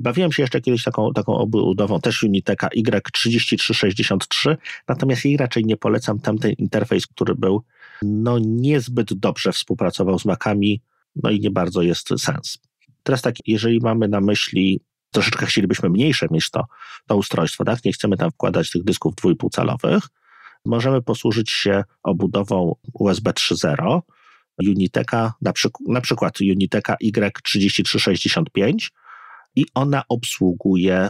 Bawiłem 0.00 0.32
się 0.32 0.42
jeszcze 0.42 0.60
kiedyś 0.60 0.82
taką, 0.82 1.12
taką 1.12 1.34
obudową, 1.34 2.00
też 2.00 2.22
Uniteka 2.22 2.68
Y3363, 2.76 4.56
natomiast 4.88 5.24
jej 5.24 5.36
raczej 5.36 5.64
nie 5.64 5.76
polecam. 5.76 6.20
Tamten 6.20 6.52
interfejs, 6.52 7.06
który 7.06 7.34
był, 7.34 7.64
no 8.02 8.38
niezbyt 8.38 9.14
dobrze 9.14 9.52
współpracował 9.52 10.18
z 10.18 10.24
Macami, 10.24 10.82
no 11.16 11.30
i 11.30 11.40
nie 11.40 11.50
bardzo 11.50 11.82
jest 11.82 12.08
sens. 12.18 12.58
Teraz 13.02 13.22
tak, 13.22 13.34
jeżeli 13.46 13.80
mamy 13.80 14.08
na 14.08 14.20
myśli, 14.20 14.80
troszeczkę 15.10 15.46
chcielibyśmy 15.46 15.90
mniejsze 15.90 16.26
mieć 16.30 16.50
to, 16.50 16.64
to 17.06 17.16
ustrojstwo, 17.16 17.64
tak? 17.64 17.84
Nie 17.84 17.92
chcemy 17.92 18.16
tam 18.16 18.30
wkładać 18.30 18.70
tych 18.70 18.84
dysków 18.84 19.14
2,5 19.14 19.50
calowych, 19.50 20.02
możemy 20.64 21.02
posłużyć 21.02 21.50
się 21.50 21.84
obudową 22.02 22.74
USB 22.92 23.30
3.0, 23.30 24.00
Uniteka, 24.58 25.32
na, 25.40 25.52
przyk 25.52 25.72
na 25.88 26.00
przykład 26.00 26.40
Uniteka 26.40 26.96
Y3365 27.04 28.90
i 29.56 29.66
ona 29.74 30.02
obsługuje 30.08 31.08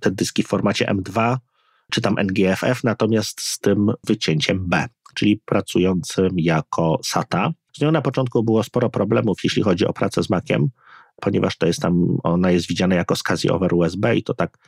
te 0.00 0.10
dyski 0.10 0.42
w 0.42 0.46
formacie 0.46 0.86
M2 0.86 1.36
czy 1.90 2.00
tam 2.00 2.18
NGFF, 2.18 2.84
natomiast 2.84 3.40
z 3.40 3.58
tym 3.58 3.92
wycięciem 4.06 4.68
B, 4.68 4.86
czyli 5.14 5.36
pracującym 5.44 6.30
jako 6.36 7.00
SATA. 7.04 7.50
Z 7.76 7.80
nią 7.80 7.92
na 7.92 8.02
początku 8.02 8.44
było 8.44 8.62
sporo 8.62 8.90
problemów, 8.90 9.38
jeśli 9.44 9.62
chodzi 9.62 9.86
o 9.86 9.92
pracę 9.92 10.22
z 10.22 10.30
Maciem, 10.30 10.68
ponieważ 11.20 11.56
to 11.56 11.66
jest 11.66 11.80
tam, 11.80 12.18
ona 12.22 12.50
jest 12.50 12.68
widziana 12.68 12.94
jako 12.94 13.16
SCSI 13.16 13.50
over 13.50 13.74
USB 13.74 14.16
i 14.16 14.22
to 14.22 14.34
tak 14.34 14.58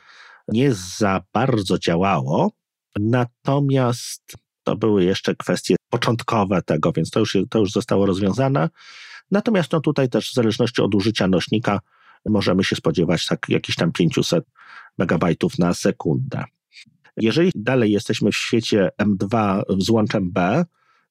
nie 0.47 0.73
za 0.73 1.23
bardzo 1.33 1.79
działało. 1.79 2.51
Natomiast 2.99 4.37
to 4.63 4.75
były 4.75 5.03
jeszcze 5.03 5.35
kwestie 5.35 5.75
początkowe 5.89 6.61
tego, 6.61 6.91
więc 6.91 7.09
to 7.09 7.19
już, 7.19 7.37
to 7.49 7.59
już 7.59 7.71
zostało 7.71 8.05
rozwiązane. 8.05 8.69
Natomiast 9.31 9.71
no 9.71 9.81
tutaj 9.81 10.09
też 10.09 10.31
w 10.31 10.33
zależności 10.33 10.81
od 10.81 10.95
użycia 10.95 11.27
nośnika 11.27 11.79
możemy 12.25 12.63
się 12.63 12.75
spodziewać 12.75 13.25
tak 13.25 13.49
jakichś 13.49 13.75
tam 13.75 13.91
500 13.91 14.45
megabajtów 14.97 15.59
na 15.59 15.73
sekundę. 15.73 16.43
Jeżeli 17.17 17.51
dalej 17.55 17.91
jesteśmy 17.91 18.31
w 18.31 18.35
świecie 18.35 18.89
M2 19.01 19.61
z 19.77 19.89
łączem 19.89 20.31
B, 20.31 20.65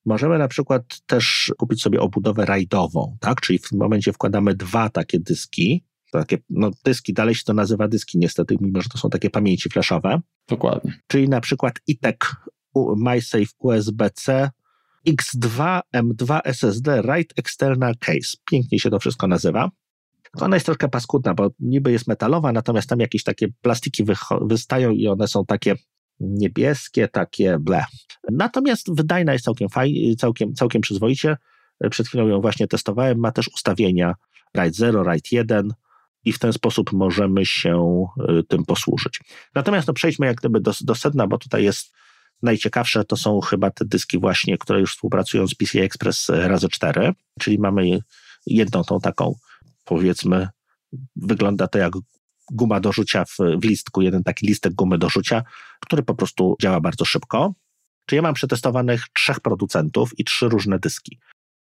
możemy 0.05 0.39
na 0.39 0.49
przykład 0.49 1.01
też 1.07 1.53
kupić 1.59 1.83
sobie 1.83 2.01
obudowę 2.01 2.47
rajdową, 2.47 3.17
tak? 3.21 3.41
Czyli 3.41 3.59
w 3.59 3.69
tym 3.69 3.79
momencie 3.79 4.13
wkładamy 4.13 4.55
dwa 4.55 4.89
takie 4.89 5.21
dyski, 5.21 5.85
takie, 6.13 6.39
no 6.51 6.71
dyski, 6.85 7.13
dalej 7.13 7.35
się 7.35 7.43
to 7.45 7.53
nazywa 7.53 7.89
dyski 7.89 8.19
niestety, 8.19 8.57
mimo 8.61 8.81
że 8.81 8.89
to 8.89 8.99
są 8.99 9.11
takie 9.11 9.31
pamięci 9.31 9.71
flashowe. 9.71 10.21
Dokładnie. 10.49 11.01
Czyli 11.07 11.29
na 11.29 11.41
przykład 11.41 11.81
ITEC 11.87 12.17
MySafe 12.97 13.53
USB-C 13.59 14.51
X2 15.09 15.81
M2 15.97 16.41
SSD 16.45 17.03
Write 17.03 17.35
External 17.37 17.95
Case. 18.01 18.37
Pięknie 18.51 18.79
się 18.79 18.91
to 18.91 18.99
wszystko 18.99 19.27
nazywa. 19.27 19.71
Ona 20.41 20.57
jest 20.57 20.67
troszkę 20.67 20.89
paskudna, 20.89 21.35
bo 21.35 21.51
niby 21.61 21.93
jest 21.93 22.07
metalowa, 22.07 22.53
natomiast 22.53 22.89
tam 22.89 23.01
jakieś 23.01 23.23
takie 23.23 23.49
plastiki 23.63 24.05
wystają 24.41 24.91
i 24.91 25.09
one 25.09 25.29
są 25.29 25.47
takie 25.47 25.75
niebieskie, 26.21 27.09
takie 27.09 27.59
ble. 27.61 27.85
Natomiast 28.33 28.97
wydajna 28.97 29.33
jest 29.33 29.45
całkiem 29.45 29.69
fajnie, 29.69 30.17
całkiem, 30.17 30.55
całkiem 30.55 30.83
przyzwoicie. 30.83 31.37
Przed 31.91 32.09
chwilą 32.09 32.29
ją 32.29 32.41
właśnie 32.41 32.69
testowałem. 32.69 33.19
Ma 33.19 33.33
też 33.33 33.49
ustawienia 33.49 34.15
RAID 34.55 34.77
0, 34.77 35.03
RAID 35.03 35.33
1 35.33 35.73
i 36.25 36.33
w 36.33 36.39
ten 36.39 36.53
sposób 36.53 36.93
możemy 36.93 37.47
się 37.47 38.07
y, 38.39 38.43
tym 38.43 38.65
posłużyć. 38.65 39.21
Natomiast 39.55 39.89
no, 39.89 39.95
przejdźmy 39.95 40.27
jak 40.27 40.37
gdyby 40.37 40.61
do, 40.61 40.73
do 40.81 40.95
sedna, 40.95 41.27
bo 41.27 41.39
tutaj 41.39 41.65
jest 41.65 41.93
najciekawsze, 42.43 43.05
to 43.05 43.17
są 43.17 43.41
chyba 43.41 43.71
te 43.71 43.85
dyski 43.85 44.19
właśnie, 44.19 44.59
które 44.59 44.81
już 44.81 44.93
współpracują 44.93 45.47
z 45.47 45.55
PCI 45.55 45.81
Express 45.81 46.29
razy 46.29 46.69
4, 46.69 47.13
czyli 47.41 47.59
mamy 47.59 47.99
jedną 48.47 48.85
tą 48.85 49.01
taką 49.01 49.35
powiedzmy, 49.87 50.49
wygląda 51.17 51.69
to 51.69 51.79
jak 51.79 51.93
guma 52.51 52.81
do 52.81 52.93
rzucia 52.93 53.25
w, 53.25 53.37
w 53.63 53.65
listku, 53.65 54.03
jeden 54.03 54.25
taki 54.25 54.47
listek 54.47 54.73
gumy 54.73 54.99
do 54.99 55.09
rzucia, 55.09 55.43
który 55.81 56.03
po 56.03 56.15
prostu 56.15 56.57
działa 56.63 56.81
bardzo 56.81 57.05
szybko. 57.05 57.55
Czy 58.07 58.17
ja 58.17 58.23
mam 58.23 58.35
przetestowanych 58.35 59.05
trzech 59.15 59.41
producentów 59.41 60.19
i 60.19 60.25
trzy 60.25 60.49
różne 60.49 60.79
dyski. 60.79 61.19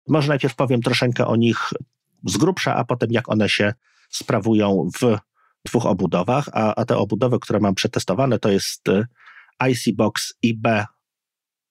Może 0.08 0.28
najpierw 0.28 0.54
powiem 0.54 0.82
troszeczkę 0.82 1.26
o 1.26 1.36
nich 1.36 1.72
z 2.24 2.36
grubsza, 2.36 2.74
a 2.74 2.84
potem 2.84 3.12
jak 3.12 3.28
one 3.28 3.48
się 3.48 3.74
sprawują 4.10 4.88
w 5.00 5.18
dwóch 5.64 5.86
obudowach, 5.86 6.48
a, 6.52 6.74
a 6.74 6.84
te 6.84 6.96
obudowy, 6.96 7.38
które 7.40 7.60
mam 7.60 7.74
przetestowane, 7.74 8.38
to 8.38 8.50
jest 8.50 8.88
y, 8.88 9.06
IC 9.70 9.96
Box 9.96 10.34
IB 10.42 10.68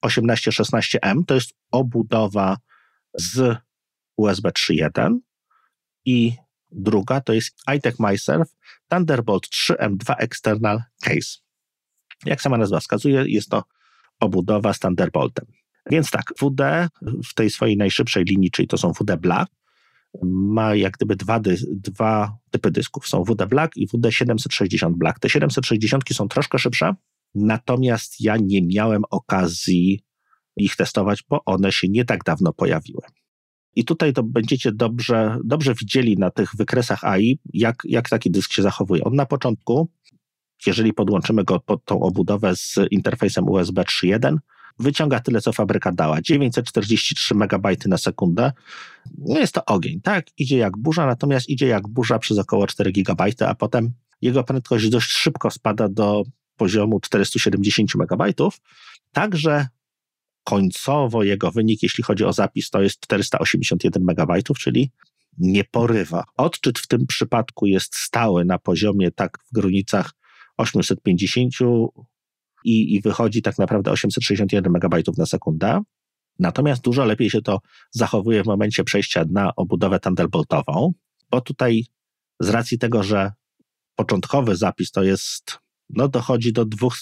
1816M, 0.05 1.25
to 1.27 1.33
jest 1.35 1.53
obudowa 1.71 2.57
z 3.13 3.57
USB 4.17 4.49
3.1 4.49 5.17
i 6.05 6.42
druga 6.75 7.21
to 7.21 7.33
jest 7.33 7.55
iTech 7.77 7.99
MyServe 7.99 8.55
Thunderbolt 8.87 9.47
3M2 9.47 10.15
External 10.17 10.83
Case. 11.01 11.39
Jak 12.25 12.41
sama 12.41 12.57
nazwa 12.57 12.79
wskazuje, 12.79 13.23
jest 13.27 13.49
to 13.49 13.63
obudowa 14.19 14.73
z 14.73 14.79
Thunderboltem. 14.79 15.45
Więc 15.91 16.11
tak, 16.11 16.33
WD 16.41 16.89
w 17.29 17.33
tej 17.33 17.49
swojej 17.49 17.77
najszybszej 17.77 18.23
linii, 18.23 18.51
czyli 18.51 18.67
to 18.67 18.77
są 18.77 18.91
WD 18.91 19.17
Black, 19.17 19.51
ma 20.23 20.75
jak 20.75 20.93
gdyby 20.93 21.15
dwa, 21.15 21.39
dy, 21.39 21.57
dwa 21.71 22.37
typy 22.51 22.71
dysków. 22.71 23.07
Są 23.07 23.23
WD 23.23 23.45
Black 23.45 23.77
i 23.77 23.87
WD 23.87 24.11
760 24.11 24.97
Black. 24.97 25.19
Te 25.19 25.29
760 25.29 26.03
są 26.13 26.27
troszkę 26.27 26.59
szybsze, 26.59 26.95
natomiast 27.35 28.21
ja 28.21 28.37
nie 28.37 28.61
miałem 28.61 29.01
okazji 29.09 30.03
ich 30.55 30.75
testować, 30.75 31.23
bo 31.29 31.45
one 31.45 31.71
się 31.71 31.87
nie 31.89 32.05
tak 32.05 32.23
dawno 32.23 32.53
pojawiły. 32.53 33.01
I 33.75 33.85
tutaj 33.85 34.13
to 34.13 34.23
będziecie 34.23 34.71
dobrze, 34.71 35.37
dobrze 35.43 35.73
widzieli 35.73 36.17
na 36.17 36.31
tych 36.31 36.55
wykresach 36.55 37.03
AI, 37.03 37.39
jak, 37.53 37.75
jak 37.83 38.09
taki 38.09 38.31
dysk 38.31 38.53
się 38.53 38.61
zachowuje. 38.61 39.03
On 39.03 39.15
na 39.15 39.25
początku, 39.25 39.89
jeżeli 40.65 40.93
podłączymy 40.93 41.43
go 41.43 41.59
pod 41.59 41.85
tą 41.85 41.99
obudowę 41.99 42.55
z 42.55 42.75
interfejsem 42.91 43.49
USB 43.49 43.81
3.1, 43.81 44.37
wyciąga 44.79 45.19
tyle, 45.19 45.41
co 45.41 45.53
fabryka 45.53 45.91
dała. 45.91 46.21
943 46.21 47.35
MB 47.35 47.85
na 47.85 47.97
sekundę. 47.97 48.51
No 49.17 49.39
jest 49.39 49.53
to 49.53 49.65
ogień, 49.65 50.01
tak? 50.01 50.25
Idzie 50.37 50.57
jak 50.57 50.77
burza, 50.77 51.05
natomiast 51.05 51.49
idzie 51.49 51.67
jak 51.67 51.87
burza 51.87 52.19
przez 52.19 52.37
około 52.37 52.67
4 52.67 52.91
GB, 52.91 53.25
a 53.47 53.55
potem 53.55 53.93
jego 54.21 54.43
prędkość 54.43 54.89
dość 54.89 55.11
szybko 55.11 55.51
spada 55.51 55.89
do 55.89 56.23
poziomu 56.57 56.99
470 56.99 57.95
MB. 57.95 58.33
Także 59.11 59.67
końcowo 60.43 61.23
jego 61.23 61.51
wynik, 61.51 61.83
jeśli 61.83 62.03
chodzi 62.03 62.25
o 62.25 62.33
zapis, 62.33 62.69
to 62.69 62.81
jest 62.81 62.99
481 62.99 64.03
MB, 64.09 64.43
czyli 64.59 64.91
nie 65.37 65.63
porywa. 65.63 66.23
Odczyt 66.37 66.79
w 66.79 66.87
tym 66.87 67.07
przypadku 67.07 67.65
jest 67.65 67.95
stały 67.95 68.45
na 68.45 68.59
poziomie 68.59 69.11
tak 69.11 69.37
w 69.39 69.53
granicach 69.53 70.11
850 70.57 71.53
i, 72.63 72.95
i 72.95 73.01
wychodzi 73.01 73.41
tak 73.41 73.57
naprawdę 73.57 73.91
861 73.91 74.75
MB 74.75 75.17
na 75.17 75.25
sekundę. 75.25 75.81
Natomiast 76.39 76.81
dużo 76.81 77.05
lepiej 77.05 77.29
się 77.29 77.41
to 77.41 77.59
zachowuje 77.91 78.43
w 78.43 78.47
momencie 78.47 78.83
przejścia 78.83 79.25
na 79.31 79.55
obudowę 79.55 79.99
Thunderboltową, 79.99 80.93
bo 81.31 81.41
tutaj 81.41 81.85
z 82.39 82.49
racji 82.49 82.77
tego, 82.79 83.03
że 83.03 83.31
początkowy 83.95 84.55
zapis 84.55 84.91
to 84.91 85.03
jest, 85.03 85.59
no 85.89 86.07
dochodzi 86.07 86.53
do, 86.53 86.65
dwóch, 86.65 86.95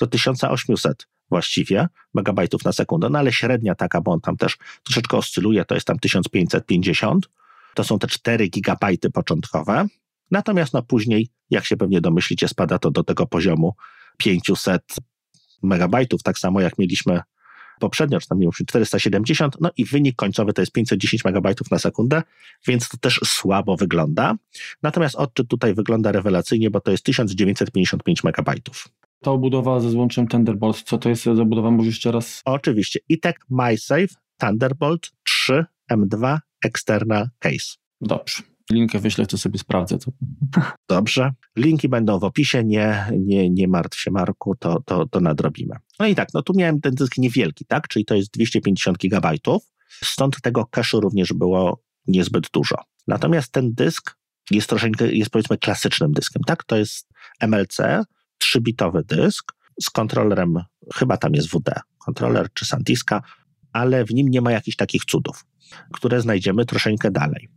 do 0.00 0.06
1800 0.06 1.06
właściwie 1.30 1.88
megabajtów 2.14 2.64
na 2.64 2.72
sekundę, 2.72 3.08
no 3.10 3.18
ale 3.18 3.32
średnia 3.32 3.74
taka, 3.74 4.00
bo 4.00 4.12
on 4.12 4.20
tam 4.20 4.36
też 4.36 4.56
troszeczkę 4.82 5.16
oscyluje, 5.16 5.64
to 5.64 5.74
jest 5.74 5.86
tam 5.86 5.98
1550, 5.98 7.28
to 7.74 7.84
są 7.84 7.98
te 7.98 8.06
4 8.06 8.48
gigabajty 8.48 9.10
początkowe, 9.10 9.86
natomiast 10.30 10.72
no 10.72 10.82
później, 10.82 11.28
jak 11.50 11.64
się 11.64 11.76
pewnie 11.76 12.00
domyślicie, 12.00 12.48
spada 12.48 12.78
to 12.78 12.90
do 12.90 13.04
tego 13.04 13.26
poziomu 13.26 13.74
500 14.16 14.82
megabajtów, 15.62 16.22
tak 16.22 16.38
samo 16.38 16.60
jak 16.60 16.78
mieliśmy 16.78 17.20
poprzednio, 17.80 18.20
czy 18.20 18.28
tam 18.28 18.38
mieliśmy 18.38 18.66
470, 18.66 19.56
no 19.60 19.70
i 19.76 19.84
wynik 19.84 20.16
końcowy 20.16 20.52
to 20.52 20.62
jest 20.62 20.72
510 20.72 21.24
megabajtów 21.24 21.70
na 21.70 21.78
sekundę, 21.78 22.22
więc 22.66 22.88
to 22.88 22.96
też 22.96 23.20
słabo 23.24 23.76
wygląda. 23.76 24.34
Natomiast 24.82 25.14
odczyt 25.14 25.48
tutaj 25.48 25.74
wygląda 25.74 26.12
rewelacyjnie, 26.12 26.70
bo 26.70 26.80
to 26.80 26.90
jest 26.90 27.04
1955 27.04 28.24
megabajtów. 28.24 28.88
Ta 29.24 29.30
obudowa 29.30 29.80
ze 29.80 29.90
złączem 29.90 30.28
Thunderbolt, 30.28 30.82
co 30.82 30.98
to 30.98 31.08
jest 31.08 31.24
za 31.24 31.30
obudowa? 31.30 31.70
Może 31.70 31.86
jeszcze 31.86 32.12
raz? 32.12 32.42
Oczywiście. 32.44 33.00
ITEC 33.08 33.36
MySafe 33.50 34.14
Thunderbolt 34.38 35.10
3 35.22 35.64
M2 35.92 36.38
External 36.64 37.28
Case. 37.38 37.76
Dobrze. 38.00 38.42
Linkę 38.72 38.98
wyślę, 38.98 39.26
to 39.26 39.38
sobie 39.38 39.58
sprawdzę. 39.58 39.98
To. 39.98 40.10
Dobrze. 40.88 41.32
Linki 41.56 41.88
będą 41.88 42.18
w 42.18 42.24
opisie, 42.24 42.64
nie, 42.64 43.10
nie, 43.18 43.50
nie 43.50 43.68
martw 43.68 44.00
się 44.00 44.10
Marku, 44.10 44.54
to, 44.56 44.82
to, 44.86 45.06
to 45.08 45.20
nadrobimy. 45.20 45.76
No 46.00 46.06
i 46.06 46.14
tak, 46.14 46.28
no 46.34 46.42
tu 46.42 46.52
miałem 46.56 46.80
ten 46.80 46.94
dysk 46.94 47.18
niewielki, 47.18 47.64
tak, 47.64 47.88
czyli 47.88 48.04
to 48.04 48.14
jest 48.14 48.30
250 48.30 48.98
gigabajtów, 48.98 49.72
stąd 50.02 50.40
tego 50.40 50.62
cache'u 50.62 51.00
również 51.00 51.32
było 51.32 51.82
niezbyt 52.06 52.50
dużo. 52.52 52.76
Natomiast 53.06 53.52
ten 53.52 53.74
dysk 53.74 54.16
jest 54.50 54.68
troszeczkę, 54.68 55.12
jest 55.12 55.30
powiedzmy 55.30 55.58
klasycznym 55.58 56.12
dyskiem, 56.12 56.42
tak, 56.46 56.64
to 56.64 56.76
jest 56.76 57.08
MLC, 57.40 57.80
3-bitowy 58.44 59.04
dysk 59.04 59.52
z 59.82 59.90
kontrolerem, 59.90 60.58
chyba 60.94 61.16
tam 61.16 61.34
jest 61.34 61.48
WD, 61.48 61.72
kontroler 61.98 62.48
czy 62.54 62.64
SanDiska, 62.64 63.22
ale 63.72 64.04
w 64.04 64.14
nim 64.14 64.28
nie 64.28 64.40
ma 64.40 64.52
jakichś 64.52 64.76
takich 64.76 65.04
cudów, 65.04 65.44
które 65.92 66.20
znajdziemy 66.20 66.64
troszeczkę 66.64 67.10
dalej. 67.10 67.48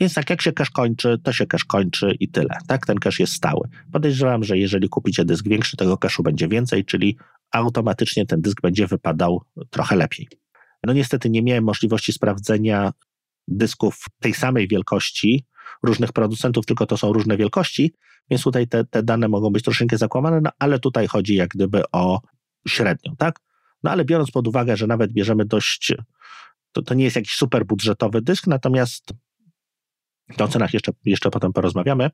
Więc 0.00 0.14
tak 0.14 0.30
jak 0.30 0.42
się 0.42 0.52
cache 0.52 0.70
kończy, 0.72 1.18
to 1.22 1.32
się 1.32 1.46
cache 1.46 1.64
kończy 1.68 2.16
i 2.20 2.28
tyle. 2.28 2.58
Tak, 2.66 2.86
ten 2.86 2.98
cache 2.98 3.22
jest 3.22 3.32
stały. 3.32 3.68
Podejrzewam, 3.92 4.44
że 4.44 4.58
jeżeli 4.58 4.88
kupicie 4.88 5.24
dysk 5.24 5.48
większy, 5.48 5.76
tego 5.76 5.94
cache'u 5.94 6.22
będzie 6.22 6.48
więcej, 6.48 6.84
czyli 6.84 7.16
automatycznie 7.52 8.26
ten 8.26 8.40
dysk 8.40 8.60
będzie 8.60 8.86
wypadał 8.86 9.42
trochę 9.70 9.96
lepiej. 9.96 10.28
No 10.86 10.92
niestety 10.92 11.30
nie 11.30 11.42
miałem 11.42 11.64
możliwości 11.64 12.12
sprawdzenia 12.12 12.92
dysków 13.48 14.04
tej 14.20 14.34
samej 14.34 14.68
wielkości 14.68 15.44
różnych 15.82 16.12
producentów, 16.12 16.66
tylko 16.66 16.86
to 16.86 16.96
są 16.96 17.12
różne 17.12 17.36
wielkości, 17.36 17.92
więc 18.30 18.42
tutaj 18.42 18.68
te, 18.68 18.84
te 18.84 19.02
dane 19.02 19.28
mogą 19.28 19.50
być 19.50 19.64
troszeczkę 19.64 19.98
zakłamane, 19.98 20.40
no 20.40 20.50
ale 20.58 20.78
tutaj 20.78 21.06
chodzi 21.06 21.34
jak 21.34 21.48
gdyby 21.48 21.82
o 21.92 22.20
średnią, 22.68 23.16
tak? 23.16 23.40
No 23.82 23.90
ale 23.90 24.04
biorąc 24.04 24.30
pod 24.30 24.48
uwagę, 24.48 24.76
że 24.76 24.86
nawet 24.86 25.12
bierzemy 25.12 25.44
dość, 25.44 25.94
to, 26.72 26.82
to 26.82 26.94
nie 26.94 27.04
jest 27.04 27.16
jakiś 27.16 27.32
super 27.32 27.66
budżetowy 27.66 28.22
dysk, 28.22 28.46
natomiast 28.46 29.12
o 30.38 30.48
cenach 30.48 30.74
jeszcze, 30.74 30.92
jeszcze 31.04 31.30
potem 31.30 31.52
porozmawiamy. 31.52 32.10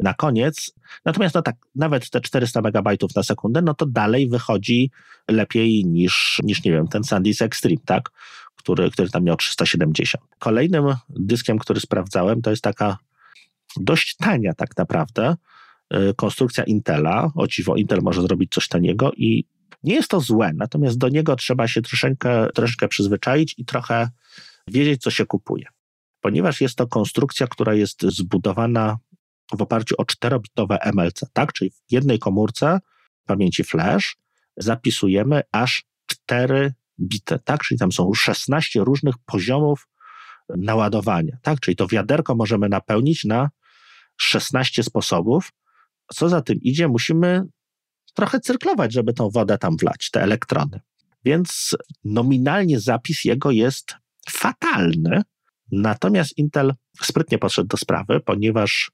Na 0.00 0.14
koniec, 0.14 0.72
natomiast 1.04 1.34
no 1.34 1.42
tak, 1.42 1.56
nawet 1.74 2.10
te 2.10 2.20
400 2.20 2.60
megabajtów 2.60 3.14
na 3.14 3.22
sekundę, 3.22 3.62
no 3.62 3.74
to 3.74 3.86
dalej 3.86 4.28
wychodzi 4.28 4.90
lepiej 5.28 5.84
niż, 5.84 6.40
niż 6.44 6.64
nie 6.64 6.72
wiem, 6.72 6.88
ten 6.88 7.04
SanDisk 7.04 7.42
Extreme, 7.42 7.80
tak? 7.84 8.10
Który, 8.66 8.90
który 8.90 9.10
tam 9.10 9.24
miał 9.24 9.36
370. 9.36 10.24
Kolejnym 10.38 10.84
dyskiem, 11.08 11.58
który 11.58 11.80
sprawdzałem, 11.80 12.42
to 12.42 12.50
jest 12.50 12.62
taka 12.62 12.98
dość 13.76 14.16
tania 14.16 14.54
tak 14.54 14.76
naprawdę 14.76 15.36
y, 15.94 16.14
konstrukcja 16.16 16.64
Intela. 16.64 17.30
O 17.34 17.46
dziwo, 17.46 17.76
Intel 17.76 18.00
może 18.02 18.22
zrobić 18.22 18.52
coś 18.52 18.68
taniego 18.68 19.12
i 19.12 19.44
nie 19.82 19.94
jest 19.94 20.08
to 20.08 20.20
złe, 20.20 20.52
natomiast 20.54 20.98
do 20.98 21.08
niego 21.08 21.36
trzeba 21.36 21.68
się 21.68 21.82
troszeczkę, 21.82 22.48
troszeczkę 22.54 22.88
przyzwyczaić 22.88 23.54
i 23.58 23.64
trochę 23.64 24.08
wiedzieć, 24.68 25.02
co 25.02 25.10
się 25.10 25.26
kupuje 25.26 25.66
ponieważ 26.26 26.60
jest 26.60 26.76
to 26.76 26.86
konstrukcja, 26.86 27.46
która 27.46 27.74
jest 27.74 28.02
zbudowana 28.02 28.98
w 29.58 29.62
oparciu 29.62 29.94
o 29.98 30.02
4-bitowe 30.02 30.78
MLC, 30.92 31.20
tak? 31.32 31.52
Czyli 31.52 31.70
w 31.70 31.92
jednej 31.92 32.18
komórce 32.18 32.78
pamięci 33.26 33.64
flash 33.64 34.16
zapisujemy 34.56 35.42
aż 35.52 35.84
4 36.06 36.74
bity, 37.00 37.38
tak? 37.44 37.62
Czyli 37.62 37.78
tam 37.78 37.92
są 37.92 38.14
16 38.14 38.80
różnych 38.80 39.14
poziomów 39.18 39.88
naładowania, 40.56 41.36
tak? 41.42 41.60
Czyli 41.60 41.76
to 41.76 41.86
wiaderko 41.86 42.34
możemy 42.34 42.68
napełnić 42.68 43.24
na 43.24 43.50
16 44.16 44.82
sposobów. 44.82 45.52
Co 46.14 46.28
za 46.28 46.42
tym 46.42 46.58
idzie, 46.60 46.88
musimy 46.88 47.42
trochę 48.14 48.40
cyrklować, 48.40 48.92
żeby 48.92 49.12
tą 49.12 49.30
wodę 49.30 49.58
tam 49.58 49.76
wlać, 49.76 50.10
te 50.10 50.22
elektrony. 50.22 50.80
Więc 51.24 51.76
nominalnie 52.04 52.80
zapis 52.80 53.24
jego 53.24 53.50
jest 53.50 53.94
fatalny, 54.30 55.22
Natomiast 55.72 56.38
Intel 56.38 56.74
sprytnie 57.02 57.38
podszedł 57.38 57.68
do 57.68 57.76
sprawy, 57.76 58.20
ponieważ 58.20 58.90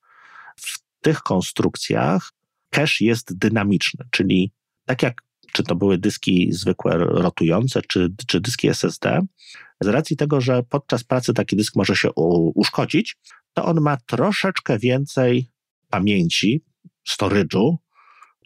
w 0.57 0.83
tych 1.01 1.21
konstrukcjach 1.21 2.33
cache 2.71 3.05
jest 3.05 3.39
dynamiczny, 3.39 4.05
czyli 4.11 4.53
tak 4.87 5.03
jak 5.03 5.23
czy 5.53 5.63
to 5.63 5.75
były 5.75 5.99
dyski 5.99 6.53
zwykłe 6.53 6.99
rotujące, 6.99 7.83
czy, 7.83 8.15
czy 8.27 8.41
dyski 8.41 8.69
SSD, 8.69 9.21
z 9.81 9.87
racji 9.87 10.17
tego, 10.17 10.41
że 10.41 10.63
podczas 10.63 11.05
pracy 11.05 11.35
taki 11.35 11.57
dysk 11.57 11.77
może 11.77 11.97
się 11.97 12.13
u, 12.17 12.53
uszkodzić, 12.61 13.17
to 13.55 13.65
on 13.65 13.81
ma 13.81 13.97
troszeczkę 13.97 14.79
więcej 14.79 15.51
pamięci, 15.91 16.65
storage'u, 17.09 17.77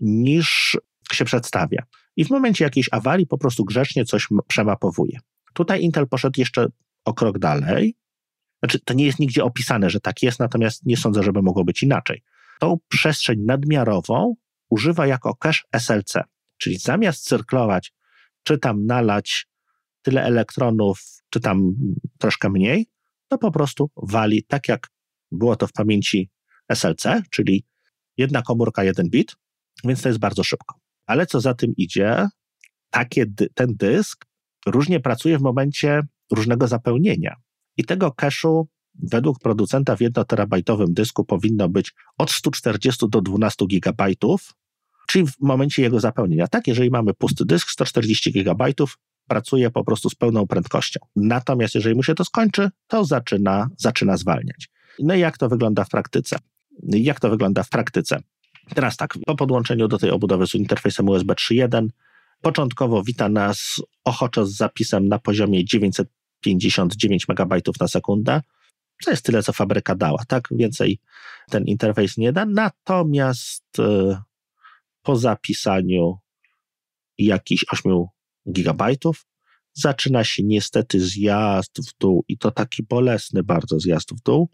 niż 0.01 0.77
się 1.13 1.25
przedstawia. 1.25 1.83
I 2.17 2.25
w 2.25 2.31
momencie 2.31 2.65
jakiejś 2.65 2.89
awarii 2.93 3.27
po 3.27 3.39
prostu 3.39 3.65
grzecznie 3.65 4.05
coś 4.05 4.29
przemapowuje. 4.49 5.19
Tutaj 5.55 5.83
Intel 5.83 6.09
poszedł 6.09 6.41
jeszcze 6.41 6.67
o 7.05 7.15
krok 7.15 7.39
dalej 7.39 7.97
znaczy, 8.63 8.81
to 8.85 8.95
nie 8.95 9.07
jest 9.07 9.19
nigdzie 9.19 9.45
opisane, 9.45 9.91
że 9.91 10.01
tak 10.01 10.23
jest, 10.23 10.41
natomiast 10.41 10.87
nie 10.87 10.97
sądzę, 10.97 11.23
żeby 11.23 11.43
mogło 11.43 11.65
być 11.65 11.83
inaczej. 11.83 12.23
Tą 12.61 12.77
przestrzeń 12.89 13.41
nadmiarową 13.41 14.35
używa 14.71 15.07
jako 15.07 15.35
cache 15.35 15.63
SLC, 15.73 16.15
czyli 16.59 16.79
zamiast 16.79 17.25
cyrklować, 17.25 17.93
czy 18.43 18.59
tam 18.59 18.87
nalać 18.87 19.47
tyle 20.03 20.25
elektronów, 20.25 21.01
czy 21.31 21.41
tam 21.41 21.75
troszkę 22.19 22.51
mniej, 22.51 22.87
to 23.29 23.39
po 23.39 23.51
prostu 23.51 23.91
wali 23.97 24.45
tak, 24.45 24.69
jak 24.69 24.89
było 25.33 25.57
to 25.57 25.67
w 25.67 25.73
pamięci 25.73 26.31
SLC, 26.69 27.07
czyli 27.31 27.65
jedna 28.17 28.43
komórka, 28.43 28.85
jeden 28.85 29.11
bit, 29.11 29.37
więc 29.85 30.03
to 30.03 30.09
jest 30.09 30.19
bardzo 30.19 30.45
szybko. 30.45 30.81
Ale 31.07 31.27
co 31.27 31.41
za 31.41 31.55
tym 31.55 31.73
idzie, 31.77 32.29
takie, 32.91 33.27
ten 33.55 33.77
dysk 33.77 34.25
różnie 34.67 35.01
pracuje 35.01 35.39
w 35.39 35.43
momencie 35.43 36.03
różnego 36.33 36.69
zapełnienia. 36.69 37.37
I 37.77 37.85
tego 37.85 38.09
cache'u 38.09 38.65
według 38.95 39.39
producenta 39.39 39.97
w 39.97 40.01
1 40.01 40.25
terabajtowym 40.25 40.95
dysku 40.95 41.25
powinno 41.25 41.69
być 41.69 41.93
od 42.19 42.31
140 42.31 43.07
do 43.09 43.21
12 43.21 43.67
gigabajtów, 43.67 44.55
czyli 45.07 45.27
w 45.27 45.41
momencie 45.41 45.83
jego 45.83 46.01
zapełnienia. 46.01 46.47
Tak, 46.47 46.67
jeżeli 46.67 46.91
mamy 46.91 47.15
pusty 47.15 47.45
dysk, 47.45 47.71
140 47.71 48.33
gigabajtów 48.33 48.99
pracuje 49.29 49.71
po 49.71 49.85
prostu 49.85 50.11
z 50.11 50.15
pełną 50.15 50.47
prędkością. 50.47 51.01
Natomiast 51.17 51.75
jeżeli 51.75 51.95
mu 51.95 52.03
się 52.03 52.15
to 52.15 52.25
skończy, 52.25 52.71
to 52.87 53.05
zaczyna, 53.05 53.69
zaczyna 53.77 54.17
zwalniać. 54.17 54.69
No 54.99 55.15
i 55.15 55.21
jak 55.21 55.39
to 55.39 55.49
wygląda 55.49 55.85
w 55.85 55.89
praktyce? 55.89 56.37
Jak 56.83 57.21
to 57.21 57.31
wygląda 57.31 57.63
w 57.63 57.69
praktyce? 57.69 58.19
Teraz 58.75 58.97
tak, 58.97 59.15
po 59.27 59.37
podłączeniu 59.37 59.89
do 59.89 59.99
tej 59.99 60.11
obudowy 60.11 60.47
z 60.47 60.55
interfejsem 60.55 61.09
USB 61.09 61.35
3.1 61.35 61.89
początkowo 62.41 63.03
wita 63.03 63.29
nas 63.29 63.83
ochoczo 64.05 64.47
z 64.47 64.57
zapisem 64.57 65.09
na 65.09 65.19
poziomie 65.19 65.65
900 65.65 66.09
59 66.41 67.27
MB 67.29 67.55
na 67.81 67.89
sekundę. 67.89 68.41
To 69.05 69.11
jest 69.11 69.25
tyle, 69.25 69.43
co 69.43 69.53
fabryka 69.53 69.95
dała, 69.95 70.25
tak? 70.29 70.49
Więcej 70.51 70.99
ten 71.51 71.65
interfejs 71.65 72.17
nie 72.17 72.33
da. 72.33 72.45
Natomiast 72.45 73.65
e, 73.79 74.23
po 75.07 75.17
zapisaniu 75.17 76.19
jakichś 77.19 77.65
8 77.73 78.05
gigabajtów 78.53 79.27
zaczyna 79.75 80.25
się 80.25 80.43
niestety 80.43 81.01
zjazd 81.01 81.73
w 81.89 81.99
dół 82.01 82.25
i 82.29 82.39
to 82.39 82.51
taki 82.51 82.83
bolesny 82.83 83.43
bardzo 83.43 83.81
zjazd 83.81 84.15
w 84.15 84.23
dół 84.23 84.51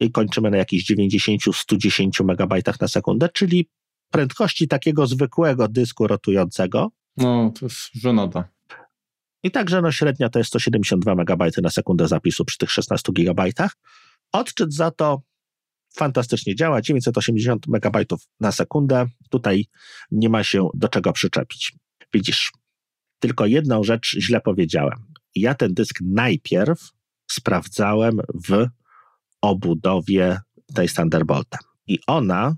i 0.00 0.10
kończymy 0.10 0.50
na 0.50 0.56
jakichś 0.56 0.90
90-110 0.90 2.24
megabajtach 2.24 2.80
na 2.80 2.88
sekundę, 2.88 3.28
czyli 3.28 3.68
prędkości 4.10 4.68
takiego 4.68 5.06
zwykłego 5.06 5.68
dysku 5.68 6.06
rotującego. 6.06 6.90
No, 7.16 7.52
to 7.60 7.66
jest 7.66 7.78
żenada. 7.94 8.48
I 9.42 9.50
także 9.50 9.82
no, 9.82 9.92
średnia 9.92 10.28
to 10.28 10.38
jest 10.38 10.48
172 10.48 11.12
MB 11.12 11.62
na 11.62 11.70
sekundę 11.70 12.08
zapisu 12.08 12.44
przy 12.44 12.58
tych 12.58 12.70
16 12.70 13.12
GB. 13.12 13.44
Odczyt 14.32 14.74
za 14.74 14.90
to 14.90 15.22
fantastycznie 15.98 16.54
działa, 16.54 16.82
980 16.82 17.66
MB 17.68 18.04
na 18.40 18.52
sekundę. 18.52 19.06
Tutaj 19.30 19.66
nie 20.10 20.28
ma 20.28 20.44
się 20.44 20.68
do 20.74 20.88
czego 20.88 21.12
przyczepić. 21.12 21.72
Widzisz, 22.14 22.52
tylko 23.18 23.46
jedną 23.46 23.84
rzecz 23.84 24.16
źle 24.18 24.40
powiedziałem. 24.40 25.04
Ja 25.34 25.54
ten 25.54 25.74
dysk 25.74 25.98
najpierw 26.04 26.90
sprawdzałem 27.30 28.20
w 28.48 28.66
obudowie 29.40 30.40
tej 30.74 30.88
Thunderbolta. 30.88 31.58
I 31.86 31.98
ona, 32.06 32.56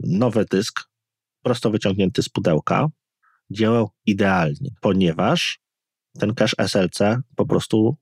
nowy 0.00 0.44
dysk, 0.50 0.80
prosto 1.42 1.70
wyciągnięty 1.70 2.22
z 2.22 2.28
pudełka, 2.28 2.88
działał 3.50 3.90
idealnie, 4.06 4.70
ponieważ 4.80 5.58
ten 6.18 6.34
cache 6.34 6.68
SLC 6.68 6.98
po 7.36 7.46
prostu 7.46 7.96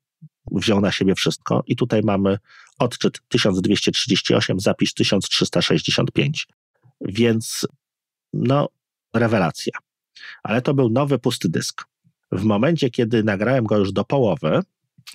wziął 0.53 0.81
na 0.81 0.93
siebie 0.93 1.15
wszystko 1.15 1.63
i 1.67 1.77
tutaj 1.77 2.01
mamy 2.05 2.39
odczyt 2.79 3.20
1238, 3.29 4.61
zapis 4.61 4.95
1365. 4.95 6.47
Więc 7.01 7.66
no, 8.33 8.68
rewelacja. 9.14 9.73
Ale 10.43 10.62
to 10.62 10.75
był 10.75 10.91
nowy 10.91 11.18
pusty 11.18 11.49
dysk. 11.49 11.85
W 12.33 12.45
momencie, 12.45 12.91
kiedy 12.91 13.25
nagrałem 13.25 13.64
go 13.64 13.79
już 13.79 13.93
do 13.93 14.05
połowy, 14.05 14.61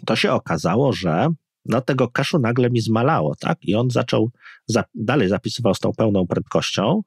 to 0.06 0.16
się 0.16 0.32
okazało, 0.32 0.94
że 0.94 1.28
no, 1.66 1.82
tego 1.82 2.08
kaszu 2.08 2.40
nagle 2.40 2.70
mi 2.70 2.82
zmalało, 2.82 3.36
tak? 3.36 3.58
I 3.62 3.76
on 3.76 3.90
zaczął, 3.90 4.32
za, 4.68 4.84
dalej 4.96 5.30
zapisywał 5.30 5.76
z 5.76 5.80
tą 5.80 5.92
pełną 5.94 6.28
prędkością, 6.28 7.02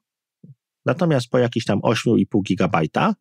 natomiast 0.87 1.29
po 1.29 1.39
jakichś 1.39 1.67
tam 1.67 1.81
8,5 1.81 2.43
gigabajta 2.43 3.15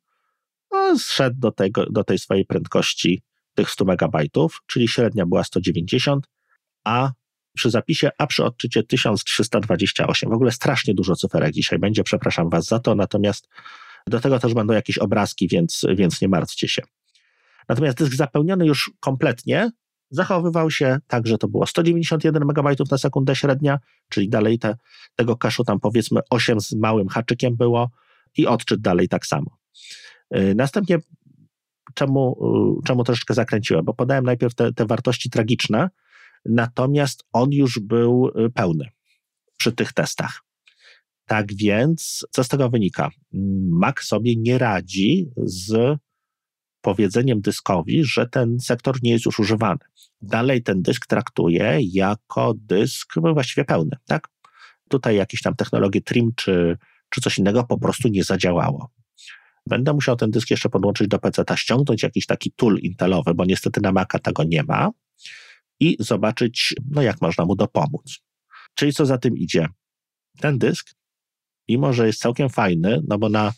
no, 0.71 0.99
zszedł 0.99 1.39
do, 1.39 1.51
tego, 1.51 1.85
do 1.85 2.03
tej 2.03 2.19
swojej 2.19 2.45
prędkości 2.45 3.21
tych 3.53 3.69
100 3.69 3.85
megabajtów, 3.85 4.61
czyli 4.67 4.87
średnia 4.87 5.25
była 5.25 5.43
190, 5.43 6.27
a 6.83 7.11
przy 7.59 7.69
zapisie, 7.69 8.09
a 8.17 8.27
przy 8.27 8.43
odczycie 8.43 8.83
1328. 8.83 10.29
W 10.29 10.33
ogóle 10.33 10.51
strasznie 10.51 10.93
dużo 10.93 11.15
cyferek 11.15 11.53
dzisiaj 11.53 11.79
będzie, 11.79 12.03
przepraszam 12.03 12.49
Was 12.49 12.65
za 12.65 12.79
to, 12.79 12.95
natomiast 12.95 13.49
do 14.07 14.19
tego 14.19 14.39
też 14.39 14.53
będą 14.53 14.73
jakieś 14.73 14.97
obrazki, 14.97 15.47
więc, 15.47 15.85
więc 15.95 16.21
nie 16.21 16.27
martwcie 16.27 16.67
się. 16.67 16.81
Natomiast 17.69 17.97
dysk 17.97 18.13
zapełniony 18.13 18.65
już 18.65 18.91
kompletnie 18.99 19.71
zachowywał 20.11 20.71
się 20.71 20.97
tak, 21.07 21.27
że 21.27 21.37
to 21.37 21.47
było 21.47 21.65
191 21.65 22.43
MB 22.43 22.89
na 22.91 22.97
sekundę 22.97 23.35
średnia, 23.35 23.79
czyli 24.09 24.29
dalej 24.29 24.59
te, 24.59 24.75
tego 25.15 25.37
kaszu 25.37 25.63
tam 25.63 25.79
powiedzmy 25.79 26.21
8 26.29 26.61
z 26.61 26.73
małym 26.73 27.07
haczykiem 27.07 27.55
było 27.55 27.89
i 28.37 28.47
odczyt 28.47 28.81
dalej 28.81 29.07
tak 29.07 29.25
samo. 29.25 29.57
Y, 30.35 30.55
następnie 30.55 30.97
czemu, 31.93 32.37
y, 32.79 32.87
czemu 32.87 33.03
troszeczkę 33.03 33.33
zakręciłem, 33.33 33.85
bo 33.85 33.93
podałem 33.93 34.25
najpierw 34.25 34.55
te, 34.55 34.73
te 34.73 34.85
wartości 34.85 35.29
tragiczne, 35.29 35.89
natomiast 36.45 37.23
on 37.33 37.51
już 37.51 37.79
był 37.79 38.27
y, 38.27 38.49
pełny 38.49 38.89
przy 39.57 39.71
tych 39.71 39.93
testach. 39.93 40.41
Tak 41.25 41.53
więc, 41.53 42.25
co 42.31 42.43
z 42.43 42.47
tego 42.47 42.69
wynika? 42.69 43.09
Mac 43.69 43.99
sobie 43.99 44.35
nie 44.35 44.57
radzi 44.57 45.29
z 45.37 45.97
powiedzeniem 46.81 47.41
dyskowi, 47.41 48.03
że 48.03 48.27
ten 48.27 48.59
sektor 48.59 48.95
nie 49.03 49.11
jest 49.11 49.25
już 49.25 49.39
używany. 49.39 49.79
Dalej 50.21 50.63
ten 50.63 50.81
dysk 50.81 51.05
traktuje 51.05 51.79
jako 51.81 52.53
dysk 52.57 53.15
no 53.15 53.33
właściwie 53.33 53.65
pełny, 53.65 53.97
tak? 54.05 54.27
Tutaj 54.89 55.15
jakieś 55.15 55.41
tam 55.41 55.55
technologie 55.55 56.01
trim 56.01 56.31
czy, 56.35 56.77
czy 57.09 57.21
coś 57.21 57.37
innego 57.37 57.63
po 57.63 57.77
prostu 57.77 58.07
nie 58.07 58.23
zadziałało. 58.23 58.89
Będę 59.65 59.93
musiał 59.93 60.15
ten 60.15 60.31
dysk 60.31 60.49
jeszcze 60.49 60.69
podłączyć 60.69 61.07
do 61.07 61.19
PC-ta, 61.19 61.57
ściągnąć 61.57 62.03
jakiś 62.03 62.25
taki 62.25 62.51
tool 62.51 62.77
intelowy, 62.77 63.33
bo 63.33 63.45
niestety 63.45 63.81
na 63.81 63.91
Maca 63.91 64.19
tego 64.19 64.43
nie 64.43 64.63
ma 64.63 64.89
i 65.79 65.97
zobaczyć, 65.99 66.75
no 66.91 67.01
jak 67.01 67.21
można 67.21 67.45
mu 67.45 67.55
dopomóc. 67.55 68.19
Czyli 68.75 68.93
co 68.93 69.05
za 69.05 69.17
tym 69.17 69.37
idzie? 69.37 69.67
Ten 70.39 70.57
dysk, 70.57 70.89
mimo 71.69 71.93
że 71.93 72.07
jest 72.07 72.21
całkiem 72.21 72.49
fajny, 72.49 73.01
no 73.07 73.17
bo 73.17 73.29
na 73.29 73.53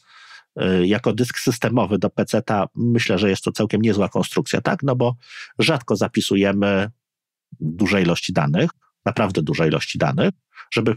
y, 0.61 0.87
jako 0.87 1.13
dysk 1.13 1.39
systemowy 1.39 1.99
do 1.99 2.09
PC-ta 2.09 2.67
myślę, 2.75 3.17
że 3.17 3.29
jest 3.29 3.43
to 3.43 3.51
całkiem 3.51 3.81
niezła 3.81 4.09
konstrukcja, 4.09 4.61
tak? 4.61 4.83
No 4.83 4.95
bo 4.95 5.15
rzadko 5.59 5.95
zapisujemy 5.95 6.89
duże 7.59 8.01
ilości 8.01 8.33
danych, 8.33 8.71
naprawdę 9.05 9.41
duże 9.41 9.67
ilości 9.67 9.97
danych, 9.97 10.29
żeby 10.73 10.95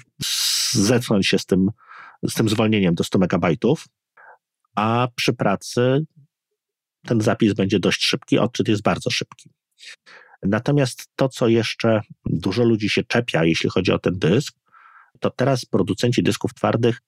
zetknąć 0.72 1.26
się 1.26 1.38
z 1.38 1.46
tym, 1.46 1.70
z 2.22 2.34
tym 2.34 2.48
zwolnieniem 2.48 2.94
do 2.94 3.04
100 3.04 3.18
megabajtów, 3.18 3.86
a 4.74 5.08
przy 5.14 5.32
pracy 5.32 6.06
ten 7.06 7.20
zapis 7.20 7.54
będzie 7.54 7.80
dość 7.80 8.02
szybki, 8.02 8.38
odczyt 8.38 8.68
jest 8.68 8.82
bardzo 8.82 9.10
szybki. 9.10 9.50
Natomiast 10.44 11.08
to, 11.16 11.28
co 11.28 11.48
jeszcze 11.48 12.00
dużo 12.26 12.64
ludzi 12.64 12.88
się 12.88 13.04
czepia, 13.04 13.44
jeśli 13.44 13.70
chodzi 13.70 13.92
o 13.92 13.98
ten 13.98 14.18
dysk, 14.18 14.56
to 15.20 15.30
teraz 15.30 15.64
producenci 15.64 16.22
dysków 16.22 16.54
twardych 16.54 17.02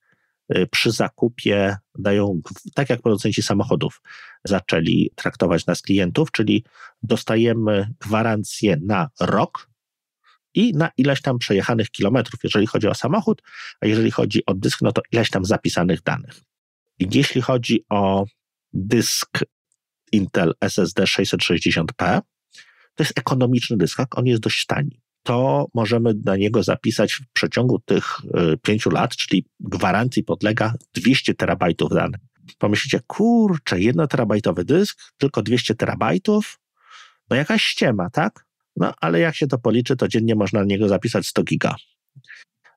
y, 0.56 0.66
przy 0.70 0.90
zakupie 0.90 1.76
dają, 1.98 2.40
tak 2.74 2.90
jak 2.90 3.02
producenci 3.02 3.42
samochodów 3.42 4.02
zaczęli 4.44 5.10
traktować 5.14 5.66
nas 5.66 5.82
klientów, 5.82 6.32
czyli 6.32 6.64
dostajemy 7.02 7.88
gwarancję 8.00 8.76
na 8.86 9.08
rok 9.20 9.70
i 10.54 10.72
na 10.72 10.90
ileś 10.96 11.22
tam 11.22 11.38
przejechanych 11.38 11.90
kilometrów, 11.90 12.40
jeżeli 12.44 12.66
chodzi 12.66 12.88
o 12.88 12.94
samochód, 12.94 13.42
a 13.80 13.86
jeżeli 13.86 14.10
chodzi 14.10 14.46
o 14.46 14.54
dysk, 14.54 14.82
no 14.82 14.92
to 14.92 15.02
ileś 15.12 15.30
tam 15.30 15.44
zapisanych 15.44 16.02
danych. 16.02 16.40
Jeśli 16.98 17.40
chodzi 17.40 17.84
o 17.90 18.24
dysk 18.72 19.38
Intel 20.12 20.54
SSD 20.60 21.04
660p, 21.04 22.20
to 22.96 23.04
jest 23.04 23.18
ekonomiczny 23.18 23.76
dysk, 23.76 23.96
tak? 23.96 24.18
on 24.18 24.26
jest 24.26 24.42
dość 24.42 24.66
tani. 24.66 25.00
To 25.22 25.66
możemy 25.74 26.14
na 26.24 26.36
niego 26.36 26.62
zapisać 26.62 27.12
w 27.12 27.32
przeciągu 27.32 27.78
tych 27.78 28.04
y, 28.24 28.56
pięciu 28.62 28.90
lat, 28.90 29.16
czyli 29.16 29.44
gwarancji 29.60 30.24
podlega 30.24 30.74
200 30.94 31.34
terabajtów 31.34 31.90
danych. 31.90 32.20
Pomyślicie, 32.58 33.00
kurczę, 33.06 33.80
jedno 33.80 34.06
terabajtowy 34.06 34.64
dysk, 34.64 34.98
tylko 35.18 35.42
200 35.42 35.74
terabajtów? 35.74 36.58
No 37.30 37.36
jakaś 37.36 37.62
ściema, 37.62 38.10
tak? 38.10 38.46
No 38.76 38.94
ale 39.00 39.20
jak 39.20 39.36
się 39.36 39.46
to 39.46 39.58
policzy, 39.58 39.96
to 39.96 40.08
dziennie 40.08 40.34
można 40.34 40.60
na 40.60 40.66
niego 40.66 40.88
zapisać 40.88 41.26
100 41.26 41.42
giga. 41.42 41.74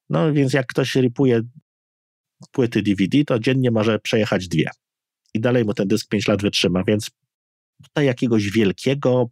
No 0.09 0.33
więc 0.33 0.53
jak 0.53 0.67
ktoś 0.67 0.95
ripuje 0.95 1.41
płyty 2.51 2.81
DVD, 2.81 3.23
to 3.25 3.39
dziennie 3.39 3.71
może 3.71 3.99
przejechać 3.99 4.47
dwie. 4.47 4.69
I 5.33 5.39
dalej 5.39 5.65
mu 5.65 5.73
ten 5.73 5.87
dysk 5.87 6.07
5 6.07 6.27
lat 6.27 6.41
wytrzyma, 6.41 6.83
więc 6.83 7.11
tutaj 7.83 8.05
jakiegoś 8.05 8.51
wielkiego 8.51 9.29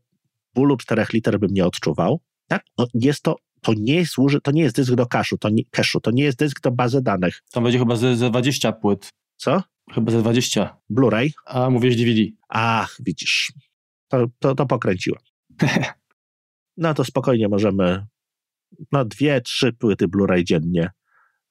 bólu 0.58 0.78
4 0.78 1.06
liter 1.14 1.40
bym 1.40 1.54
nie 1.54 1.66
odczuwał. 1.66 2.22
Tak? 2.48 2.66
No 2.78 2.88
jest 2.94 3.22
to, 3.24 3.36
to 3.62 3.74
nie 3.78 4.06
służy, 4.06 4.42
to 4.42 4.52
nie 4.52 4.62
jest 4.62 4.76
dysk 4.76 4.94
do 4.94 5.04
cache'u, 5.04 5.38
to 5.40 5.50
nie, 5.50 5.64
to 6.02 6.12
nie 6.12 6.24
jest 6.24 6.38
dysk 6.38 6.62
do 6.62 6.72
bazy 6.72 7.02
danych. 7.02 7.44
Tam 7.52 7.64
będzie 7.64 7.80
chyba 7.80 7.96
ze, 7.96 8.16
ze 8.16 8.30
20 8.30 8.72
płyt. 8.72 9.10
Co? 9.38 9.64
Chyba 9.92 10.12
ze 10.12 10.20
20. 10.20 10.78
Blu-ray? 10.90 11.30
A 11.46 11.70
mówisz 11.70 11.96
DVD. 11.96 12.22
Ach, 12.50 12.98
widzisz. 13.00 13.52
To, 14.08 14.26
to, 14.40 14.56
to 14.56 14.66
pokręciłem. 14.66 15.22
no 16.78 16.94
to 16.94 17.04
spokojnie 17.04 17.48
możemy 17.48 18.06
no 18.92 19.06
dwie, 19.06 19.42
trzy 19.42 19.74
płyty 19.74 20.08
Blu-ray 20.08 20.44
dziennie, 20.44 20.90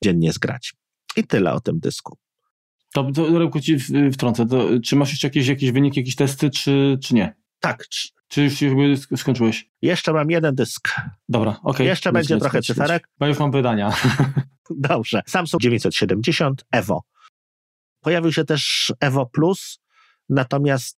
dziennie 0.04 0.32
zgrać. 0.32 0.74
I 1.16 1.24
tyle 1.24 1.52
o 1.52 1.60
tym 1.60 1.80
dysku. 1.80 2.18
To, 2.94 3.12
to 3.12 3.38
Remku 3.38 3.60
ci 3.60 3.78
wtrącę. 4.12 4.46
To, 4.46 4.68
czy 4.84 4.96
masz 4.96 5.10
jeszcze 5.10 5.26
jakieś, 5.26 5.46
jakieś 5.46 5.70
wyniki, 5.72 6.00
jakieś 6.00 6.16
testy, 6.16 6.50
czy, 6.50 6.98
czy 7.02 7.14
nie? 7.14 7.34
Tak. 7.60 7.86
Czy 8.28 8.42
już 8.42 8.62
jakby 8.62 8.96
skończyłeś? 9.16 9.70
Jeszcze 9.82 10.12
mam 10.12 10.30
jeden 10.30 10.54
dysk. 10.54 10.88
Dobra, 11.28 11.50
okej. 11.50 11.62
Okay. 11.62 11.86
Jeszcze 11.86 12.12
będzie 12.12 12.34
lec, 12.34 12.42
trochę 12.42 12.58
lec, 12.58 12.66
cyferek. 12.66 13.08
Bo 13.18 13.26
już 13.26 13.38
mam 13.38 13.52
pytania. 13.52 13.92
Dobrze. 14.70 15.22
Samsung 15.26 15.62
970 15.62 16.64
Evo. 16.70 17.02
Pojawił 18.00 18.32
się 18.32 18.44
też 18.44 18.92
Evo 19.00 19.26
Plus, 19.26 19.78
natomiast 20.28 20.98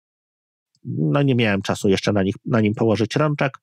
no 0.88 1.22
nie 1.22 1.36
miałem 1.36 1.62
czasu 1.62 1.90
jeszcze 1.90 2.14
na, 2.14 2.24
nich, 2.24 2.36
na 2.46 2.62
nim 2.62 2.76
położyć 2.76 3.16
rączek. 3.16 3.58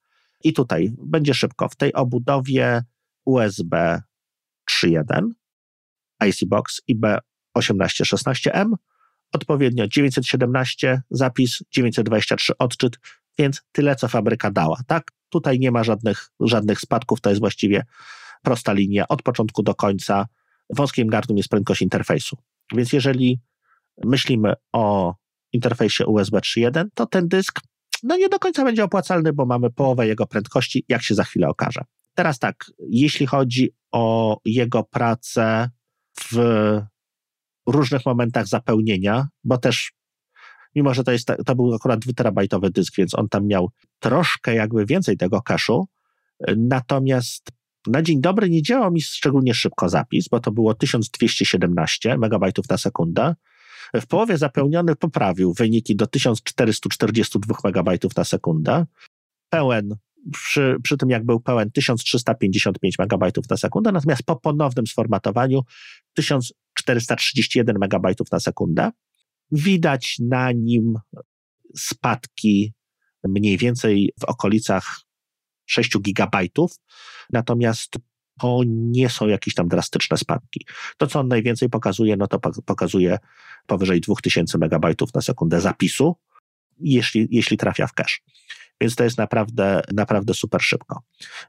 I 0.45 0.53
tutaj 0.53 0.93
będzie 0.99 1.35
szybko. 1.35 1.69
W 1.69 1.77
tej 1.77 1.93
obudowie 1.93 2.83
USB 3.25 4.03
3.1 4.71 5.29
IC 6.29 6.45
Box 6.45 6.83
IB1816M, 6.91 8.73
odpowiednio 9.33 9.89
917 9.89 11.03
zapis, 11.11 11.63
923 11.71 12.53
odczyt, 12.59 12.99
więc 13.39 13.63
tyle, 13.73 13.97
co 13.97 14.09
fabryka 14.09 14.51
dała. 14.51 14.81
Tak, 14.87 15.11
tutaj 15.29 15.59
nie 15.59 15.71
ma 15.71 15.85
żadnych, 15.85 16.31
żadnych 16.41 16.81
spadków, 16.81 17.21
to 17.21 17.31
jest 17.31 17.41
właściwie 17.41 17.85
prosta 18.43 18.73
linia 18.73 19.09
od 19.09 19.23
początku 19.23 19.63
do 19.63 19.75
końca. 19.75 20.27
Wąskim 20.71 21.09
gardłem 21.09 21.37
jest 21.37 21.49
prędkość 21.49 21.83
interfejsu. 21.83 22.37
Więc 22.75 22.93
jeżeli 22.93 23.41
myślimy 24.05 24.55
o 24.73 25.15
interfejsie 25.53 26.07
USB 26.07 26.39
3.1, 26.39 26.85
to 26.95 27.07
ten 27.07 27.29
dysk 27.29 27.61
no 28.05 28.17
nie 28.17 28.29
do 28.29 28.39
końca 28.39 28.65
będzie 28.65 28.85
opłacalny, 28.85 29.33
bo 29.33 29.47
mamy 29.47 29.71
połowę 29.71 30.07
jego 30.07 30.27
prędkości, 30.27 30.85
jak 30.89 31.03
się 31.03 31.15
za 31.15 31.25
chwilę 31.25 31.49
okaże. 31.49 31.85
Teraz 32.15 32.39
tak, 32.39 32.65
jeśli 32.89 33.27
chodzi 33.27 33.71
o 33.93 34.39
jego 34.45 34.85
pracę 34.85 35.71
w 36.21 36.37
różnych 37.67 38.07
momentach 38.07 38.47
zapełnienia, 38.47 39.29
bo 39.45 39.59
też 39.59 39.93
mimo, 40.75 40.95
że 40.95 41.05
to, 41.05 41.13
jest, 41.13 41.29
to 41.47 41.55
był 41.55 41.75
akurat 41.75 42.01
2 42.01 42.13
terabajtowy 42.13 42.71
dysk, 42.71 42.97
więc 42.97 43.15
on 43.15 43.29
tam 43.29 43.47
miał 43.47 43.71
troszkę 44.01 44.55
jakby 44.55 44.87
więcej 44.87 45.17
tego 45.17 45.43
kaszu, 45.43 45.89
Natomiast 46.57 47.53
na 47.87 48.03
dzień 48.03 48.21
dobry 48.21 48.51
nie 48.51 48.63
działał 48.63 48.93
mi 48.93 49.01
szczególnie 49.01 49.55
szybko 49.55 49.89
zapis, 49.89 50.29
bo 50.29 50.41
to 50.41 50.53
było 50.53 50.75
1217 50.75 52.15
MB 52.15 52.53
na 52.71 52.79
sekundę. 52.79 53.35
W 53.95 54.07
połowie 54.07 54.39
zapełniony 54.39 54.97
poprawił 54.97 55.53
wyniki 55.53 55.97
do 55.97 56.07
1442 56.07 57.55
MB 57.65 57.91
na 58.17 58.25
sekundę. 58.25 58.87
Pełen, 59.49 59.97
przy, 60.33 60.77
przy 60.83 60.97
tym 60.97 61.11
jak 61.11 61.25
był 61.25 61.41
pełen 61.41 61.71
1355 61.71 62.99
MB 62.99 63.33
na 63.51 63.57
sekundę, 63.57 63.93
natomiast 63.93 64.23
po 64.23 64.37
ponownym 64.37 64.87
sformatowaniu 64.87 65.61
1431 66.15 67.77
MB 67.77 68.15
na 68.33 68.41
sekundę. 68.41 68.91
Widać 69.51 70.17
na 70.21 70.53
nim 70.53 70.99
spadki 71.77 72.73
mniej 73.25 73.59
więcej 73.59 74.13
w 74.21 74.25
okolicach 74.25 75.01
6 75.67 75.99
gigabajtów, 75.99 76.77
natomiast 77.33 77.97
to 78.41 78.61
nie 78.67 79.09
są 79.09 79.29
jakieś 79.29 79.55
tam 79.55 79.69
drastyczne 79.69 80.17
spadki. 80.17 80.67
To, 80.99 81.07
co 81.07 81.21
on 81.21 81.29
najwięcej 81.29 81.69
pokazuje, 81.69 82.17
no 82.17 82.27
to 82.27 82.41
pokazuje 82.67 83.19
powyżej 83.67 84.01
2000 84.01 84.59
megabajtów 84.59 85.15
na 85.15 85.21
sekundę 85.21 85.61
zapisu, 85.61 86.17
jeśli, 86.81 87.29
jeśli 87.31 87.57
trafia 87.57 87.87
w 87.87 87.93
cache. 87.93 88.19
Więc 88.81 88.95
to 88.95 89.05
jest 89.05 89.19
naprawdę, 89.19 89.83
naprawdę 89.95 90.35
super 90.35 90.63
szybko. 90.63 91.03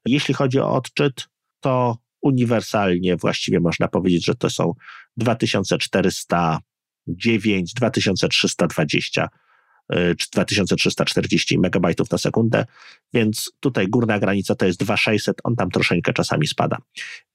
Jeśli 0.06 0.34
chodzi 0.34 0.60
o 0.60 0.74
odczyt, 0.74 1.28
to 1.60 1.98
uniwersalnie 2.22 3.16
właściwie 3.18 3.60
można 3.60 3.88
powiedzieć, 3.88 4.26
że 4.26 4.36
to 4.36 4.50
są 4.50 4.74
2409, 7.08 7.74
2320 7.74 9.30
2340 10.34 11.60
megabajtów 11.60 12.12
na 12.12 12.18
sekundę, 12.18 12.66
więc 13.14 13.52
tutaj 13.60 13.88
górna 13.88 14.20
granica 14.20 14.56
to 14.56 14.66
jest 14.66 14.80
2600, 14.80 15.38
on 15.44 15.56
tam 15.56 15.72
troszeczkę 15.72 16.14
czasami 16.14 16.48
spada. 16.48 16.78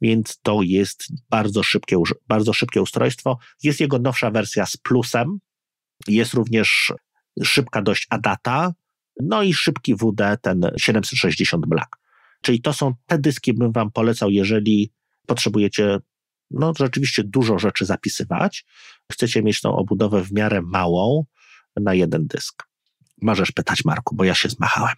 Więc 0.00 0.40
to 0.42 0.62
jest 0.62 1.04
bardzo 1.30 1.62
szybkie, 1.62 1.96
bardzo 2.28 2.52
szybkie 2.52 2.82
ustrojstwo. 2.82 3.38
Jest 3.62 3.80
jego 3.80 3.98
nowsza 3.98 4.30
wersja 4.30 4.66
z 4.66 4.76
plusem, 4.76 5.38
jest 6.08 6.34
również 6.34 6.92
szybka 7.44 7.82
dość 7.82 8.06
ADATA, 8.10 8.74
no 9.20 9.42
i 9.42 9.54
szybki 9.54 9.94
WD, 9.94 10.36
ten 10.42 10.70
760 10.78 11.66
Black. 11.66 11.96
Czyli 12.42 12.60
to 12.60 12.72
są 12.72 12.94
te 13.06 13.18
dyski, 13.18 13.54
bym 13.54 13.72
Wam 13.72 13.90
polecał, 13.90 14.30
jeżeli 14.30 14.92
potrzebujecie 15.26 15.98
no, 16.50 16.72
rzeczywiście 16.78 17.24
dużo 17.24 17.58
rzeczy 17.58 17.84
zapisywać, 17.84 18.64
chcecie 19.12 19.42
mieć 19.42 19.60
tą 19.60 19.76
obudowę 19.76 20.24
w 20.24 20.32
miarę 20.32 20.62
małą, 20.62 21.24
na 21.76 21.94
jeden 21.94 22.26
dysk. 22.26 22.62
Możesz 23.22 23.52
pytać, 23.52 23.84
Marku, 23.84 24.16
bo 24.16 24.24
ja 24.24 24.34
się 24.34 24.48
zmachałem. 24.48 24.94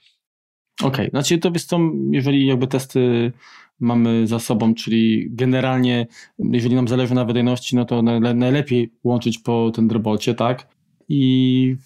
Okej, 0.81 0.89
okay. 0.89 1.11
znaczy 1.11 1.39
to 1.39 1.51
jest 1.55 1.71
to, 1.71 1.81
jeżeli 2.11 2.47
jakby 2.47 2.67
testy 2.67 3.33
mamy 3.81 4.27
za 4.27 4.39
sobą, 4.39 4.75
czyli 4.75 5.29
generalnie, 5.31 6.07
jeżeli 6.39 6.75
nam 6.75 6.89
zależy 6.89 7.15
na 7.15 7.25
wydajności, 7.25 7.77
no 7.77 7.85
to 7.85 8.03
najlepiej 8.03 8.93
łączyć 9.05 9.39
po 9.39 9.71
Thunderbolcie, 9.75 10.35
tak? 10.35 10.69
I 11.09 11.77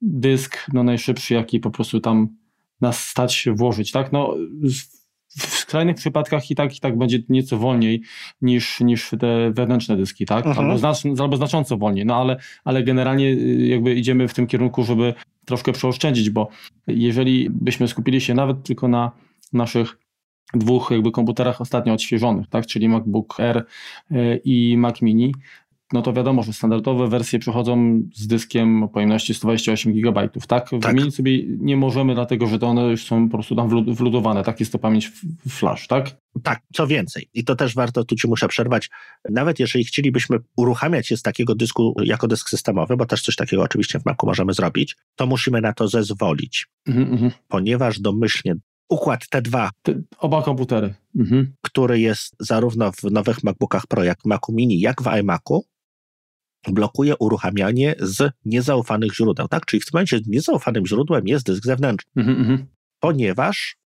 dysk, 0.00 0.58
no 0.72 0.82
najszybszy, 0.82 1.34
jaki 1.34 1.60
po 1.60 1.70
prostu 1.70 2.00
tam 2.00 2.28
nas 2.80 3.08
stać 3.08 3.48
włożyć, 3.54 3.90
tak? 3.90 4.12
No 4.12 4.34
skrajnych 5.64 5.96
przypadkach 5.96 6.50
i 6.50 6.54
tak, 6.54 6.76
i 6.76 6.80
tak 6.80 6.98
będzie 6.98 7.18
nieco 7.28 7.58
wolniej 7.58 8.02
niż, 8.42 8.80
niż 8.80 9.10
te 9.20 9.50
wewnętrzne 9.50 9.96
dyski, 9.96 10.26
tak? 10.26 10.46
Mhm. 10.46 10.66
Albo, 10.66 10.78
znacz, 10.78 11.20
albo 11.20 11.36
znacząco 11.36 11.76
wolniej, 11.76 12.06
no 12.06 12.16
ale, 12.16 12.36
ale 12.64 12.82
generalnie 12.82 13.26
y, 13.26 13.66
jakby 13.66 13.94
idziemy 13.94 14.28
w 14.28 14.34
tym 14.34 14.46
kierunku, 14.46 14.84
żeby 14.84 15.14
troszkę 15.44 15.72
przeoszczędzić, 15.72 16.30
bo 16.30 16.48
jeżeli 16.86 17.50
byśmy 17.50 17.88
skupili 17.88 18.20
się 18.20 18.34
nawet 18.34 18.62
tylko 18.62 18.88
na 18.88 19.10
naszych 19.52 19.98
dwóch 20.54 20.90
jakby 20.90 21.10
komputerach 21.10 21.60
ostatnio 21.60 21.92
odświeżonych, 21.92 22.48
tak, 22.48 22.66
czyli 22.66 22.88
MacBook 22.88 23.40
Air 23.40 23.56
y, 24.12 24.40
i 24.44 24.76
Mac 24.78 25.02
Mini, 25.02 25.34
no 25.92 26.02
to 26.02 26.12
wiadomo, 26.12 26.42
że 26.42 26.52
standardowe 26.52 27.08
wersje 27.08 27.38
przychodzą 27.38 28.00
z 28.14 28.26
dyskiem 28.26 28.82
o 28.82 28.88
pojemności 28.88 29.34
128 29.34 29.92
GB, 29.92 30.28
tak? 30.28 30.70
tak? 30.70 30.80
Wymienić 30.80 31.14
sobie 31.14 31.42
nie 31.46 31.76
możemy, 31.76 32.14
dlatego 32.14 32.46
że 32.46 32.58
to 32.58 32.66
one 32.66 32.82
już 32.82 33.04
są 33.04 33.28
po 33.28 33.36
prostu 33.36 33.56
tam 33.56 33.94
wludowane, 33.94 34.42
tak? 34.42 34.60
Jest 34.60 34.72
to 34.72 34.78
pamięć 34.78 35.12
flash, 35.48 35.86
tak? 35.86 36.16
Tak, 36.42 36.60
co 36.72 36.86
więcej, 36.86 37.28
i 37.34 37.44
to 37.44 37.56
też 37.56 37.74
warto, 37.74 38.04
tu 38.04 38.16
ci 38.16 38.28
muszę 38.28 38.48
przerwać, 38.48 38.90
nawet 39.30 39.60
jeżeli 39.60 39.84
chcielibyśmy 39.84 40.38
uruchamiać 40.56 41.06
się 41.06 41.16
z 41.16 41.22
takiego 41.22 41.54
dysku 41.54 41.94
jako 42.04 42.28
dysk 42.28 42.48
systemowy, 42.48 42.96
bo 42.96 43.06
też 43.06 43.22
coś 43.22 43.36
takiego 43.36 43.62
oczywiście 43.62 44.00
w 44.00 44.04
Macu 44.04 44.26
możemy 44.26 44.54
zrobić, 44.54 44.96
to 45.16 45.26
musimy 45.26 45.60
na 45.60 45.72
to 45.72 45.88
zezwolić, 45.88 46.66
mhm, 46.86 47.12
mhm. 47.12 47.30
ponieważ 47.48 48.00
domyślnie 48.00 48.54
układ 48.88 49.24
T2. 49.34 49.68
Te, 49.82 50.02
oba 50.18 50.42
komputery. 50.42 50.94
Mhm. 51.18 51.54
Który 51.62 52.00
jest 52.00 52.34
zarówno 52.40 52.92
w 52.92 53.02
nowych 53.02 53.44
MacBookach 53.44 53.86
Pro, 53.86 54.04
jak 54.04 54.22
w 54.22 54.24
Macu 54.24 54.52
Mini, 54.52 54.80
jak 54.80 55.02
w 55.02 55.06
iMacu, 55.06 55.64
blokuje 56.72 57.16
uruchamianie 57.16 57.94
z 57.98 58.32
niezaufanych 58.44 59.14
źródeł, 59.14 59.48
tak? 59.48 59.66
Czyli 59.66 59.80
w 59.80 59.84
tym 59.84 59.90
momencie 59.92 60.20
niezaufanym 60.26 60.86
źródłem 60.86 61.28
jest 61.28 61.46
dysk 61.46 61.64
zewnętrzny, 61.64 62.22
mm 62.22 62.44
-hmm. 62.44 62.64
ponieważ 63.00 63.76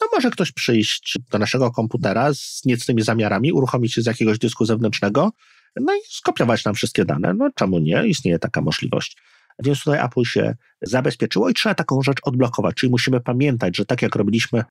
no 0.00 0.08
może 0.12 0.30
ktoś 0.30 0.52
przyjść 0.52 1.18
do 1.30 1.38
naszego 1.38 1.70
komputera 1.70 2.34
z 2.34 2.62
niecnymi 2.64 3.02
zamiarami, 3.02 3.52
uruchomić 3.52 3.94
się 3.94 4.02
z 4.02 4.06
jakiegoś 4.06 4.38
dysku 4.38 4.64
zewnętrznego, 4.64 5.30
no 5.76 5.94
i 5.94 5.98
skopiować 6.08 6.64
nam 6.64 6.74
wszystkie 6.74 7.04
dane. 7.04 7.34
No 7.34 7.50
czemu 7.54 7.78
nie? 7.78 8.06
Istnieje 8.06 8.38
taka 8.38 8.60
możliwość. 8.60 9.16
Więc 9.64 9.84
tutaj 9.84 10.04
Apple 10.04 10.24
się 10.24 10.54
zabezpieczyło 10.82 11.48
i 11.48 11.54
trzeba 11.54 11.74
taką 11.74 12.02
rzecz 12.02 12.18
odblokować. 12.22 12.74
Czyli 12.74 12.90
musimy 12.90 13.20
pamiętać, 13.20 13.76
że 13.76 13.84
tak 13.84 14.02
jak 14.02 14.16
robiliśmy 14.16 14.64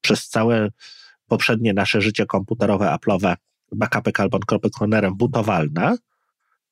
przez 0.00 0.28
całe 0.28 0.70
poprzednie 1.28 1.74
nasze 1.74 2.00
życie 2.00 2.26
komputerowe, 2.26 2.86
Apple'owe, 2.86 3.36
backupy 3.72 4.12
Carbon 4.12 4.40
Copy 4.40 4.68
butowalne, 5.14 5.96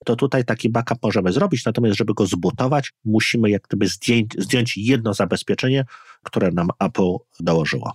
to 0.05 0.17
tutaj 0.17 0.45
taki 0.45 0.69
backup 0.69 0.99
możemy 1.03 1.33
zrobić, 1.33 1.65
natomiast 1.65 1.97
żeby 1.97 2.15
go 2.15 2.27
zbutować, 2.27 2.93
musimy 3.05 3.51
jak 3.51 3.63
gdyby 3.69 3.87
zdjąć, 3.87 4.35
zdjąć 4.39 4.77
jedno 4.77 5.15
zabezpieczenie, 5.15 5.85
które 6.23 6.51
nam 6.51 6.69
Apple 6.81 7.17
dołożyło. 7.41 7.93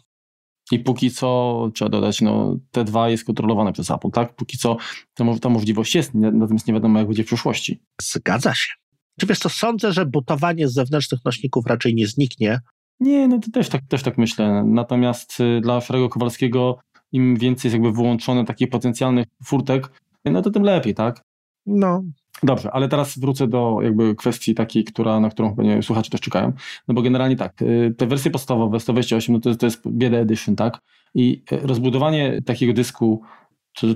I 0.71 0.79
póki 0.79 1.11
co, 1.11 1.69
trzeba 1.73 1.89
dodać, 1.89 2.21
no, 2.21 2.57
T2 2.73 3.07
jest 3.07 3.25
kontrolowane 3.25 3.73
przez 3.73 3.91
Apple, 3.91 4.11
tak? 4.11 4.35
Póki 4.35 4.57
co 4.57 4.77
ta, 5.13 5.25
ta 5.41 5.49
możliwość 5.49 5.95
jest, 5.95 6.11
natomiast 6.13 6.67
nie 6.67 6.73
wiadomo, 6.73 6.99
jak 6.99 7.07
będzie 7.07 7.23
w 7.23 7.27
przyszłości. 7.27 7.81
Zgadza 8.01 8.55
się. 8.55 8.73
Czy 9.19 9.25
wiesz 9.25 9.39
co, 9.39 9.49
sądzę, 9.49 9.93
że 9.93 10.05
butowanie 10.05 10.67
z 10.67 10.73
zewnętrznych 10.73 11.25
nośników 11.25 11.65
raczej 11.65 11.95
nie 11.95 12.07
zniknie. 12.07 12.59
Nie, 12.99 13.27
no 13.27 13.39
to 13.39 13.51
też 13.51 13.69
tak, 13.69 13.81
też 13.89 14.03
tak 14.03 14.17
myślę. 14.17 14.63
Natomiast 14.65 15.39
y, 15.39 15.61
dla 15.61 15.81
Szerego 15.81 16.09
Kowalskiego 16.09 16.79
im 17.11 17.35
więcej 17.35 17.69
jest 17.69 17.73
jakby 17.73 17.91
wyłączone 17.91 18.45
takich 18.45 18.69
potencjalnych 18.69 19.27
furtek, 19.43 19.89
no 20.25 20.41
to 20.41 20.51
tym 20.51 20.63
lepiej, 20.63 20.95
tak? 20.95 21.21
No. 21.67 22.03
Dobrze, 22.43 22.71
ale 22.71 22.87
teraz 22.87 23.19
wrócę 23.19 23.47
do 23.47 23.77
jakby 23.83 24.15
kwestii 24.15 24.55
takiej, 24.55 24.83
która, 24.83 25.19
na 25.19 25.29
którą 25.29 25.55
pewnie 25.55 25.83
słuchacze 25.83 26.09
też 26.09 26.21
czekają. 26.21 26.53
No 26.87 26.93
bo 26.93 27.01
generalnie 27.01 27.35
tak, 27.35 27.61
y, 27.61 27.95
te 27.97 28.07
wersje 28.07 28.31
podstawowe 28.31 28.79
128, 28.79 29.35
no 29.35 29.41
to, 29.41 29.55
to 29.55 29.65
jest 29.65 29.87
bieda 29.87 30.17
edition, 30.17 30.55
tak? 30.55 30.79
I 31.15 31.41
y, 31.51 31.67
rozbudowanie 31.67 32.41
takiego 32.45 32.73
dysku, 32.73 33.21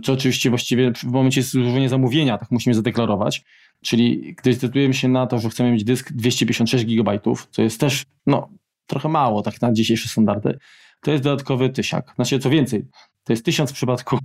co 0.03 0.13
oczywiście 0.13 0.49
właściwie 0.49 0.91
w 0.93 1.03
momencie 1.03 1.43
złożenia 1.43 1.89
zamówienia, 1.89 2.37
tak 2.37 2.51
musimy 2.51 2.73
zadeklarować, 2.73 3.43
czyli 3.83 4.35
gdy 4.37 4.53
zdecydujemy 4.53 4.93
się 4.93 5.07
na 5.07 5.27
to, 5.27 5.39
że 5.39 5.49
chcemy 5.49 5.71
mieć 5.71 5.83
dysk 5.83 6.11
256 6.11 6.85
GB, 6.85 7.19
co 7.51 7.61
jest 7.61 7.79
też, 7.79 8.05
no, 8.27 8.49
trochę 8.87 9.09
mało 9.09 9.41
tak 9.41 9.61
na 9.61 9.73
dzisiejsze 9.73 10.09
standardy, 10.09 10.59
to 11.01 11.11
jest 11.11 11.23
dodatkowy 11.23 11.69
tysiak. 11.69 12.13
Znaczy, 12.15 12.39
co 12.39 12.49
więcej, 12.49 12.85
to 13.23 13.33
jest 13.33 13.45
1000 13.45 13.71
w 13.71 13.73
przypadku 13.73 14.17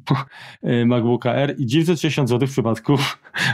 MacBooka 0.86 1.34
R 1.34 1.54
i 1.58 1.66
960 1.66 2.28
zł 2.28 2.48
w 2.48 2.50
przypadku 2.50 2.96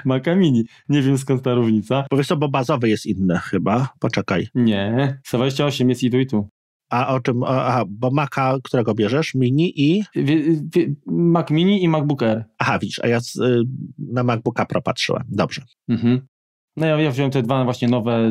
Maca 0.05 0.35
Mini. 0.35 0.65
Nie 0.89 1.03
wiem 1.03 1.19
skąd 1.19 1.43
ta 1.43 1.55
różnica. 1.55 2.05
Powiedz 2.11 2.27
to, 2.27 2.37
bo 2.37 2.49
bazowy 2.49 2.89
jest 2.89 3.07
inny 3.07 3.39
chyba. 3.39 3.89
Poczekaj. 4.01 4.49
Nie, 4.55 5.21
128 5.27 5.89
jest 5.89 6.03
i 6.03 6.11
tu 6.11 6.19
i 6.19 6.27
tu. 6.27 6.49
A 6.91 7.15
o 7.15 7.21
czym? 7.21 7.43
Aha, 7.43 7.85
bo 7.89 8.11
Maca, 8.11 8.59
którego 8.65 8.95
bierzesz? 8.95 9.35
Mini 9.35 9.81
i? 9.81 10.05
Mac 11.07 11.51
Mini 11.51 11.83
i 11.83 11.89
MacBook 11.89 12.23
Air. 12.23 12.45
Aha, 12.59 12.79
widzisz, 12.79 13.01
a 13.03 13.07
ja 13.09 13.21
z, 13.21 13.37
y, 13.37 13.63
na 13.99 14.23
MacBooka 14.23 14.67
Pro 14.67 14.83
patrzyłem. 14.83 15.23
Dobrze. 15.29 15.63
Mhm. 15.89 16.27
No 16.77 16.87
ja, 16.87 17.01
ja 17.01 17.11
wziąłem 17.11 17.31
te 17.31 17.43
dwa 17.43 17.65
właśnie 17.65 17.89
nowe. 17.89 18.31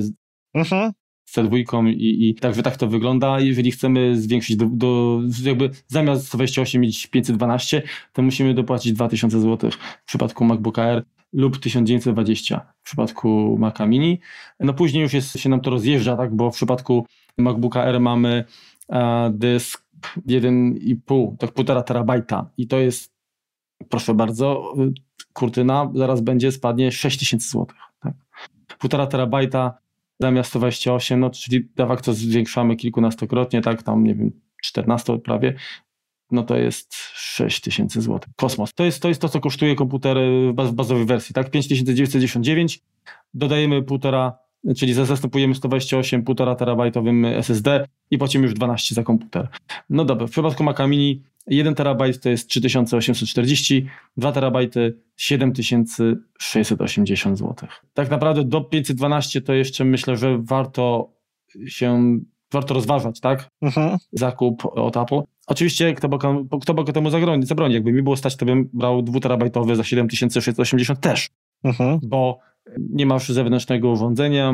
Mhm 0.53 0.91
C2 1.29 1.87
i, 1.87 2.29
i 2.29 2.35
także 2.35 2.63
tak 2.63 2.77
to 2.77 2.87
wygląda. 2.87 3.39
Jeżeli 3.39 3.71
chcemy 3.71 4.21
zwiększyć 4.21 4.55
do, 4.55 4.65
do 4.65 5.19
jakby 5.43 5.69
zamiast 5.87 6.27
128 6.27 6.81
mieć 6.81 7.07
512, 7.07 7.83
to 8.13 8.21
musimy 8.21 8.53
dopłacić 8.53 8.93
2000 8.93 9.41
zł 9.41 9.71
w 10.01 10.05
przypadku 10.05 10.45
MacBook 10.45 10.79
Air 10.79 11.03
lub 11.33 11.59
1920 11.59 12.73
w 12.81 12.83
przypadku 12.83 13.57
Maca 13.59 13.85
Mini. 13.85 14.19
No 14.59 14.73
później 14.73 15.03
już 15.03 15.13
jest, 15.13 15.39
się 15.39 15.49
nam 15.49 15.61
to 15.61 15.69
rozjeżdża, 15.69 16.17
tak, 16.17 16.35
bo 16.35 16.51
w 16.51 16.55
przypadku 16.55 17.05
MacBooka 17.37 17.83
Air 17.83 17.99
mamy 17.99 18.45
e, 18.89 19.31
dysk 19.33 19.85
1,5, 20.27 21.37
tak 21.37 21.51
1,5 21.51 21.83
terabajta 21.83 22.49
i 22.57 22.67
to 22.67 22.79
jest, 22.79 23.13
proszę 23.89 24.13
bardzo, 24.13 24.73
kurtyna 25.33 25.91
zaraz 25.95 26.21
będzie, 26.21 26.51
spadnie 26.51 26.91
6000 26.91 27.49
zł. 27.49 27.67
Tak. 27.99 28.13
1,5 28.83 29.07
terabajta 29.07 29.77
zamiast 30.21 30.49
128, 30.49 31.19
no 31.19 31.29
czyli 31.29 31.69
de 31.75 31.87
facto 31.87 32.13
zwiększamy 32.13 32.75
kilkunastokrotnie, 32.75 33.61
tak, 33.61 33.83
tam 33.83 34.03
nie 34.03 34.15
wiem, 34.15 34.31
14 34.63 35.19
prawie, 35.19 35.53
no 36.31 36.43
to 36.43 36.57
jest 36.57 36.95
6 37.13 37.61
tysięcy. 37.61 37.99
Kosmos. 38.35 38.73
To 38.73 38.83
jest, 38.83 39.01
to 39.01 39.07
jest 39.07 39.21
to, 39.21 39.29
co 39.29 39.39
kosztuje 39.39 39.75
komputer 39.75 40.17
w 40.53 40.71
bazowej 40.73 41.05
wersji, 41.05 41.33
tak? 41.33 41.49
5999, 41.51 42.79
dodajemy 43.33 43.83
półtora, 43.83 44.37
czyli 44.77 44.93
zastępujemy 44.93 45.55
128 45.55 46.23
1,5 46.23 46.55
terabajtowym 46.55 47.25
SSD 47.25 47.85
i 48.11 48.17
płacimy 48.17 48.43
już 48.43 48.53
12 48.53 48.95
za 48.95 49.03
komputer. 49.03 49.47
No 49.89 50.05
dobra, 50.05 50.27
w 50.27 50.31
przypadku 50.31 50.63
Maca 50.63 50.87
Mini 50.87 51.23
1 51.47 51.75
terabajt 51.75 52.21
to 52.21 52.29
jest 52.29 52.49
3840, 52.49 53.87
2 54.17 54.31
terabajty 54.31 54.97
7680 55.17 57.37
zł. 57.37 57.69
Tak 57.93 58.09
naprawdę 58.09 58.43
do 58.43 58.61
512 58.61 59.41
to 59.41 59.53
jeszcze 59.53 59.85
myślę, 59.85 60.17
że 60.17 60.37
warto 60.37 61.13
się 61.67 62.19
warto 62.51 62.73
rozważać, 62.73 63.19
tak? 63.19 63.49
Mhm. 63.61 63.97
Zakup 64.11 64.65
od 64.65 64.97
Apple. 64.97 65.21
Oczywiście, 65.47 65.93
kto 65.93 66.09
by, 66.09 66.17
kto 66.61 66.73
by 66.73 66.93
temu 66.93 67.09
zabroni, 67.09 67.45
zabroni? 67.45 67.73
Jakby 67.73 67.93
mi 67.93 68.01
było 68.01 68.17
stać, 68.17 68.35
to 68.35 68.45
bym 68.45 68.69
brał 68.73 69.01
2 69.01 69.19
terabajtowy 69.19 69.75
za 69.75 69.83
7680 69.83 70.99
też. 70.99 71.29
Mhm. 71.63 71.99
Bo 72.03 72.39
nie 72.77 73.05
masz 73.05 73.29
zewnętrznego 73.29 73.89
urządzenia, 73.89 74.53